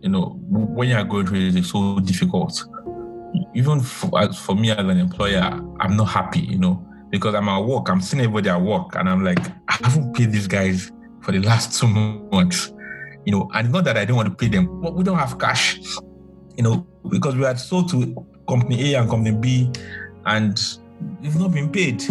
[0.01, 2.63] you know, when you are going through it, it's so difficult.
[3.53, 5.41] Even for, for me as an employer,
[5.79, 9.09] I'm not happy, you know, because I'm at work, I'm seeing everybody at work, and
[9.09, 10.91] I'm like, I haven't paid these guys
[11.23, 12.71] for the last two months,
[13.25, 15.39] you know, and not that I don't want to pay them, but we don't have
[15.39, 15.79] cash,
[16.55, 18.15] you know, because we had sold to
[18.47, 19.71] company A and company B,
[20.25, 20.61] and
[21.21, 22.03] you've not been paid.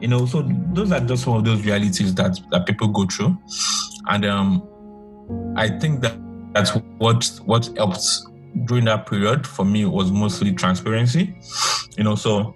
[0.00, 3.38] You know, so those are just some of those realities that, that people go through.
[4.08, 6.16] And um, I think that
[6.52, 8.04] that's what what helped
[8.64, 11.34] during that period for me was mostly transparency.
[11.96, 12.54] You know, so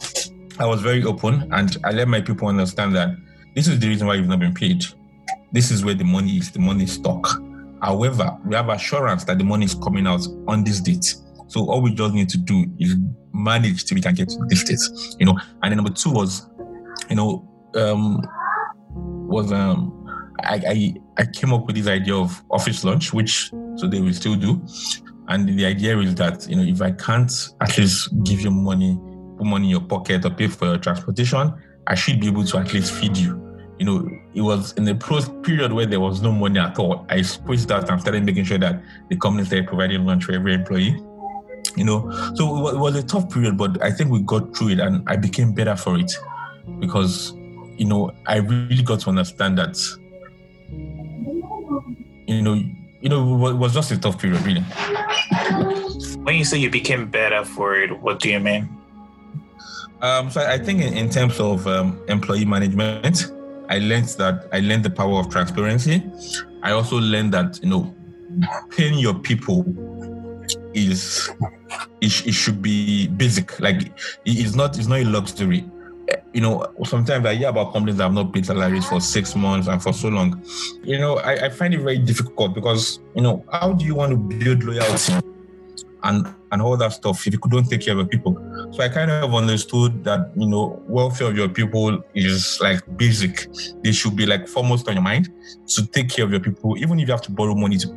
[0.58, 3.16] I was very open and I let my people understand that
[3.54, 4.84] this is the reason why you've not been paid.
[5.52, 7.40] This is where the money is, the money is stuck.
[7.82, 11.14] However, we have assurance that the money is coming out on this date.
[11.48, 12.96] So all we just need to do is
[13.32, 14.80] manage till we can get to this date.
[15.18, 16.48] You know, and then number two was,
[17.08, 18.22] you know, um
[19.28, 19.92] was um
[20.42, 24.12] I, I I came up with this idea of office lunch, which so they will
[24.12, 24.64] still do.
[25.28, 28.98] And the idea is that you know if I can't at least give you money,
[29.36, 31.52] put money in your pocket or pay for your transportation,
[31.86, 33.45] I should be able to at least feed you.
[33.78, 34.94] You know, it was in the
[35.42, 37.04] period where there was no money at all.
[37.10, 40.54] I squeezed out and started making sure that the company started providing lunch for every
[40.54, 40.98] employee.
[41.76, 44.80] You know, so it was a tough period, but I think we got through it
[44.80, 46.10] and I became better for it
[46.78, 47.32] because,
[47.76, 49.76] you know, I really got to understand that,
[52.26, 52.54] you know,
[53.00, 54.62] you know, it was just a tough period, really.
[56.22, 58.68] When you say you became better for it, what do you mean?
[60.00, 63.32] Um, so I think in, in terms of um, employee management,
[63.68, 66.02] I learned that I learned the power of transparency.
[66.62, 67.94] I also learned that you know,
[68.70, 69.64] paying your people
[70.74, 71.30] is
[72.00, 73.58] it, it should be basic.
[73.60, 73.92] Like
[74.24, 75.68] it's not it's not a luxury.
[76.32, 79.66] You know, sometimes I hear about companies that have not paid salaries for six months
[79.66, 80.44] and for so long.
[80.84, 84.12] You know, I, I find it very difficult because you know, how do you want
[84.12, 85.14] to build loyalty
[86.04, 88.36] and and all that stuff if you don't take care of your people?
[88.76, 93.46] So I kind of understood that you know, welfare of your people is like basic.
[93.82, 95.32] They should be like foremost on your mind
[95.68, 97.88] to take care of your people, even if you have to borrow money to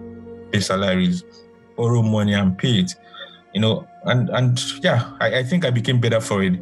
[0.51, 1.23] pay salaries,
[1.75, 2.95] borrow money and pay it
[3.53, 6.53] you know, and and yeah, I, I think I became better for it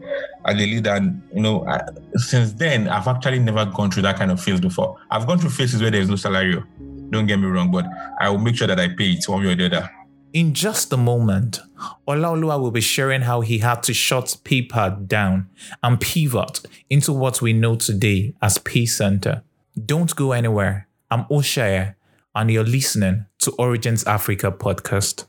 [0.46, 0.92] as a leader.
[0.92, 1.82] And you know, I,
[2.16, 4.98] since then, I've actually never gone through that kind of phase before.
[5.12, 6.64] I've gone through phases where there's no salary.
[7.10, 7.86] Don't get me wrong, but
[8.20, 9.90] I will make sure that I pay it one way or the other.
[10.34, 11.62] In just a moment,
[12.08, 15.50] Olaoluwa will be sharing how he had to shut PayPad down
[15.82, 19.42] and pivot into what we know today as PayCentre.
[19.86, 20.88] Don't go anywhere.
[21.10, 21.96] I'm Oshaya,
[22.36, 25.26] and you're listening to Origins Africa podcast.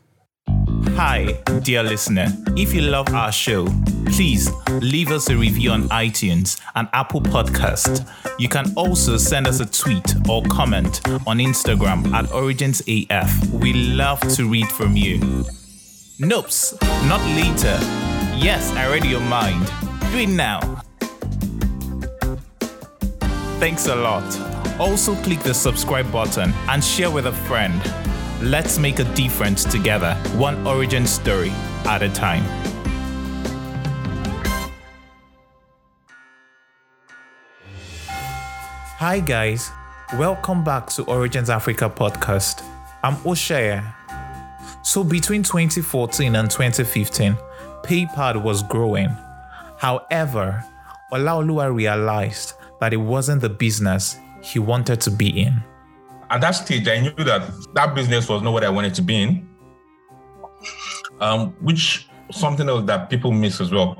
[0.95, 2.27] Hi, dear listener.
[2.55, 3.67] If you love our show,
[4.07, 4.49] please
[4.81, 8.09] leave us a review on iTunes and Apple Podcast.
[8.37, 13.49] You can also send us a tweet or comment on Instagram at OriginsAF.
[13.59, 15.19] We love to read from you.
[16.19, 17.77] Nopes, not later.
[18.37, 19.65] Yes, I read your mind.
[20.11, 20.59] Do it now.
[23.59, 24.23] Thanks a lot.
[24.79, 27.81] Also, click the subscribe button and share with a friend.
[28.41, 31.49] Let's make a difference together, one origin story
[31.83, 32.45] at a time.
[38.95, 39.69] Hi, guys.
[40.13, 42.63] Welcome back to Origins Africa podcast.
[43.03, 43.83] I'm Oshaya.
[44.85, 47.35] So, between 2014 and 2015,
[47.83, 49.09] PayPad was growing.
[49.79, 50.63] However,
[51.11, 55.61] Olaoluwa realized that it wasn't the business he wanted to be in
[56.31, 59.21] at that stage, I knew that that business was not what I wanted to be
[59.21, 59.49] in,
[61.19, 63.97] um, which something else that people miss as well.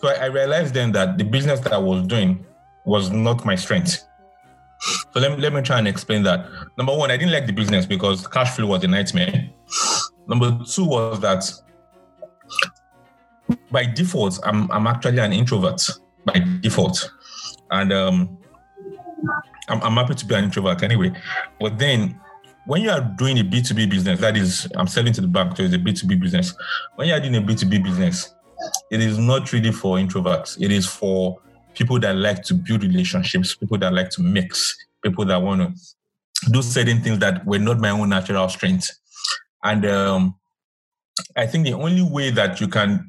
[0.00, 2.44] So I, realized then that the business that I was doing
[2.84, 4.04] was not my strength.
[5.12, 6.48] So let me, let me try and explain that.
[6.76, 9.48] Number one, I didn't like the business because cash flow was a nightmare.
[10.26, 11.48] Number two was that
[13.70, 15.88] by default, I'm, I'm actually an introvert
[16.24, 17.08] by default.
[17.70, 18.38] And um,
[19.68, 21.12] I'm, I'm happy to be an introvert anyway.
[21.60, 22.20] But then
[22.66, 25.64] when you are doing a B2B business, that is, I'm selling to the bank, so
[25.64, 26.54] it's a B2B business.
[26.96, 28.34] When you are doing a B2B business,
[28.90, 30.60] it is not really for introverts.
[30.60, 31.40] It is for
[31.74, 36.50] people that like to build relationships, people that like to mix, people that want to
[36.50, 38.90] do certain things that were not my own natural strength.
[39.64, 40.34] And um,
[41.36, 43.08] I think the only way that you can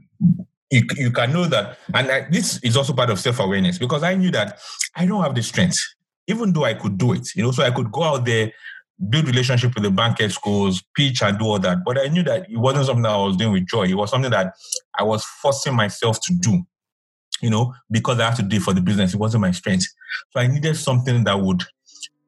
[0.71, 4.01] you, you can know that, and I, this is also part of self awareness because
[4.01, 4.59] I knew that
[4.95, 5.79] I don't have the strength
[6.27, 8.51] even though I could do it, you know, so I could go out there,
[9.09, 11.79] build relationship with the banquet schools, pitch and do all that.
[11.85, 13.83] But I knew that it wasn't something that I was doing with joy.
[13.83, 14.53] It was something that
[14.97, 16.63] I was forcing myself to do,
[17.41, 19.13] you know, because I have to do it for the business.
[19.13, 19.85] It wasn't my strength.
[20.31, 21.63] So I needed something that would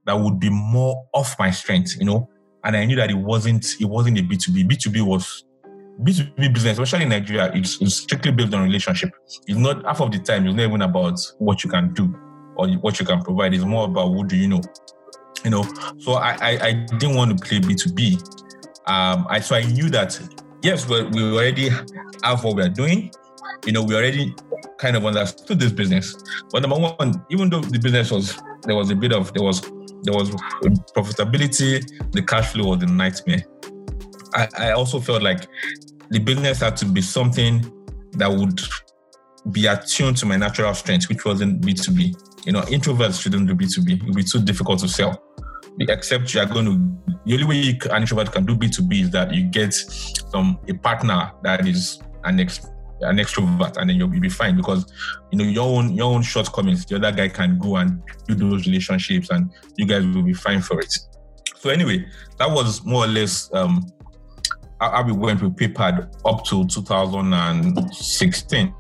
[0.06, 2.30] that would be more off my strength, you know.
[2.64, 4.70] And I knew that it wasn't it wasn't a B2B.
[4.70, 5.46] B2B was
[6.02, 9.12] B2B business, especially in Nigeria, it's, it's strictly built on relationship.
[9.48, 12.14] It's not half of the time, it's not even about what you can do
[12.56, 13.54] or what you can provide.
[13.54, 14.62] It's more about who do you know.
[15.44, 15.64] You know,
[16.00, 18.18] so I I, I didn't want to play B two B.
[18.88, 20.20] Um, I so I knew that
[20.62, 21.70] yes, we we already
[22.24, 23.12] have what we are doing.
[23.66, 24.34] You know, we already
[24.78, 26.16] kind of understood this business.
[26.52, 29.62] But number one, even though the business was there was a bit of there was
[30.04, 30.30] there was
[30.96, 33.44] profitability, the cash flow was a nightmare.
[34.34, 35.48] I, I also felt like
[36.10, 37.72] the business had to be something
[38.14, 38.60] that would
[39.52, 42.46] be attuned to my natural strength, which wasn't B2B.
[42.46, 44.02] You know, introverts shouldn't do B2B.
[44.02, 45.22] It would be too difficult to sell.
[45.80, 49.10] Except you are going to, the only way you, an introvert can do B2B is
[49.12, 52.66] that you get some a partner that is an ex,
[53.02, 54.92] an extrovert, and then you'll, you'll be fine because
[55.32, 56.86] you know your own your own shortcomings.
[56.86, 60.62] The other guy can go and do those relationships, and you guys will be fine
[60.62, 60.98] for it.
[61.58, 62.06] So anyway,
[62.40, 63.86] that was more or less um,
[64.80, 68.74] how we went with PayPad up to 2016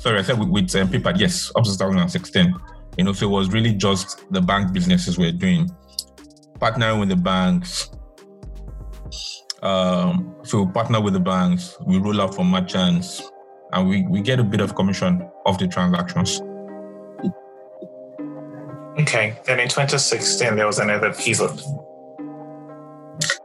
[0.00, 2.54] sorry, I said with, with um, yes, up to 2016.
[2.96, 5.70] You know, so it was really just the bank businesses we're doing,
[6.58, 7.90] partnering with the banks.
[9.62, 13.22] Um, so partner with the banks, we roll out for merchants,
[13.72, 16.40] and we, we get a bit of commission of the transactions.
[18.98, 21.62] Okay, then in 2016 there was another pivot.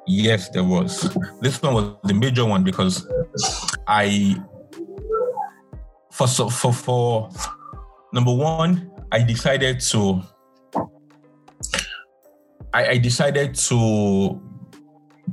[0.08, 1.14] Yes, there was.
[1.42, 3.08] This one was the major one because
[3.88, 4.38] I
[6.16, 7.30] for so for for
[8.14, 10.24] number one, I decided to
[12.74, 14.42] I, I decided to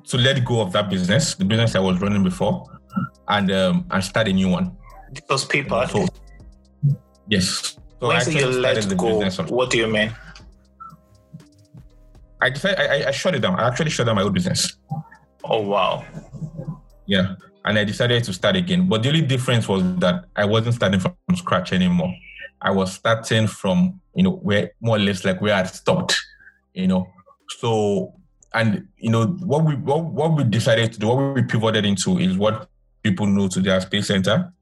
[0.04, 2.66] to let go of that business, the business I was running before,
[3.28, 4.76] and um, and start a new one.
[5.12, 5.86] Because people.
[5.86, 6.06] So,
[7.28, 7.78] yes.
[8.00, 9.22] So when I you let go,
[9.54, 10.12] what do you mean?
[12.40, 13.54] I decided I, I shut it down.
[13.54, 14.76] I actually shut down my old business.
[15.44, 16.04] Oh wow.
[17.06, 18.89] Yeah and I decided to start again.
[18.89, 22.14] But the only difference was that I wasn't starting from scratch anymore.
[22.60, 26.16] I was starting from, you know, where more or less like where I stopped,
[26.74, 27.09] you know.
[27.59, 28.14] So
[28.55, 32.18] and you know what we what, what we decided to do, what we pivoted into
[32.18, 32.68] is what
[33.02, 34.52] people know to their PayCentre,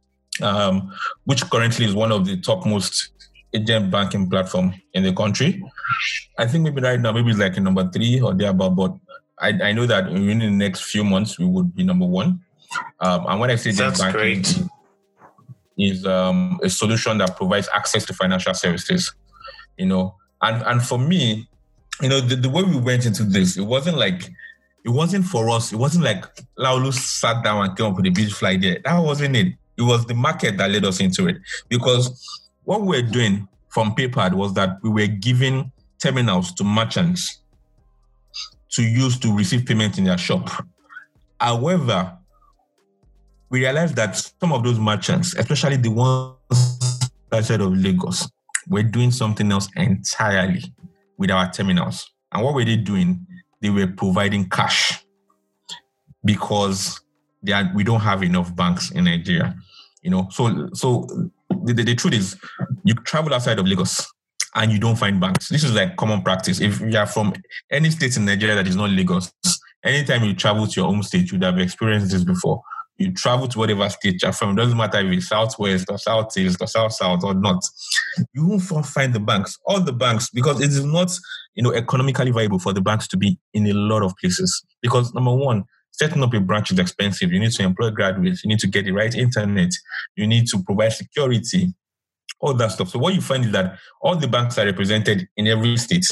[0.42, 0.92] um,
[1.24, 3.10] which currently is one of the topmost
[3.52, 5.62] agent banking platform in the country.
[6.38, 8.94] I think maybe right now, maybe it's like number three or thereabout, but
[9.40, 12.40] I, I know that in the next few months we would be number one.
[13.00, 14.62] Um, and when I say that's banking, great,
[15.78, 19.12] is um, a solution that provides access to financial services.
[19.76, 21.48] You know, and and for me,
[22.00, 24.30] you know, the, the way we went into this, it wasn't like
[24.84, 25.72] it wasn't for us.
[25.72, 26.24] It wasn't like
[26.58, 28.80] Laolu sat down and came up with a beautiful idea.
[28.84, 29.54] That wasn't it.
[29.76, 31.38] It was the market that led us into it
[31.68, 32.22] because
[32.64, 37.40] what we we're doing from PayPad was that we were giving terminals to merchants
[38.70, 40.48] to use to receive payment in their shop.
[41.40, 42.16] However,
[43.50, 47.00] we realized that some of those merchants, especially the ones
[47.32, 48.30] outside of Lagos,
[48.68, 50.62] were doing something else entirely
[51.18, 52.10] with our terminals.
[52.32, 53.26] And what were they doing?
[53.60, 55.04] They were providing cash
[56.24, 57.00] because
[57.52, 59.56] are, we don't have enough banks in Nigeria.
[60.02, 61.06] You know, so so
[61.64, 62.36] the, the, the truth is,
[62.84, 64.06] you travel outside of Lagos
[64.54, 65.48] and you don't find banks.
[65.48, 66.60] This is like common practice.
[66.60, 67.34] If you are from
[67.70, 69.32] any state in Nigeria that is not Lagos,
[69.84, 72.62] anytime you travel to your home state, you would have experienced this before
[73.00, 76.60] you travel to whatever state you're from, it doesn't matter if it's southwest or southeast
[76.60, 77.64] or south south or not,
[78.34, 79.58] you won't find the banks.
[79.64, 81.10] All the banks, because it is not,
[81.54, 84.64] you know, economically viable for the banks to be in a lot of places.
[84.82, 87.32] Because number one, setting up a branch is expensive.
[87.32, 89.70] You need to employ graduates, you need to get the right internet,
[90.14, 91.72] you need to provide security,
[92.38, 92.90] all that stuff.
[92.90, 96.06] So what you find is that all the banks are represented in every state.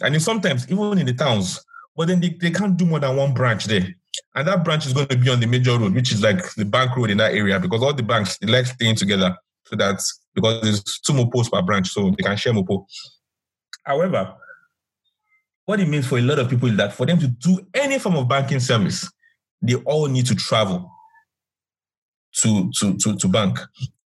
[0.00, 1.60] And sometimes even in the towns,
[1.96, 3.88] but then they, they can't do more than one branch there.
[4.34, 6.64] And that branch is going to be on the major road, which is like the
[6.64, 9.36] bank road in that area, because all the banks they like staying together.
[9.66, 12.86] So that's because there's two mopos per branch, so they can share more mopo.
[13.84, 14.34] However,
[15.64, 17.98] what it means for a lot of people is that for them to do any
[17.98, 19.08] form of banking service,
[19.62, 20.90] they all need to travel
[22.38, 23.58] to to to, to bank.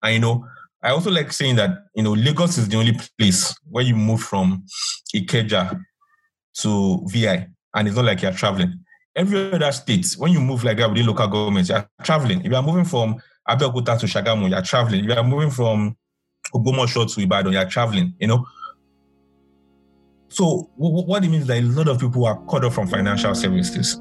[0.02, 0.46] And you know,
[0.82, 4.20] I also like saying that you know Lagos is the only place where you move
[4.20, 4.64] from
[5.14, 5.80] Ikeja
[6.60, 8.83] to VI, and it's not like you're traveling
[9.16, 12.40] every other state, when you move like that within local governments, you're traveling.
[12.40, 13.16] If you are moving from
[13.48, 15.04] Abeokuta to Shagamu, you're traveling.
[15.04, 15.96] If you are moving from
[16.52, 18.46] Ogbomoso to Ibadan, you're traveling, you know.
[20.28, 23.34] So what it means is that a lot of people are cut off from financial
[23.34, 24.00] services.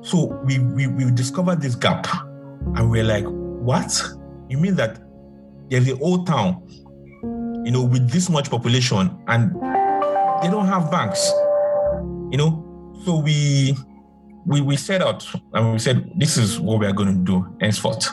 [0.00, 2.06] So we, we, we discovered this gap
[2.76, 4.02] and we're like, what?
[4.48, 5.00] You mean that
[5.68, 6.62] there's an old town,
[7.64, 9.54] you know, with this much population and
[10.42, 11.30] they don't have banks,
[12.30, 12.60] you know?
[13.04, 13.76] So we
[14.46, 17.46] we, we set out and we said, this is what we are going to do
[17.60, 18.06] henceforth.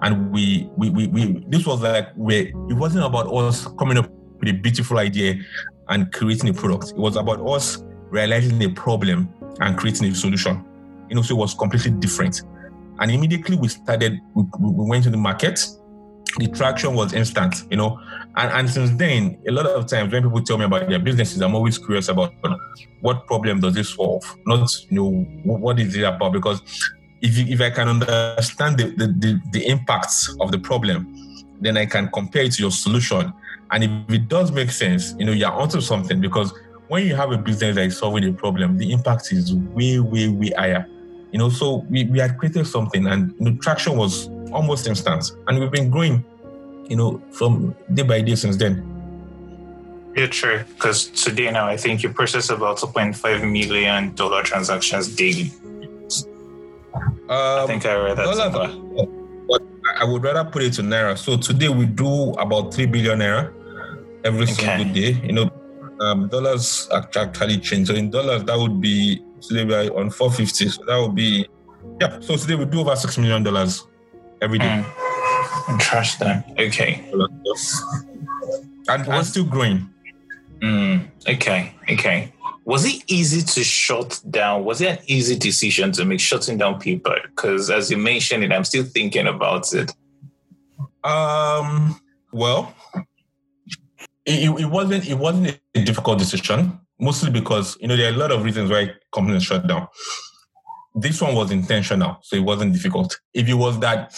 [0.00, 4.10] And we, we, we, we this was like, we it wasn't about us coming up
[4.40, 5.36] with a beautiful idea
[5.88, 6.90] and creating a product.
[6.90, 10.64] It was about us realizing a problem and creating a solution.
[11.08, 12.42] You know, so it was completely different.
[12.98, 15.60] And immediately we started, we, we went to the market
[16.38, 18.00] the traction was instant, you know.
[18.36, 21.40] And, and since then, a lot of times when people tell me about their businesses,
[21.40, 22.34] I'm always curious about
[23.00, 24.24] what problem does this solve?
[24.46, 25.10] Not, you know,
[25.44, 26.32] what is it about?
[26.32, 26.62] Because
[27.20, 31.14] if, you, if I can understand the, the, the, the impacts of the problem,
[31.60, 33.32] then I can compare it to your solution.
[33.70, 36.52] And if it does make sense, you know, you're onto something because
[36.88, 40.28] when you have a business that is solving a problem, the impact is way, way,
[40.28, 40.86] way higher.
[41.30, 45.32] You know, so we, we had created something and you know, traction was almost instant.
[45.46, 46.24] And we've been growing,
[46.88, 48.88] you know, from day by day since then.
[50.16, 50.64] Yeah, true.
[50.74, 55.50] Because today now, I think you process about 2.5 million dollar transactions daily.
[57.28, 58.24] Um, I think I read that.
[58.24, 59.62] Dollar, but
[59.98, 61.16] I would rather put it to naira.
[61.16, 63.52] So today we do about three billion naira
[64.24, 64.52] every okay.
[64.52, 65.20] single day.
[65.24, 65.50] You know,
[66.00, 67.88] um, dollars actually change.
[67.88, 70.68] So in dollars, that would be today we are on 450.
[70.68, 71.48] So that would be
[72.00, 72.20] yeah.
[72.20, 73.86] So today we do over six million dollars
[74.42, 74.84] every day.
[74.84, 75.78] Mm.
[75.78, 76.44] Trash them.
[76.58, 77.04] Okay.
[78.88, 79.88] And we're still growing.
[80.60, 81.08] Mm.
[81.28, 81.74] Okay.
[81.90, 82.32] Okay.
[82.64, 84.64] Was it easy to shut down?
[84.64, 87.14] Was it an easy decision to make shutting down people?
[87.24, 89.90] Because as you mentioned it, I'm still thinking about it.
[91.04, 92.00] Um.
[92.32, 92.74] Well,
[94.24, 95.08] it, it wasn't.
[95.08, 96.78] It wasn't a difficult decision.
[97.00, 99.88] Mostly because you know there are a lot of reasons why companies shut down.
[100.94, 103.18] This one was intentional, so it wasn't difficult.
[103.32, 104.14] If it was that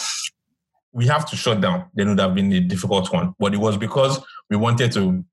[0.93, 3.35] we have to shut down, then it would have been a difficult one.
[3.39, 4.21] But it was because
[4.51, 5.25] we wanted to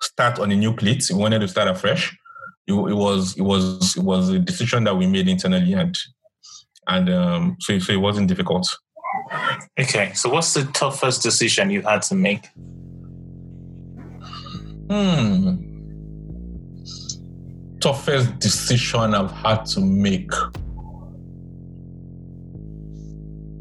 [0.00, 1.04] start on a new plate.
[1.10, 2.16] We wanted to start afresh
[2.68, 5.96] it, it was it was it was a decision that we made internally and
[6.86, 8.66] and um, so so it wasn't difficult.
[9.78, 12.46] Okay, so what's the toughest decision you had to make?
[14.90, 15.67] Hmm.
[17.80, 20.30] Toughest decision I've had to make.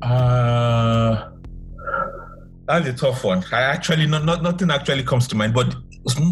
[0.01, 1.29] Uh
[2.67, 3.43] that's a tough one.
[3.51, 5.53] I actually not, not nothing actually comes to mind.
[5.53, 5.75] But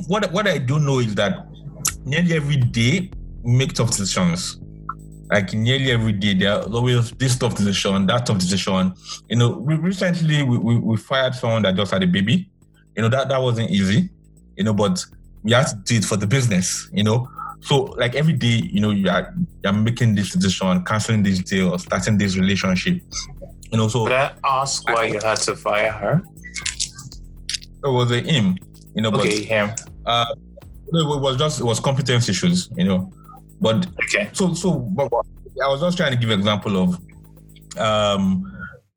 [0.07, 1.47] what what I do know is that
[2.05, 3.09] nearly every day
[3.43, 4.59] make tough decisions.
[5.31, 8.93] Like nearly every day, there's always this tough decision, that tough decision.
[9.29, 12.49] You know, we, recently we, we, we fired someone that just had a baby.
[12.95, 14.09] You know, that, that wasn't easy,
[14.55, 15.03] you know, but
[15.43, 17.27] we had to do it for the business, you know.
[17.65, 19.33] So like every day, you know, you are
[19.63, 23.01] you're making this decision, canceling this deal, starting this relationship.
[23.71, 26.21] You know, so Could I ask why I, you had to fire her?
[27.83, 28.55] It was a him,
[28.93, 29.71] you know, okay, but him.
[30.05, 30.25] Uh,
[30.91, 33.11] no, it was just it was competence issues, you know.
[33.59, 34.29] But okay.
[34.33, 35.11] So so but
[35.63, 36.99] I was just trying to give an example of
[37.79, 38.45] um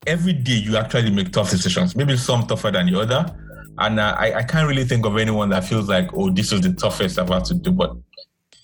[0.07, 1.97] every day you actually make tough decisions.
[1.97, 3.35] Maybe some tougher than the other.
[3.78, 6.61] And uh, I, I can't really think of anyone that feels like, oh, this is
[6.62, 7.70] the toughest I've had to do.
[7.70, 7.93] But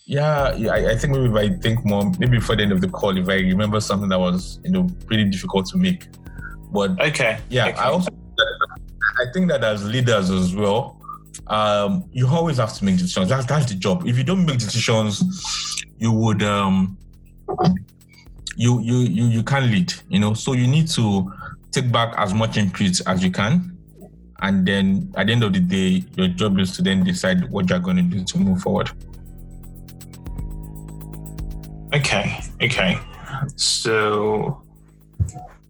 [0.07, 2.81] yeah, yeah I, I, think maybe if I think more, maybe before the end of
[2.81, 6.09] the call, if I remember something that was, you know, pretty difficult to make.
[6.73, 7.39] But okay.
[7.49, 7.79] Yeah, okay.
[7.79, 8.11] I also
[9.19, 11.01] I think that as leaders as well,
[11.47, 13.29] um, you always have to make decisions.
[13.29, 14.07] That's that's the job.
[14.07, 15.23] If you don't make decisions,
[15.99, 16.99] you would um,
[18.57, 19.93] you you you you can't lead.
[20.09, 21.33] You know, so you need to
[21.71, 23.77] take back as much input as you can,
[24.43, 27.71] and then at the end of the day, your job is to then decide what
[27.71, 28.91] you're going to do to move forward.
[31.95, 32.41] Okay.
[32.61, 32.99] Okay.
[33.57, 34.63] So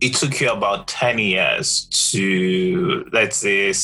[0.01, 3.75] it took you about 10 years to let's say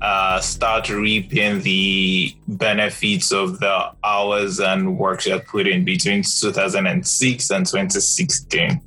[0.00, 7.50] uh, start reaping the benefits of the hours and work you put in between 2006
[7.50, 8.80] and 2016.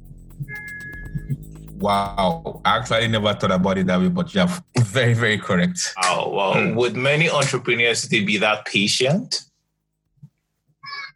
[1.78, 4.48] Wow, I actually never thought about it that way, but you're
[4.80, 5.94] very, very correct.
[6.06, 6.76] Oh, well, mm.
[6.76, 9.42] would many entrepreneurs they be that patient?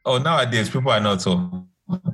[0.06, 1.68] Oh, nowadays people are not so.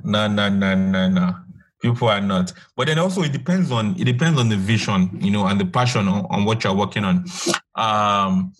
[0.04, 1.34] No, no, no, no, no
[1.82, 2.52] people are not.
[2.76, 5.66] But then also it depends on it depends on the vision, you know, and the
[5.66, 7.26] passion on, on what you're working on.
[7.74, 8.52] Um,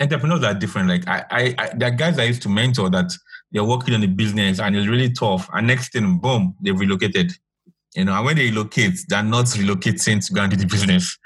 [0.00, 0.88] entrepreneurs are different.
[0.88, 3.10] Like I, I, I, there are guys I used to mentor that
[3.52, 5.48] they're working on the business and it's really tough.
[5.52, 7.32] And next thing, boom, they've relocated.
[7.94, 11.16] You know, and when they relocate, they're not relocating to go do the business.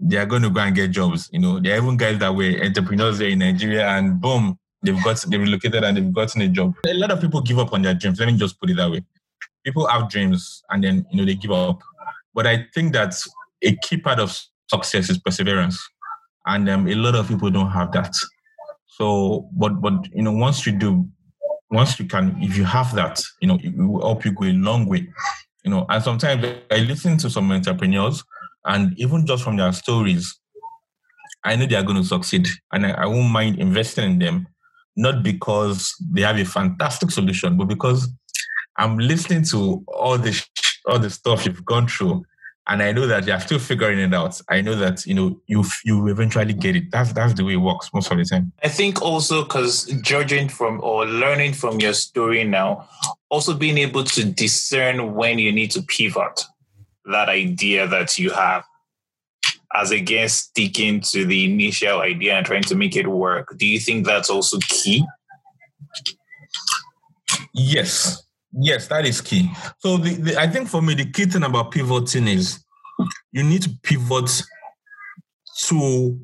[0.00, 1.28] They are going to go and get jobs.
[1.32, 5.02] You know, there are even guys that were entrepreneurs there in Nigeria, and boom, they've
[5.02, 6.74] got they relocated and they've gotten a job.
[6.86, 8.20] A lot of people give up on their dreams.
[8.20, 9.04] Let me just put it that way
[9.64, 11.80] people have dreams and then you know they give up.
[12.34, 13.14] But I think that
[13.62, 14.38] a key part of
[14.68, 15.78] success is perseverance,
[16.46, 18.14] and um, a lot of people don't have that.
[18.86, 21.08] So, but but you know, once you do,
[21.70, 24.52] once you can, if you have that, you know, it will help you go a
[24.52, 25.08] long way.
[25.64, 28.22] You know, and sometimes I listen to some entrepreneurs,
[28.64, 30.38] and even just from their stories,
[31.42, 34.46] I know they are going to succeed, and I, I won't mind investing in them,
[34.96, 38.08] not because they have a fantastic solution, but because
[38.76, 40.40] I'm listening to all the
[40.86, 42.24] all the stuff you've gone through,
[42.66, 44.40] and I know that you're still figuring it out.
[44.48, 46.90] I know that you know you you eventually get it.
[46.90, 48.52] That's that's the way it works most of the time.
[48.62, 52.88] I think also because judging from or learning from your story now,
[53.28, 56.42] also being able to discern when you need to pivot
[57.06, 58.64] that idea that you have
[59.74, 63.54] as against sticking to the initial idea and trying to make it work.
[63.58, 65.04] Do you think that's also key?
[67.52, 69.50] Yes, yes, that is key.
[69.78, 72.64] So the, the, I think for me, the key thing about pivoting is
[73.32, 74.42] you need to pivot
[75.66, 76.18] to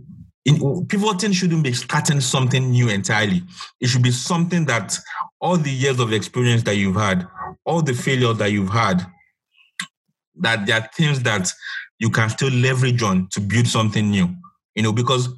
[0.45, 3.43] in, pivoting shouldn't be starting something new entirely.
[3.81, 4.99] It should be something that
[5.41, 7.27] all the years of experience that you've had,
[7.65, 9.07] all the failures that you've had,
[10.37, 11.53] that there are things that
[12.01, 14.29] you can still leverage on to build something new.
[14.75, 15.29] You know, because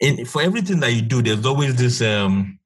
[0.00, 2.58] in for everything that you do, there's always this um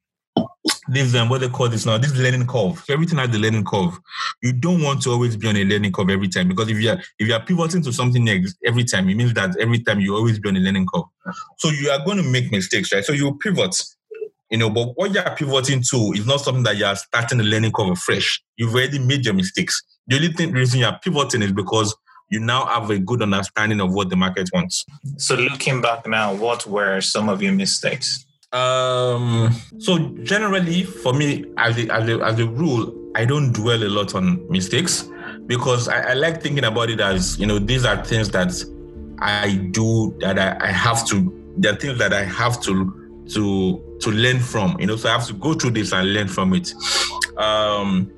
[0.88, 2.82] this um, what they call this now, this learning curve.
[2.86, 3.98] So everything has the learning curve.
[4.42, 6.98] You don't want to always be on a learning curve every time because if you're
[7.18, 10.38] if you're pivoting to something next every time, it means that every time you always
[10.38, 11.04] be on a learning curve.
[11.58, 13.04] So you are going to make mistakes, right?
[13.04, 13.74] So you pivot,
[14.50, 17.72] you know, but what you're pivoting to is not something that you're starting the learning
[17.72, 18.42] curve fresh.
[18.56, 19.82] You've already made your mistakes.
[20.06, 21.96] The only thing reason you're pivoting is because
[22.30, 24.86] you now have a good understanding of what the market wants.
[25.16, 28.24] So looking back now, what were some of your mistakes?
[28.52, 33.82] Um, so generally, for me, as a, as a, as a rule, I don't dwell
[33.82, 35.08] a lot on mistakes
[35.46, 38.52] because I, I like thinking about it as you know these are things that
[39.20, 41.36] I do that I, I have to.
[41.56, 44.76] There are things that I have to to to learn from.
[44.80, 46.72] You know, so I have to go through this and learn from it.
[47.36, 48.10] Um,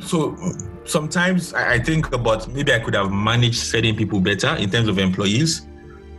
[0.00, 0.36] so
[0.90, 4.98] sometimes I think about maybe I could have managed certain people better in terms of
[4.98, 5.66] employees.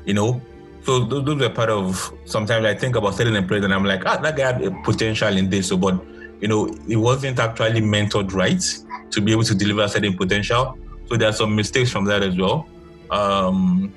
[0.06, 0.42] You know,
[0.84, 4.06] so those, those are part of sometimes I think about certain employees and I'm like,
[4.06, 5.68] ah, that guy had a potential in this.
[5.68, 6.02] So, but
[6.40, 8.64] you know, it wasn't actually mentored right
[9.12, 10.78] to be able to deliver certain potential.
[11.08, 12.68] So there are some mistakes from that as well.
[13.12, 13.94] Um,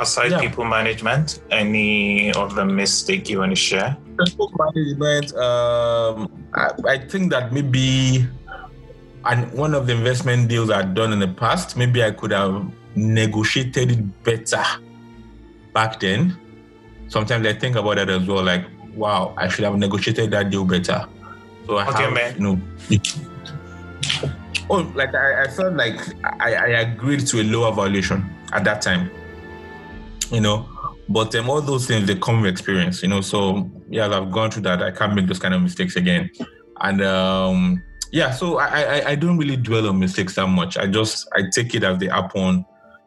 [0.00, 0.40] Aside yeah.
[0.40, 3.96] people management, any of the mistake you want to share?
[4.18, 8.26] People management, um, I, I think that maybe
[9.26, 12.70] and one of the investment deals I'd done in the past, maybe I could have
[12.94, 14.62] negotiated it better
[15.72, 16.36] back then.
[17.08, 20.64] Sometimes I think about that as well, like, wow, I should have negotiated that deal
[20.64, 21.06] better.
[21.66, 22.34] So I okay, have, man.
[22.34, 22.60] you know,
[24.68, 25.98] oh, like I, I felt like
[26.40, 29.10] I, I agreed to a lower valuation at that time,
[30.30, 30.68] you know.
[31.08, 33.20] But um, all those things they come with experience, you know.
[33.20, 34.82] So yeah, I've gone through that.
[34.82, 36.30] I can't make those kind of mistakes again.
[36.80, 40.76] And um, yeah, so I, I I don't really dwell on mistakes that much.
[40.76, 42.64] I just I take it as they happen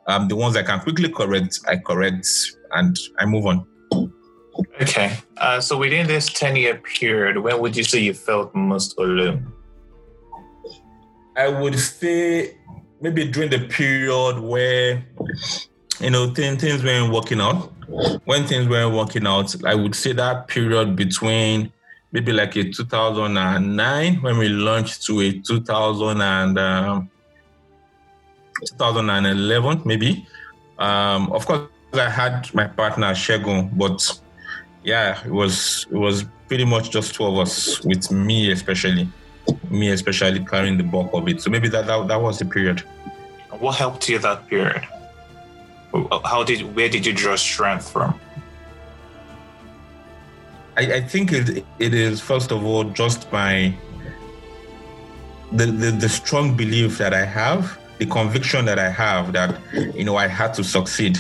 [0.08, 2.28] um, the ones I can quickly correct, I correct
[2.72, 3.68] and I move on.
[4.82, 5.18] Okay.
[5.36, 9.52] Uh, so within this 10 year period, when would you say you felt most alone?
[11.36, 12.58] I would say
[13.02, 15.06] maybe during the period where,
[16.00, 17.72] you know, things, things weren't working out.
[18.26, 21.72] When things weren't working out, I would say that period between
[22.12, 27.10] maybe like a 2009 when we launched to a 2000 and, um,
[28.66, 30.28] 2011, maybe.
[30.80, 34.20] Um, of course, I had my partner Shegun, but
[34.84, 39.08] yeah, it was it was pretty much just two of us, with me especially,
[39.70, 41.42] me especially carrying the bulk of it.
[41.42, 42.80] So maybe that that, that was the period.
[43.60, 44.88] What helped you that period?
[46.26, 48.20] How did where did you draw strength from?
[50.78, 53.76] I, I think it, it is first of all just my
[55.52, 60.04] the, the the strong belief that I have the conviction that I have that you
[60.04, 61.18] know I had to succeed.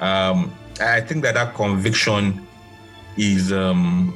[0.00, 2.46] Um, I think that that conviction
[3.16, 4.14] is um,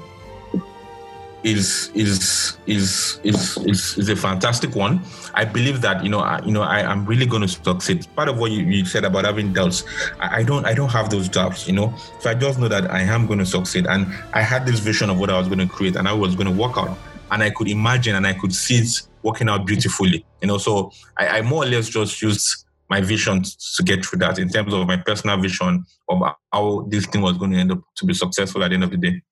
[1.47, 5.01] is, is is is is is a fantastic one.
[5.35, 8.05] I believe that you know I, you know I am really going to succeed.
[8.17, 9.85] Part of what you, you said about having doubts,
[10.19, 11.69] I, I, don't I don't have those doubts.
[11.69, 14.67] You know, so I just know that I am going to succeed, and I had
[14.67, 16.77] this vision of what I was going to create, and I was going to work
[16.77, 16.99] out,
[17.31, 20.27] and I could imagine and I could see it working out beautifully.
[20.41, 23.43] You know, so I, I more or less just used my vision
[23.77, 27.37] to get through that in terms of my personal vision of how this thing was
[27.39, 29.23] going to end up to be successful at the end of the day.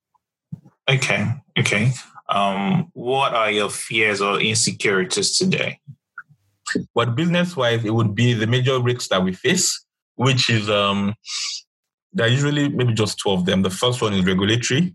[0.89, 1.33] Okay.
[1.59, 1.93] Okay.
[2.29, 5.79] Um, what are your fears or insecurities today?
[6.95, 9.85] But business wise, it would be the major risks that we face,
[10.17, 11.15] which is um,
[12.13, 13.63] there are usually maybe just two of them.
[13.63, 14.95] The first one is regulatory,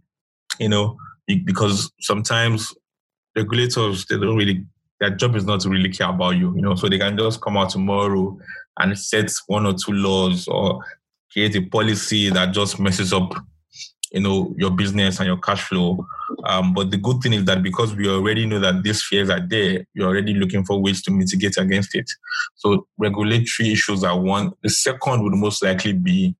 [0.59, 0.97] you know,
[1.27, 2.73] because sometimes
[3.35, 4.65] regulators they don't really
[4.99, 7.39] their job is not to really care about you, you know, so they can just
[7.39, 8.37] come out tomorrow
[8.79, 10.83] and set one or two laws or
[11.31, 13.33] create a policy that just messes up
[14.11, 16.05] you know, your business and your cash flow.
[16.45, 19.39] Um, but the good thing is that because we already know that these fears are
[19.39, 22.09] there, you're already looking for ways to mitigate against it.
[22.55, 24.51] So regulatory issues are one.
[24.63, 26.35] The second would most likely be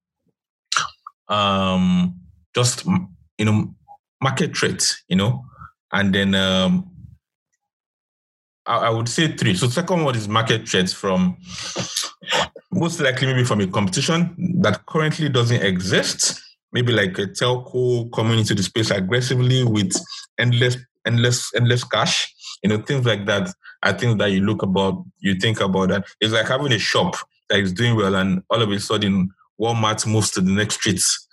[1.28, 2.20] um,
[2.56, 3.74] just you know
[4.22, 5.46] market threats, you know,
[5.92, 6.90] and then um,
[8.66, 9.56] I, I would say three.
[9.56, 11.38] So second one is market threats from
[12.72, 16.42] most likely maybe from a competition that currently doesn't exist.
[16.72, 19.94] Maybe like a telco coming into the space aggressively with
[20.38, 22.34] endless, endless, endless cash.
[22.64, 23.52] You know, things like that.
[23.82, 26.06] I think that you look about, you think about that.
[26.20, 27.16] It's like having a shop
[27.50, 29.30] that is doing well, and all of a sudden
[29.60, 31.28] Walmart moves to the next streets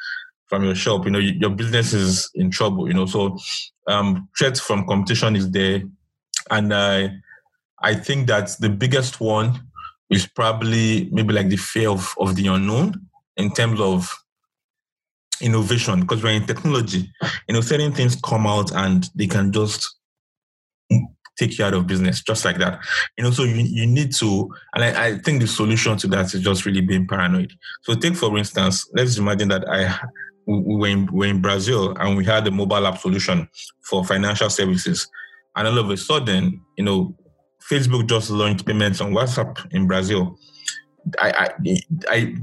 [0.46, 1.04] from your shop.
[1.04, 2.88] You know, your business is in trouble.
[2.88, 3.36] You know, so
[3.86, 5.82] um, threats from competition is there,
[6.50, 7.10] and I,
[7.82, 9.60] I think that the biggest one
[10.10, 12.94] is probably maybe like the fear of, of the unknown
[13.36, 14.12] in terms of
[15.40, 17.10] innovation because we're in technology
[17.48, 19.96] you know certain things come out and they can just
[21.36, 22.80] take you out of business just like that.
[23.16, 26.34] You know so you, you need to and I, I think the solution to that
[26.34, 27.52] is just really being paranoid.
[27.82, 29.98] So take for instance let's imagine that i
[30.48, 33.48] we were in, we were in brazil and we had a mobile app solution
[33.82, 35.08] for financial services.
[35.56, 37.16] And all of a sudden you know
[37.70, 40.38] Facebook just launched payments on WhatsApp in Brazil,
[41.18, 42.34] I, I, I,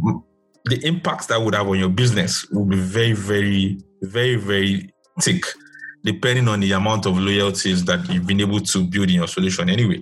[0.65, 5.43] the impacts that would have on your business will be very, very, very, very thick,
[6.03, 9.69] depending on the amount of loyalties that you've been able to build in your solution
[9.69, 10.01] anyway.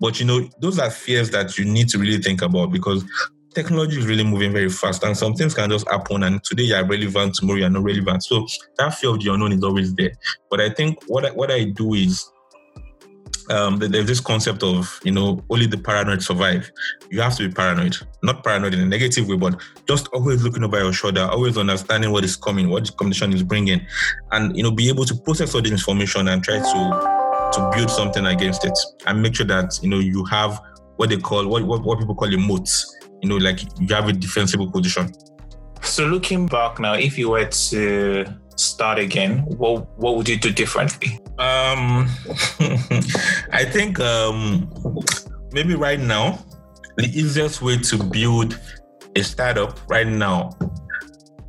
[0.00, 3.04] But you know, those are fears that you need to really think about because
[3.54, 6.84] technology is really moving very fast and some things can just happen and today you're
[6.84, 8.22] relevant, tomorrow you're not relevant.
[8.24, 8.46] So
[8.78, 10.12] that fear of the unknown is always there.
[10.50, 12.30] But I think what I, what I do is
[13.50, 16.70] um, there's this concept of you know only the paranoid survive.
[17.10, 20.62] You have to be paranoid, not paranoid in a negative way, but just always looking
[20.62, 23.84] over your shoulder, always understanding what is coming, what the competition is bringing,
[24.32, 27.90] and you know be able to process all the information and try to to build
[27.90, 30.60] something against it and make sure that you know you have
[30.96, 32.68] what they call what what, what people call a moat.
[33.22, 35.12] You know, like you have a defensible position.
[35.82, 38.24] So looking back now, if you were to
[38.60, 41.20] start again, what what would you do differently?
[41.38, 42.08] Um,
[43.52, 44.70] I think um,
[45.52, 46.44] maybe right now,
[46.96, 48.58] the easiest way to build
[49.16, 50.50] a startup right now,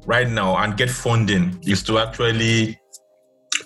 [0.05, 2.79] right now, and get funding is to actually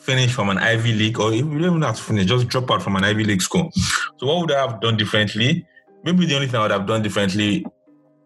[0.01, 3.23] finish from an Ivy League, or even not finish, just drop out from an Ivy
[3.23, 3.71] League school.
[4.17, 5.65] So, what would I have done differently?
[6.03, 7.65] Maybe the only thing I would have done differently,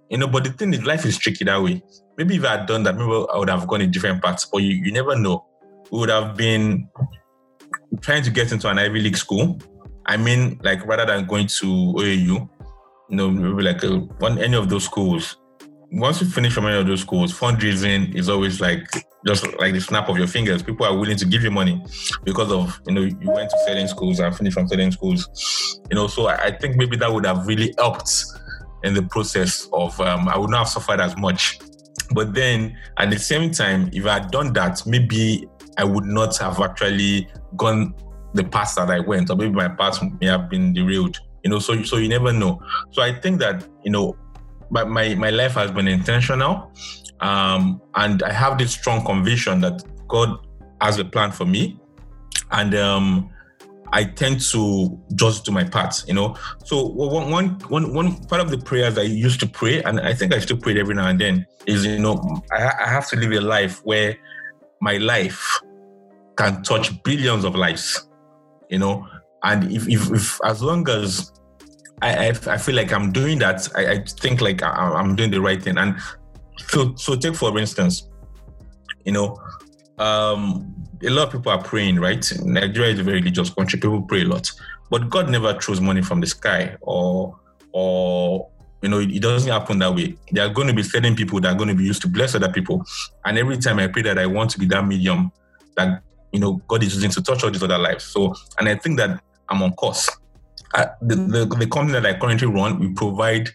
[0.10, 1.82] you know, but the thing is, life is tricky that way
[2.20, 4.46] maybe if I had done that, maybe I would have gone in different paths.
[4.46, 5.46] But you, you never know.
[5.90, 6.90] We would have been
[8.02, 9.58] trying to get into an Ivy League school.
[10.06, 12.50] I mean, like rather than going to OAU, you
[13.10, 15.38] know, maybe like a, one any of those schools.
[15.92, 18.86] Once you finish from any of those schools, fundraising is always like
[19.26, 20.62] just like the snap of your fingers.
[20.62, 21.84] People are willing to give you money
[22.26, 25.80] because of you know you went to certain schools and finished from certain schools.
[25.90, 28.26] You know, so I, I think maybe that would have really helped
[28.84, 31.60] in the process of um, I would not have suffered as much
[32.12, 35.48] but then at the same time, if I had done that, maybe
[35.78, 37.94] I would not have actually gone
[38.34, 41.20] the path that I went, or maybe my path may have been derailed.
[41.44, 42.62] You know, so so you never know.
[42.92, 44.18] So I think that you know,
[44.70, 46.72] my my, my life has been intentional,
[47.22, 50.46] um, and I have this strong conviction that God
[50.82, 51.80] has a plan for me,
[52.52, 53.30] and um,
[53.92, 56.36] I tend to just do my part, you know.
[56.66, 60.14] So one, one, one, one part of the prayers I used to pray, and I
[60.14, 63.16] think I still pray every now and then, is you know I, I have to
[63.16, 64.18] live a life where
[64.82, 65.60] my life
[66.38, 68.08] can touch billions of lives,
[68.70, 69.08] you know.
[69.44, 71.32] And if, if, if as long as
[72.02, 75.32] I, I, I, feel like I'm doing that, I, I think like I, am doing
[75.32, 75.78] the right thing.
[75.78, 75.98] And
[76.68, 78.10] so, so take for instance,
[79.06, 79.38] you know,
[79.98, 82.26] um, a lot of people are praying, right?
[82.44, 83.80] Nigeria is a very religious country.
[83.80, 84.52] People pray a lot,
[84.90, 87.40] but God never throws money from the sky, or
[87.72, 88.50] or
[88.82, 90.16] you know, it doesn't happen that way.
[90.32, 92.36] There are going to be certain people that are going to be used to bless
[92.36, 92.84] other people,
[93.26, 95.32] and every time I pray that I want to be that medium
[95.78, 96.02] that
[96.32, 98.06] you know God is using to touch all these other lives.
[98.06, 100.10] So, and I think that I'm on course.
[100.74, 103.50] The, the the company that I currently run, we provide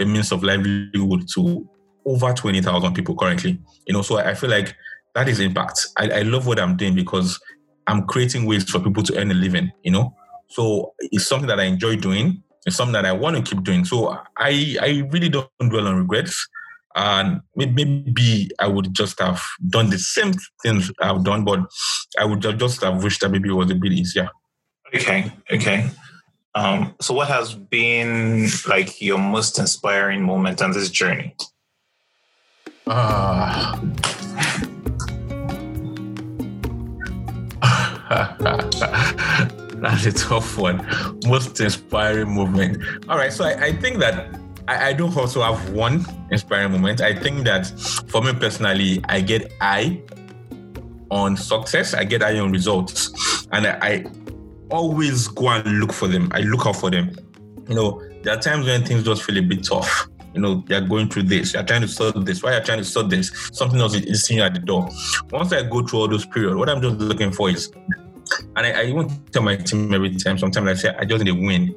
[0.00, 1.68] a means of livelihood to
[2.04, 3.60] over twenty thousand people currently.
[3.86, 4.74] You know, so I feel like
[5.18, 5.84] that is impact.
[5.96, 7.40] I, I love what I'm doing because
[7.88, 10.14] I'm creating ways for people to earn a living, you know?
[10.48, 12.40] So it's something that I enjoy doing.
[12.66, 13.84] It's something that I want to keep doing.
[13.84, 16.48] So I, I really don't dwell on regrets.
[16.94, 21.60] And maybe I would just have done the same things I've done, but
[22.18, 24.28] I would just have wished that maybe it was a bit easier.
[24.94, 25.90] Okay, okay.
[26.54, 31.36] Um, so, what has been like your most inspiring moment on this journey?
[32.86, 33.78] Uh,
[39.80, 40.86] That's a tough one.
[41.26, 42.82] Most inspiring moment.
[43.08, 44.34] All right, so I, I think that
[44.66, 47.00] I, I do also have one inspiring moment.
[47.00, 47.66] I think that
[48.08, 50.02] for me personally, I get I
[51.10, 53.12] on success, I get I on results,
[53.52, 54.06] and I, I
[54.70, 56.30] always go and look for them.
[56.32, 57.14] I look out for them.
[57.68, 60.08] You know, there are times when things just feel a bit tough.
[60.34, 62.42] You know, you're going through this, you're trying to solve this.
[62.42, 63.50] Why you're trying to solve this?
[63.52, 64.88] Something else is you at the door.
[65.30, 67.72] Once I go through all those periods, what I'm just looking for is,
[68.56, 71.30] and I, I even tell my team every time, sometimes I say, I just need
[71.30, 71.74] a win.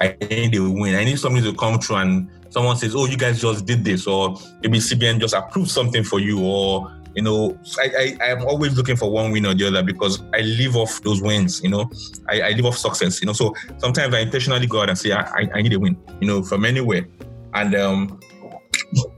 [0.00, 0.96] I need a win.
[0.96, 4.06] I need something to come through and someone says, oh, you guys just did this,
[4.06, 8.76] or maybe CBN just approved something for you, or you know, I, I am always
[8.76, 11.62] looking for one win or the other because I live off those wins.
[11.62, 11.90] You know,
[12.28, 13.20] I, I live off success.
[13.20, 15.96] You know, so sometimes I intentionally go out and say I, I need a win.
[16.20, 17.06] You know, from anywhere,
[17.54, 18.20] and um,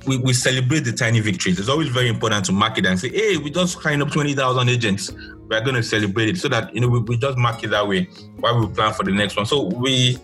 [0.07, 1.59] we, we celebrate the tiny victories.
[1.59, 4.35] It's always very important to mark it and say, hey, we just signed up twenty
[4.35, 5.11] thousand agents.
[5.49, 7.87] We're going to celebrate it so that you know we, we just mark it that
[7.87, 8.09] way
[8.41, 9.47] while we plan for the next one.
[9.47, 10.19] So we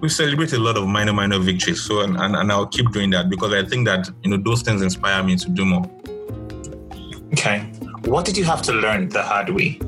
[0.00, 1.82] we celebrate a lot of minor minor victories.
[1.82, 4.62] So and, and, and I'll keep doing that because I think that you know those
[4.62, 5.90] things inspire me to do more.
[7.32, 7.60] Okay.
[8.04, 9.80] What did you have to learn the hard way?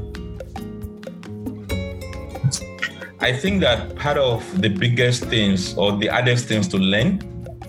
[3.23, 7.21] I think that part of the biggest things or the hardest things to learn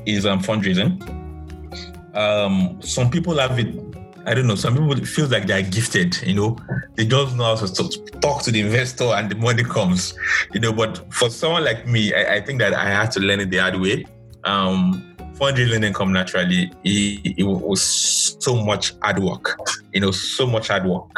[0.05, 0.95] is um, fundraising.
[2.15, 3.75] Um, some people have it.
[4.25, 4.55] I don't know.
[4.55, 6.21] Some people feel like they are gifted.
[6.23, 6.57] You know,
[6.95, 7.89] they just know how to
[8.21, 10.13] talk to the investor and the money comes.
[10.53, 13.41] You know, but for someone like me, I, I think that I had to learn
[13.41, 14.05] it the hard way.
[14.45, 16.71] Um, fundraising didn't come naturally.
[16.83, 17.81] It, it, was
[18.39, 19.59] so much hard work,
[19.91, 21.09] you know, so much hard work.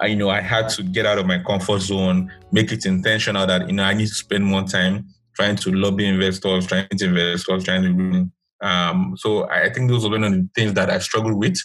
[0.00, 3.46] I, you know, I had to get out of my comfort zone, make it intentional
[3.46, 7.04] that, you know, I need to spend more time trying to lobby investors, trying to
[7.04, 10.98] investors, trying to, um, so I think those are one of the things that I
[10.98, 11.58] struggle with,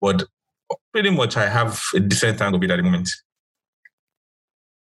[0.00, 0.24] but
[0.92, 3.10] pretty much I have a decent tangle with at the moment.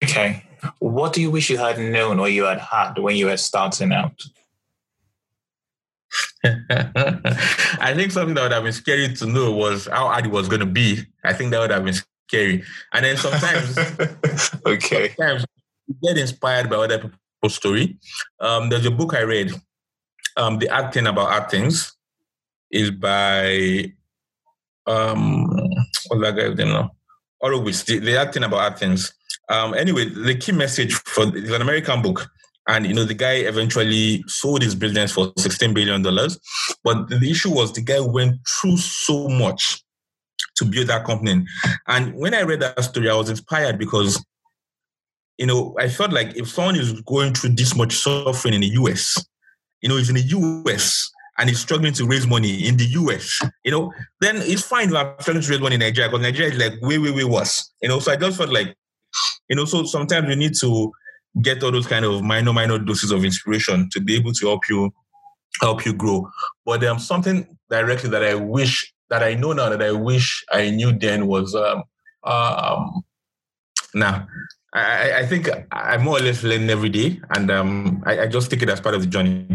[0.02, 0.44] Okay.
[0.78, 3.92] What do you wish you had known or you had had when you were starting
[3.92, 4.20] out?
[6.44, 10.48] I think something that would have been scary to know was how hard it was
[10.48, 11.04] going to be.
[11.24, 11.94] I think that would have been
[12.28, 12.62] scary.
[12.92, 13.78] And then sometimes,
[14.66, 15.44] okay, sometimes
[15.86, 17.98] you get inspired by other people's story.
[18.40, 19.52] Um, there's a book I read,
[20.36, 21.96] um, "The Hard Thing About Hard Things,"
[22.70, 23.92] is by
[24.86, 25.46] um,
[26.08, 26.90] what's that guy's name now?
[27.40, 27.84] Horowitz.
[27.84, 29.12] The, the Hard Thing About Hard Things.
[29.48, 32.28] Um, anyway, the key message for it's an American book
[32.68, 36.02] and you know, the guy eventually sold his business for $16 billion.
[36.02, 39.82] But the issue was the guy went through so much
[40.56, 41.44] to build that company.
[41.86, 44.24] And when I read that story, I was inspired because,
[45.38, 48.68] you know, I felt like if someone is going through this much suffering in the
[48.68, 49.24] US,
[49.82, 53.40] you know, he's in the US and he's struggling to raise money in the US,
[53.64, 56.52] you know, then it's fine to have struggling to raise money in Nigeria because Nigeria
[56.52, 57.70] is like way, way, way worse.
[57.82, 58.74] You know, so I just felt like,
[59.48, 60.92] you know, so sometimes you need to
[61.42, 64.68] get all those kind of minor, minor doses of inspiration to be able to help
[64.68, 64.90] you
[65.60, 66.28] help you grow.
[66.64, 70.70] But um, something directly that I wish that I know now that I wish I
[70.70, 71.84] knew then was um,
[72.24, 73.04] um
[73.94, 74.26] now
[74.72, 78.50] I, I think I more or less learn every day and um I, I just
[78.50, 79.46] take it as part of the journey.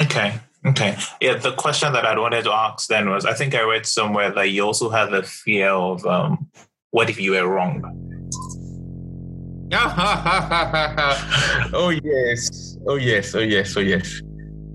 [0.00, 0.34] Okay.
[0.66, 0.96] Okay.
[1.20, 4.30] Yeah, the question that I wanted to ask then was I think I read somewhere
[4.30, 6.50] that you also had the fear of um,
[6.90, 7.82] what if you were wrong?
[11.74, 14.22] oh yes, oh yes, oh yes, oh yes,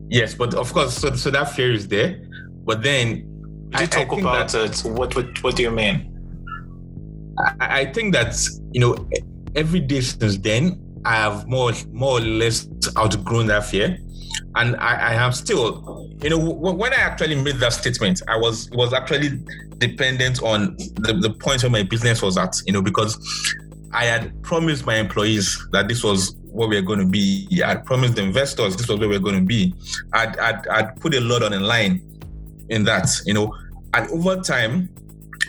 [0.09, 0.35] yes.
[0.35, 2.21] But of course, so, so that fear is there.
[2.65, 3.25] But then,
[3.77, 4.89] you talk I about that, it.
[4.89, 6.05] What, what what do you mean?
[7.59, 8.35] I, I think that
[8.71, 9.09] you know
[9.55, 12.67] every day since then, I have more more or less
[12.97, 13.97] outgrown that fear,
[14.55, 18.69] and I, I am still, you know, when I actually made that statement, I was
[18.71, 19.39] was actually
[19.77, 23.17] dependent on the, the point where my business was at, you know, because
[23.91, 27.47] I had promised my employees that this was what we are going to be.
[27.63, 29.73] I promised the investors this was where we are going to be.
[30.13, 32.08] I'd, I'd, I'd put a lot on the line
[32.69, 33.55] in that, you know.
[33.93, 34.89] And over time,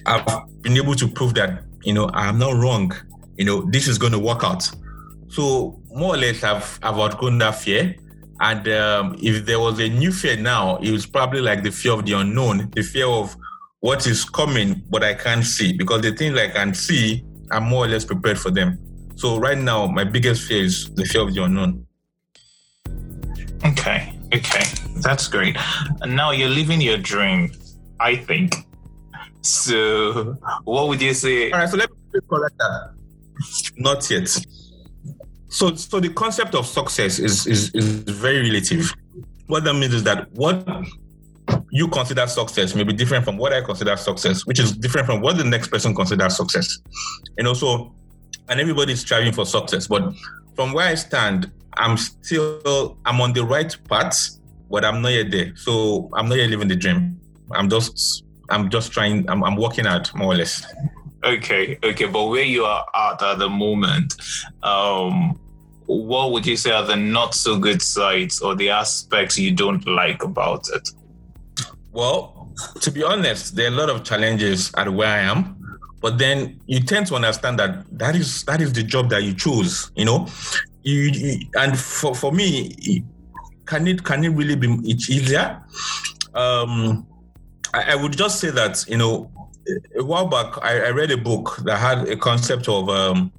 [0.06, 0.24] I've
[0.62, 2.92] been able to prove that, you know, I'm not wrong.
[3.36, 4.68] You know, this is going to work out.
[5.28, 7.94] So more or less, I've, I've outgrown that fear.
[8.40, 11.92] And um, if there was a new fear now, it was probably like the fear
[11.92, 13.36] of the unknown, the fear of
[13.80, 15.74] what is coming, but I can't see.
[15.74, 18.78] Because the things I can see I'm more or less prepared for them.
[19.16, 21.86] So right now, my biggest fear is the fear of the unknown.
[23.64, 24.64] Okay, okay,
[24.96, 25.56] that's great.
[26.00, 27.52] And now you're living your dream,
[27.98, 28.54] I think.
[29.42, 31.50] So, what would you say?
[31.50, 32.94] All right, so let me correct that.
[33.76, 34.28] Not yet.
[35.48, 38.92] So, so the concept of success is, is is very relative.
[39.46, 40.66] What that means is that what
[41.70, 45.20] you consider success may be different from what I consider success, which is different from
[45.20, 46.78] what the next person considers success.
[47.38, 47.94] And also,
[48.48, 49.86] and everybody's striving for success.
[49.86, 50.12] But
[50.54, 54.38] from where I stand, I'm still I'm on the right path,
[54.70, 55.54] but I'm not yet there.
[55.56, 57.20] So I'm not yet living the dream.
[57.52, 59.28] I'm just I'm just trying.
[59.30, 60.64] I'm, I'm working out more or less.
[61.24, 64.14] Okay, okay, but where you are at at the moment,
[64.62, 65.38] um,
[65.86, 69.86] what would you say are the not so good sides or the aspects you don't
[69.86, 70.88] like about it?
[71.92, 75.60] Well, to be honest, there are a lot of challenges at where I am
[76.00, 79.34] but then you tend to understand that that is that is the job that you
[79.34, 80.26] choose you know
[80.82, 83.04] you, you, and for, for me
[83.66, 85.62] can it can it really be easier
[86.34, 87.06] um
[87.72, 89.30] I, I, would just say that you know
[89.98, 93.32] a while back I, I read a book that had a concept of um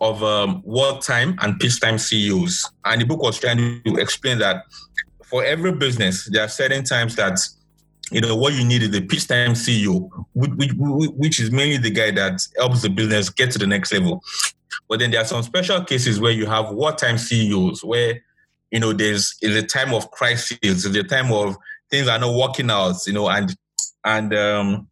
[0.00, 4.64] of um, wartime and peacetime CEOs, and the book was trying to explain that
[5.24, 7.38] for every business there are certain times that
[8.12, 10.72] you know, what you need is a peacetime CEO, which, which,
[11.16, 14.22] which is mainly the guy that helps the business get to the next level.
[14.92, 18.20] But then there are some special cases where you have wartime CEOs, where
[18.70, 21.56] you know there's is a time of crisis, is a time of
[21.90, 23.56] things are not working out, you know, and
[24.04, 24.88] and um,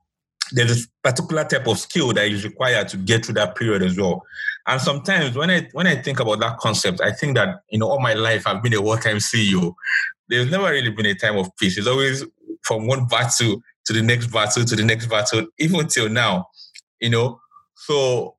[0.52, 3.98] there's a particular type of skill that is required to get through that period as
[3.98, 4.22] well.
[4.66, 7.90] And sometimes when I when I think about that concept, I think that you know
[7.90, 9.74] all my life I've been a wartime CEO.
[10.30, 11.76] There's never really been a time of peace.
[11.76, 12.24] It's always
[12.62, 16.46] from one battle to the next battle to the next battle, even till now,
[17.02, 17.38] you know.
[17.74, 18.36] So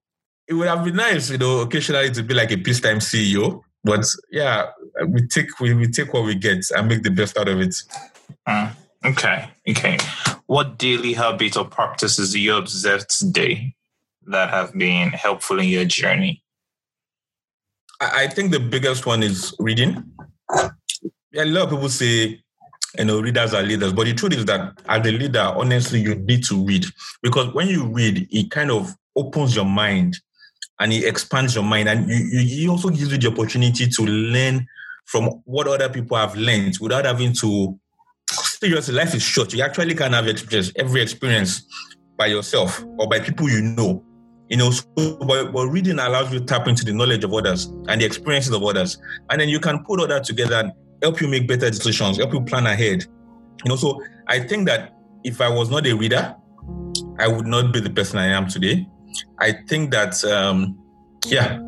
[0.52, 3.62] it would have been nice, you know, occasionally to be like a peacetime CEO.
[3.86, 4.72] But yeah,
[5.08, 7.74] we take we, we take what we get and make the best out of it.
[8.46, 8.74] Uh,
[9.06, 9.98] okay, okay.
[10.48, 13.74] What daily habits or practices do you observe today
[14.28, 16.44] that have been helpful in your journey?
[18.02, 20.04] I, I think the biggest one is reading.
[21.32, 22.42] Yeah, a lot of people say
[23.00, 23.94] you know, readers are leaders.
[23.94, 26.86] But the truth is that as a leader, honestly, you need to read
[27.24, 30.18] because when you read, it kind of opens your mind
[30.82, 34.68] and it expands your mind, and it also gives you the opportunity to learn
[35.06, 37.80] from what other people have learned without having to.
[38.28, 39.54] Seriously, life is short.
[39.54, 41.64] You actually can have experience, every experience
[42.18, 44.04] by yourself or by people you know.
[44.50, 44.86] You know, so,
[45.26, 48.54] but, but reading allows you to tap into the knowledge of others and the experiences
[48.54, 48.98] of others,
[49.30, 50.72] and then you can put all that together and
[51.02, 53.06] help you make better decisions, help you plan ahead.
[53.64, 56.36] You know, so I think that if I was not a reader,
[57.20, 58.88] I would not be the person I am today.
[59.40, 60.78] I think that, um,
[61.26, 61.60] yeah,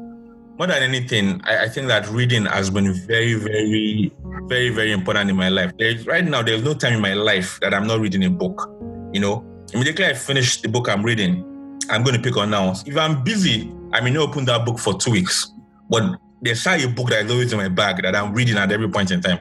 [0.57, 4.11] more than anything, I, I, think that reading has been very, very,
[4.47, 5.71] very, very important in my life.
[5.77, 8.69] There's, right now, there's no time in my life that I'm not reading a book.
[9.13, 11.43] You know, immediately I finish the book I'm reading,
[11.89, 12.73] I'm going to pick on now.
[12.85, 15.51] If I'm busy, I may not open that book for two weeks.
[15.89, 18.89] But there's a book that is always in my bag that I'm reading at every
[18.89, 19.39] point in time.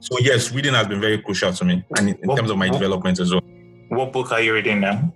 [0.00, 2.68] So yes, reading has been very crucial to me, and in, what, terms of my
[2.68, 3.42] what, development as well.
[3.88, 5.12] What book are you reading now?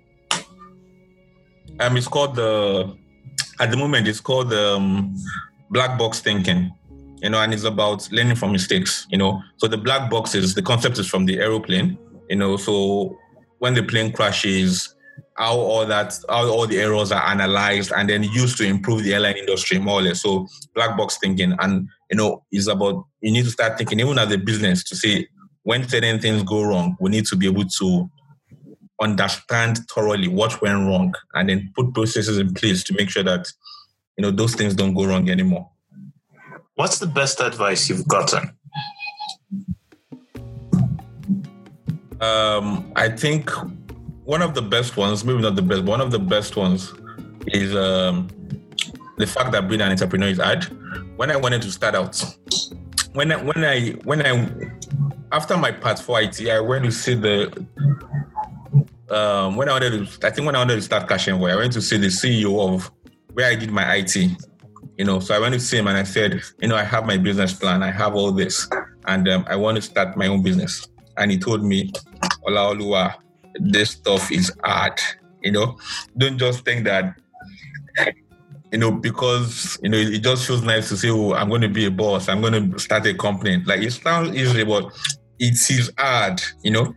[1.79, 2.95] Um, it's called the.
[3.59, 5.15] At the moment, it's called um,
[5.69, 6.73] Black Box Thinking.
[7.21, 9.07] You know, and it's about learning from mistakes.
[9.09, 11.97] You know, so the black box is the concept is from the aeroplane.
[12.29, 13.17] You know, so
[13.59, 14.95] when the plane crashes,
[15.35, 19.13] how all that how all the errors are analyzed and then used to improve the
[19.13, 20.21] airline industry more or less.
[20.21, 24.17] So black box thinking and you know is about you need to start thinking even
[24.17, 25.27] as a business to say
[25.63, 28.09] when certain things go wrong, we need to be able to
[29.01, 33.51] understand thoroughly what went wrong and then put processes in place to make sure that
[34.17, 35.69] you know those things don't go wrong anymore.
[36.75, 38.55] What's the best advice you've gotten?
[42.21, 43.49] Um, I think
[44.23, 46.93] one of the best ones, maybe not the best, but one of the best ones
[47.47, 48.27] is um,
[49.17, 50.63] the fact that being an entrepreneur is hard.
[51.17, 52.23] When I wanted to start out,
[53.13, 54.49] when I, when I when I
[55.31, 57.65] after my part for IT, I went to see the
[59.09, 61.73] um, when I wanted to I think when I wanted to start CashEnvoy, I went
[61.73, 62.91] to see the CEO of
[63.33, 64.15] where I did my IT.
[64.97, 67.05] You know, so I went to see him and I said, you know, I have
[67.05, 68.67] my business plan, I have all this,
[69.07, 70.87] and um, I want to start my own business.
[71.17, 71.91] And he told me,
[72.47, 73.15] Olaoluwa,
[73.55, 74.99] this stuff is hard.
[75.41, 75.77] You know,
[76.17, 77.15] don't just think that
[78.71, 81.69] you know, because you know, it just feels nice to say, "Oh, I'm going to
[81.69, 82.27] be a boss.
[82.27, 84.91] I'm going to start a company." Like it sounds easy, but
[85.39, 86.93] it is hard, you know.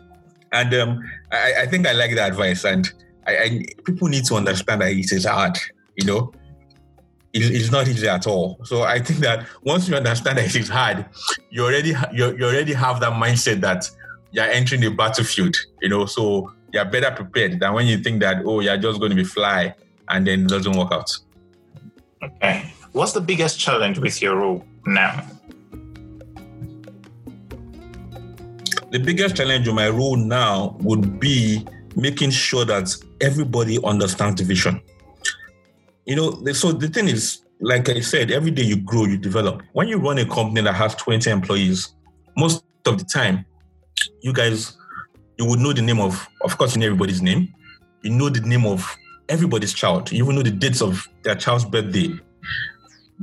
[0.53, 2.91] And um, I, I think I like the advice, and
[3.27, 5.59] I, I, people need to understand that it is hard,
[5.97, 6.33] you know.
[7.35, 8.59] It, it's not easy at all.
[8.65, 11.05] So I think that once you understand that it is hard,
[11.51, 13.91] you already you, you already have that mindset that
[14.33, 18.43] you're entering the battlefield, you know, so you're better prepared than when you think that,
[18.45, 19.75] oh, you're just going to be fly
[20.09, 21.11] and then it doesn't work out.
[22.23, 22.73] Okay.
[22.93, 25.25] What's the biggest challenge with your role now?
[28.91, 34.47] The biggest challenge with my role now would be making sure that everybody understands the
[34.47, 34.81] vision.
[36.07, 39.63] you know, so the thing is, like I said, every day you grow, you develop.
[39.73, 41.95] When you run a company that has 20 employees,
[42.37, 43.45] most of the time,
[44.23, 44.77] you guys,
[45.39, 47.53] you would know the name of, of course, you know everybody's name.
[48.03, 48.97] You know the name of
[49.29, 50.11] everybody's child.
[50.11, 52.09] You even know the dates of their child's birthday.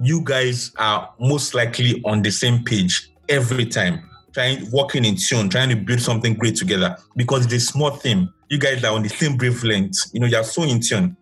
[0.01, 5.49] You guys are most likely on the same page every time, trying, working in tune,
[5.49, 8.29] trying to build something great together because it's a small thing.
[8.49, 9.97] You guys are on the same wavelength.
[10.13, 11.15] You know, you're so in tune.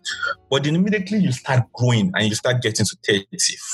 [0.49, 3.25] But then immediately you start growing and you start getting to 30,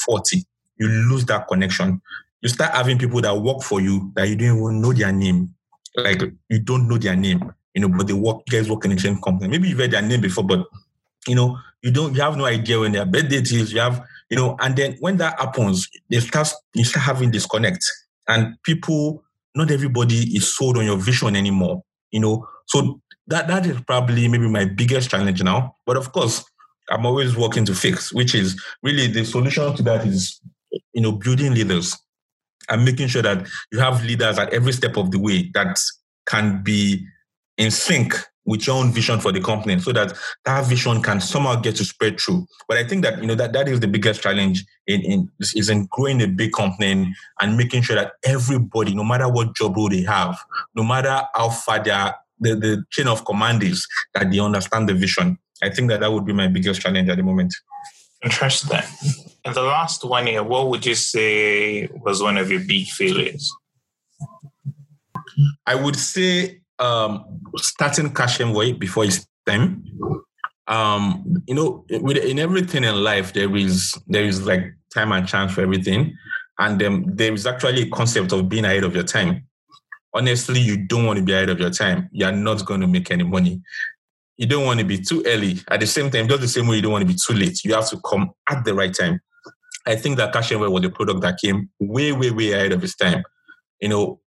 [0.05, 0.45] 40,
[0.77, 2.01] you lose that connection.
[2.41, 5.55] You start having people that work for you that you don't even know their name.
[5.95, 8.91] Like you don't know their name, you know, but they work, you guys work in
[8.91, 9.49] the same company.
[9.49, 10.67] Maybe you've heard their name before, but
[11.27, 14.37] you know, you don't you have no idea when their birthday is, you have, you
[14.37, 17.83] know, and then when that happens, they start you start having disconnect.
[18.27, 19.23] And people,
[19.59, 21.83] not everybody is sold on your vision anymore.
[22.11, 25.75] You know, so that that is probably maybe my biggest challenge now.
[25.85, 26.43] But of course,
[26.89, 30.41] I'm always working to fix, which is really the solution to that is,
[30.93, 31.95] you know, building leaders
[32.69, 35.79] and making sure that you have leaders at every step of the way that
[36.25, 37.05] can be
[37.57, 38.15] in sync
[38.49, 40.11] with your own vision for the company so that
[40.43, 42.47] that vision can somehow get to spread through.
[42.67, 45.69] But I think that, you know, that, that is the biggest challenge in, in is
[45.69, 49.89] in growing a big company and making sure that everybody, no matter what job role
[49.89, 50.35] they have,
[50.75, 53.85] no matter how far their the, the chain of command is,
[54.15, 55.37] that they understand the vision.
[55.61, 57.53] I think that that would be my biggest challenge at the moment.
[58.23, 58.79] Interesting.
[59.45, 63.53] And the last one here, what would you say was one of your big failures?
[65.67, 67.25] I would say um,
[67.57, 69.83] starting CashEnvoy before it's time.
[70.67, 75.27] Um, you know, with, in everything in life, there is there is like time and
[75.27, 76.15] chance for everything,
[76.59, 79.47] and um, there is actually a concept of being ahead of your time.
[80.13, 82.09] Honestly, you don't want to be ahead of your time.
[82.11, 83.61] You are not going to make any money.
[84.37, 85.59] You don't want to be too early.
[85.67, 87.63] At the same time, just the same way you don't want to be too late.
[87.63, 89.19] You have to come at the right time.
[89.85, 92.95] I think that CashEnvoy was a product that came way, way, way ahead of its
[92.95, 93.23] time.
[93.81, 94.21] You know,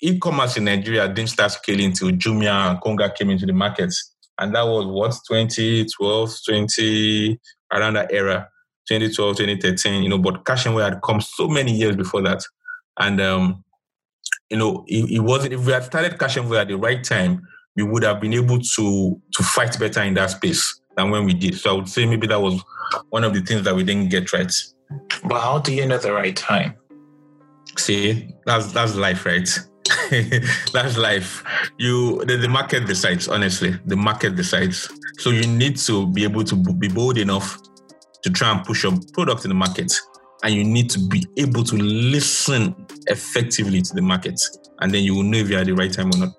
[0.00, 3.92] e-commerce in Nigeria didn't start scaling until Jumia and Konga came into the market.
[4.38, 7.40] And that was what, 2012, 20,
[7.72, 8.48] around that era,
[8.88, 12.42] 2012, 2013, you know, but CashEnvoy had come so many years before that.
[12.98, 13.64] And, um,
[14.50, 17.46] you know, it, it, wasn't, if we had started CashEnvoy at the right time,
[17.76, 21.34] we would have been able to, to fight better in that space than when we
[21.34, 21.56] did.
[21.56, 22.62] So I would say maybe that was
[23.10, 24.52] one of the things that we didn't get right.
[25.24, 26.74] But how do you know the right time?
[27.76, 29.48] See, that's that's life, right?
[30.72, 31.44] that's life.
[31.78, 33.78] You the, the market decides, honestly.
[33.86, 34.90] The market decides.
[35.18, 37.58] So you need to be able to be bold enough
[38.22, 39.92] to try and push your product in the market.
[40.42, 42.74] And you need to be able to listen
[43.06, 44.40] effectively to the market.
[44.80, 46.32] And then you will know if you're at the right time or not.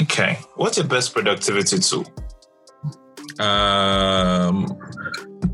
[0.00, 0.38] Okay.
[0.56, 2.04] What's your best productivity tool?
[3.38, 4.78] Um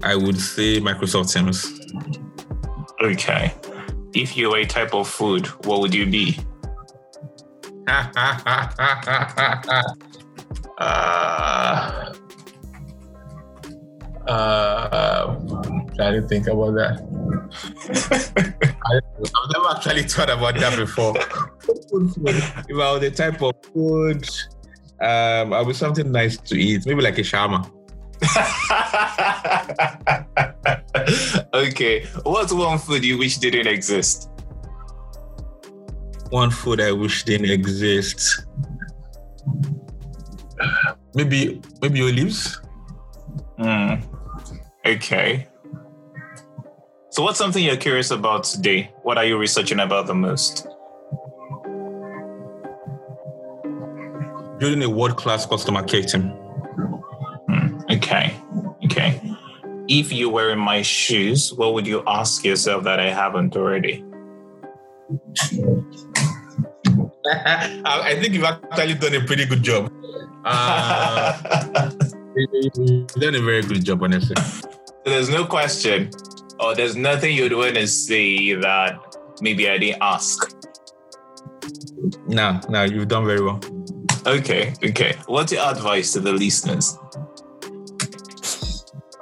[0.03, 1.67] I would say Microsoft Teams.
[3.03, 3.53] Okay.
[4.13, 6.39] If you were a type of food, what would you be?
[7.87, 8.03] uh,
[14.27, 15.37] uh,
[15.95, 17.01] trying to think about that.
[18.85, 19.03] I, have
[19.55, 21.15] never actually thought about that before.
[21.17, 24.29] if I was the type of food,
[25.01, 27.71] um, I would be something nice to eat, maybe like a shawarma.
[31.55, 32.05] okay.
[32.23, 34.31] What's one food you wish didn't exist?
[36.31, 38.45] One food I wish didn't exist.
[41.15, 42.61] Maybe maybe olives.
[43.59, 44.03] Mm.
[44.87, 45.49] Okay.
[47.11, 48.93] So what's something you're curious about today?
[49.03, 50.67] What are you researching about the most?
[54.59, 56.33] Building a world-class customer care team.
[57.91, 58.35] Okay.
[58.85, 59.21] Okay.
[59.89, 64.05] If you were in my shoes, what would you ask yourself that I haven't already?
[67.27, 69.93] I think you've actually done a pretty good job.
[70.43, 71.91] Uh,
[72.35, 74.35] you've done a very good job, honestly.
[75.05, 76.09] There's no question,
[76.59, 78.99] or there's nothing you'd want to say that
[79.43, 80.57] maybe I didn't ask.
[82.27, 83.61] No, no, you've done very well.
[84.27, 85.15] Okay, okay.
[85.27, 86.97] What's your advice to the listeners?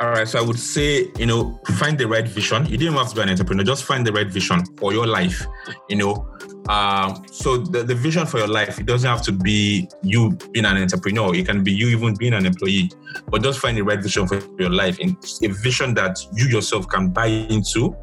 [0.00, 0.28] All right.
[0.28, 2.66] So I would say, you know, find the right vision.
[2.66, 3.64] You didn't have to be an entrepreneur.
[3.64, 5.44] Just find the right vision for your life.
[5.88, 6.38] You know,
[6.68, 10.66] um, so the, the vision for your life, it doesn't have to be you being
[10.66, 11.34] an entrepreneur.
[11.34, 12.90] It can be you even being an employee.
[13.28, 16.86] But just find the right vision for your life, and a vision that you yourself
[16.88, 17.96] can buy into,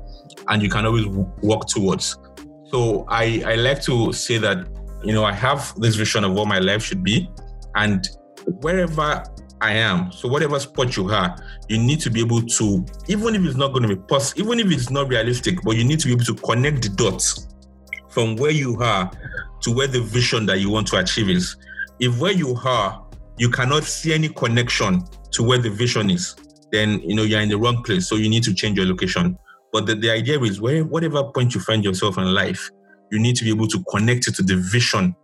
[0.49, 2.17] and you can always work towards.
[2.71, 4.67] So I I like to say that
[5.03, 7.29] you know I have this vision of what my life should be,
[7.75, 8.05] and
[8.61, 9.23] wherever
[9.61, 10.11] I am.
[10.11, 11.35] So whatever spot you are,
[11.69, 14.59] you need to be able to, even if it's not going to be possible, even
[14.59, 17.47] if it's not realistic, but you need to be able to connect the dots
[18.09, 19.11] from where you are
[19.61, 21.55] to where the vision that you want to achieve is.
[21.99, 23.05] If where you are,
[23.37, 26.35] you cannot see any connection to where the vision is,
[26.71, 28.07] then you know you're in the wrong place.
[28.07, 29.37] So you need to change your location.
[29.71, 32.69] But the, the idea is where whatever point you find yourself in life,
[33.11, 35.15] you need to be able to connect it to the vision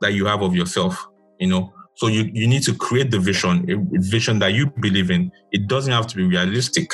[0.00, 1.06] that you have of yourself.
[1.38, 5.10] You know, so you, you need to create the vision, a vision that you believe
[5.10, 5.30] in.
[5.52, 6.90] It doesn't have to be realistic.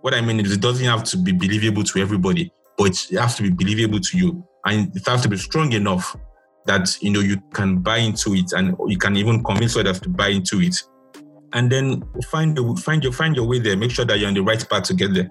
[0.00, 3.36] What I mean is it doesn't have to be believable to everybody, but it has
[3.36, 4.44] to be believable to you.
[4.64, 6.16] And it has to be strong enough
[6.66, 10.08] that you know you can buy into it and you can even convince others to
[10.08, 10.76] buy into it.
[11.52, 13.76] And then find the find your find your way there.
[13.76, 15.30] Make sure that you're on the right path to get there.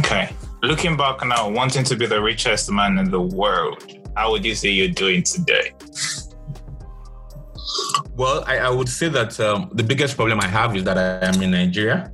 [0.00, 0.30] Okay.
[0.62, 3.84] Looking back now, wanting to be the richest man in the world,
[4.16, 5.72] how would you say you're doing today?
[8.16, 11.26] Well, I, I would say that um, the biggest problem I have is that I
[11.26, 12.12] am in Nigeria.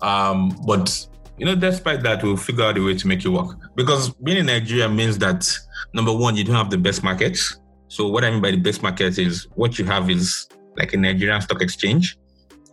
[0.00, 1.06] Um, but
[1.38, 3.56] you know, despite that, we'll figure out a way to make it work.
[3.76, 5.48] Because being in Nigeria means that
[5.94, 7.58] number one, you don't have the best markets.
[7.88, 10.96] So what I mean by the best market is what you have is like a
[10.96, 12.18] Nigerian stock exchange.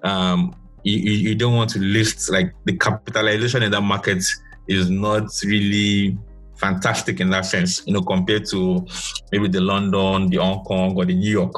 [0.03, 4.23] Um, you, you don't want to list like the capitalization in that market
[4.67, 6.17] is not really
[6.57, 8.85] fantastic in that sense, you know, compared to
[9.31, 11.55] maybe the London, the Hong Kong, or the New York.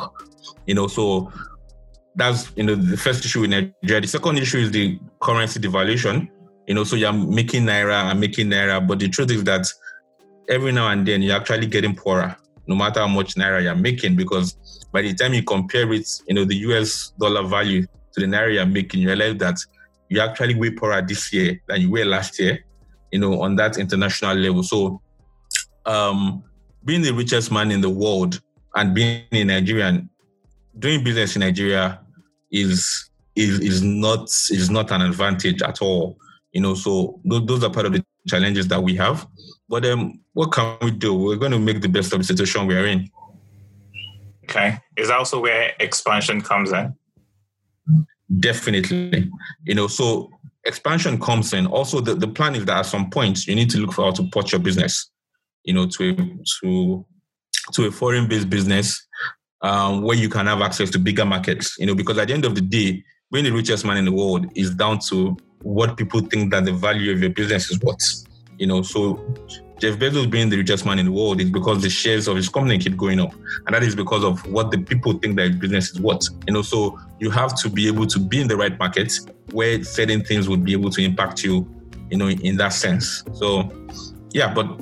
[0.65, 1.32] You know, so
[2.15, 4.02] that's you know the first issue in Nigeria.
[4.02, 6.30] The second issue is the currency devaluation.
[6.68, 9.68] You know, so you're making naira and making naira, but the truth is that
[10.49, 12.36] every now and then you're actually getting poorer,
[12.68, 14.57] no matter how much naira you're making, because
[14.91, 18.53] by the time you compare it, you know, the US dollar value to the naira
[18.53, 19.57] you're making, you realize that
[20.10, 22.65] you're actually way poorer this year than you were last year,
[23.12, 24.64] you know, on that international level.
[24.64, 25.02] So
[25.86, 26.44] um
[26.86, 28.42] being the richest man in the world
[28.76, 30.10] and being a Nigerian
[30.80, 32.00] doing business in Nigeria
[32.52, 36.18] is is is not is not an advantage at all.
[36.54, 39.28] You know, so those, those are part of the challenges that we have.
[39.70, 41.14] But um, what can we do?
[41.14, 43.10] We're going to make the best of the situation we are in.
[44.46, 46.96] Okay, is also where expansion comes in.
[48.40, 49.30] Definitely,
[49.66, 50.32] you know, so
[50.68, 51.65] expansion comes in.
[51.68, 54.11] Also, the, the plan is that at some point you need to look for how
[54.11, 55.10] to port your business,
[55.64, 56.15] you know, to
[56.61, 57.06] to
[57.73, 59.07] to a foreign-based business
[59.61, 61.76] um, where you can have access to bigger markets.
[61.80, 64.11] You know, because at the end of the day, being the richest man in the
[64.11, 68.26] world is down to what people think that the value of your business is worth.
[68.57, 69.35] You know, so
[69.80, 72.49] Jeff Bezos being the richest man in the world is because the shares of his
[72.49, 73.34] company keep going up,
[73.66, 76.30] and that is because of what the people think that his business is worth.
[76.48, 79.14] You know, so you have to be able to be in the right market
[79.52, 81.68] where certain things would be able to impact you.
[82.10, 83.24] You know, in that sense.
[83.34, 83.70] So,
[84.32, 84.80] yeah, but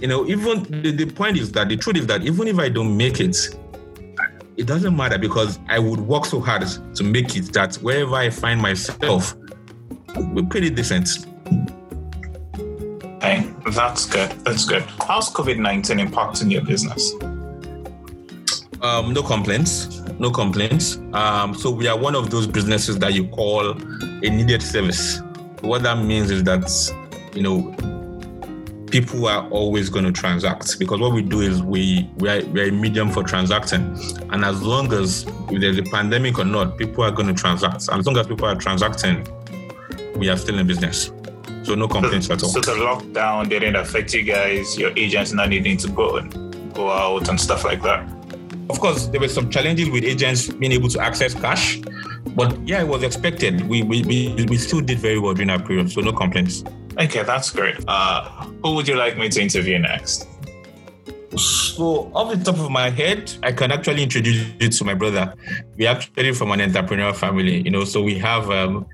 [0.00, 2.68] you know, even the, the point is that the truth is that even if I
[2.68, 3.36] don't make it,
[4.56, 8.30] it doesn't matter because I would work so hard to make it that wherever I
[8.30, 9.34] find myself,
[10.16, 11.26] we're pretty decent.
[13.20, 14.30] Hey, that's good.
[14.44, 14.82] That's good.
[15.06, 17.12] How's COVID 19 impacting your business?
[18.80, 20.00] Um, no complaints.
[20.18, 20.96] No complaints.
[21.12, 25.20] Um, so we are one of those businesses that you call a needed service.
[25.60, 26.64] What that means is that,
[27.34, 27.74] you know,
[28.90, 32.62] people are always going to transact because what we do is we we are, we
[32.62, 33.82] are a medium for transacting
[34.30, 38.04] and as long as there's a pandemic or not people are going to transact as
[38.04, 39.24] long as people are transacting
[40.16, 41.12] we are still in business
[41.62, 45.32] so no complaints so, at all so the lockdown didn't affect you guys your agents
[45.32, 46.32] not needing to go and
[46.74, 48.08] go out and stuff like that
[48.68, 51.80] of course there were some challenges with agents being able to access cash
[52.36, 55.66] but yeah it was expected we we, we, we still did very well during that
[55.66, 56.64] period so no complaints
[57.00, 57.76] Okay, that's great.
[57.88, 58.24] Uh,
[58.62, 60.26] who would you like me to interview next?
[61.36, 65.32] So, off the top of my head, I can actually introduce you to my brother.
[65.76, 67.84] We actually from an entrepreneurial family, you know.
[67.84, 68.86] So we have um,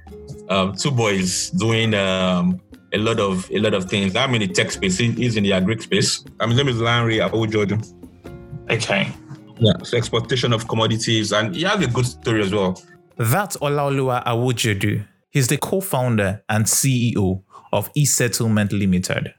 [0.49, 2.61] um, two boys doing um,
[2.93, 4.17] a lot of a lot of things.
[4.17, 4.99] I'm in the tech space.
[4.99, 6.25] He's in the agri space.
[6.41, 8.71] Um, his name is Larry Awojoodu.
[8.71, 9.13] Okay.
[9.59, 9.73] Yeah.
[9.83, 12.81] So exportation of commodities, and he has a good story as well.
[13.17, 15.07] That's Olaoluwa Awojoodu.
[15.31, 17.43] He's the co-founder and CEO
[17.73, 19.35] of eSettlement Limited.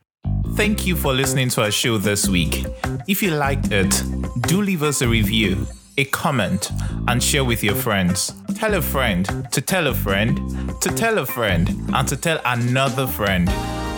[0.56, 2.66] Thank you for listening to our show this week.
[3.08, 4.04] If you liked it,
[4.42, 5.68] do leave us a review,
[5.98, 6.72] a comment,
[7.08, 8.34] and share with your friends.
[8.56, 10.38] Tell a friend to tell a friend
[10.82, 13.50] to tell a friend and to tell another friend.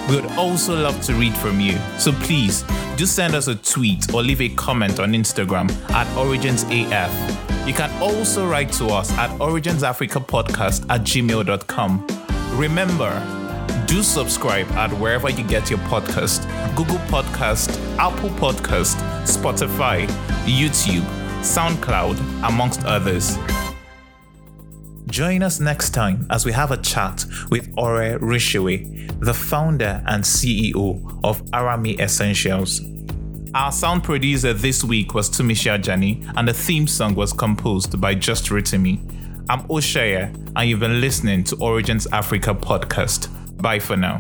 [0.10, 1.78] We would also love to read from you.
[1.98, 2.64] So please
[2.96, 7.68] do send us a tweet or leave a comment on Instagram at OriginsAF.
[7.68, 12.08] You can also write to us at originsafricapodcast at gmail.com.
[12.58, 18.96] Remember, do subscribe at wherever you get your podcast Google Podcast, Apple Podcast,
[19.26, 20.08] Spotify,
[20.46, 21.04] YouTube,
[21.42, 23.38] SoundCloud, amongst others.
[25.08, 30.24] Join us next time as we have a chat with Ore Runsewe, the founder and
[30.24, 32.82] CEO of Arami Essentials.
[33.56, 38.14] Our sound producer this week was Tumisha Jani, and the theme song was composed by
[38.14, 39.00] Just Ritimi.
[39.50, 43.30] I'm Oshaya, and you've been listening to Origins Africa podcast.
[43.62, 44.20] Bye for now.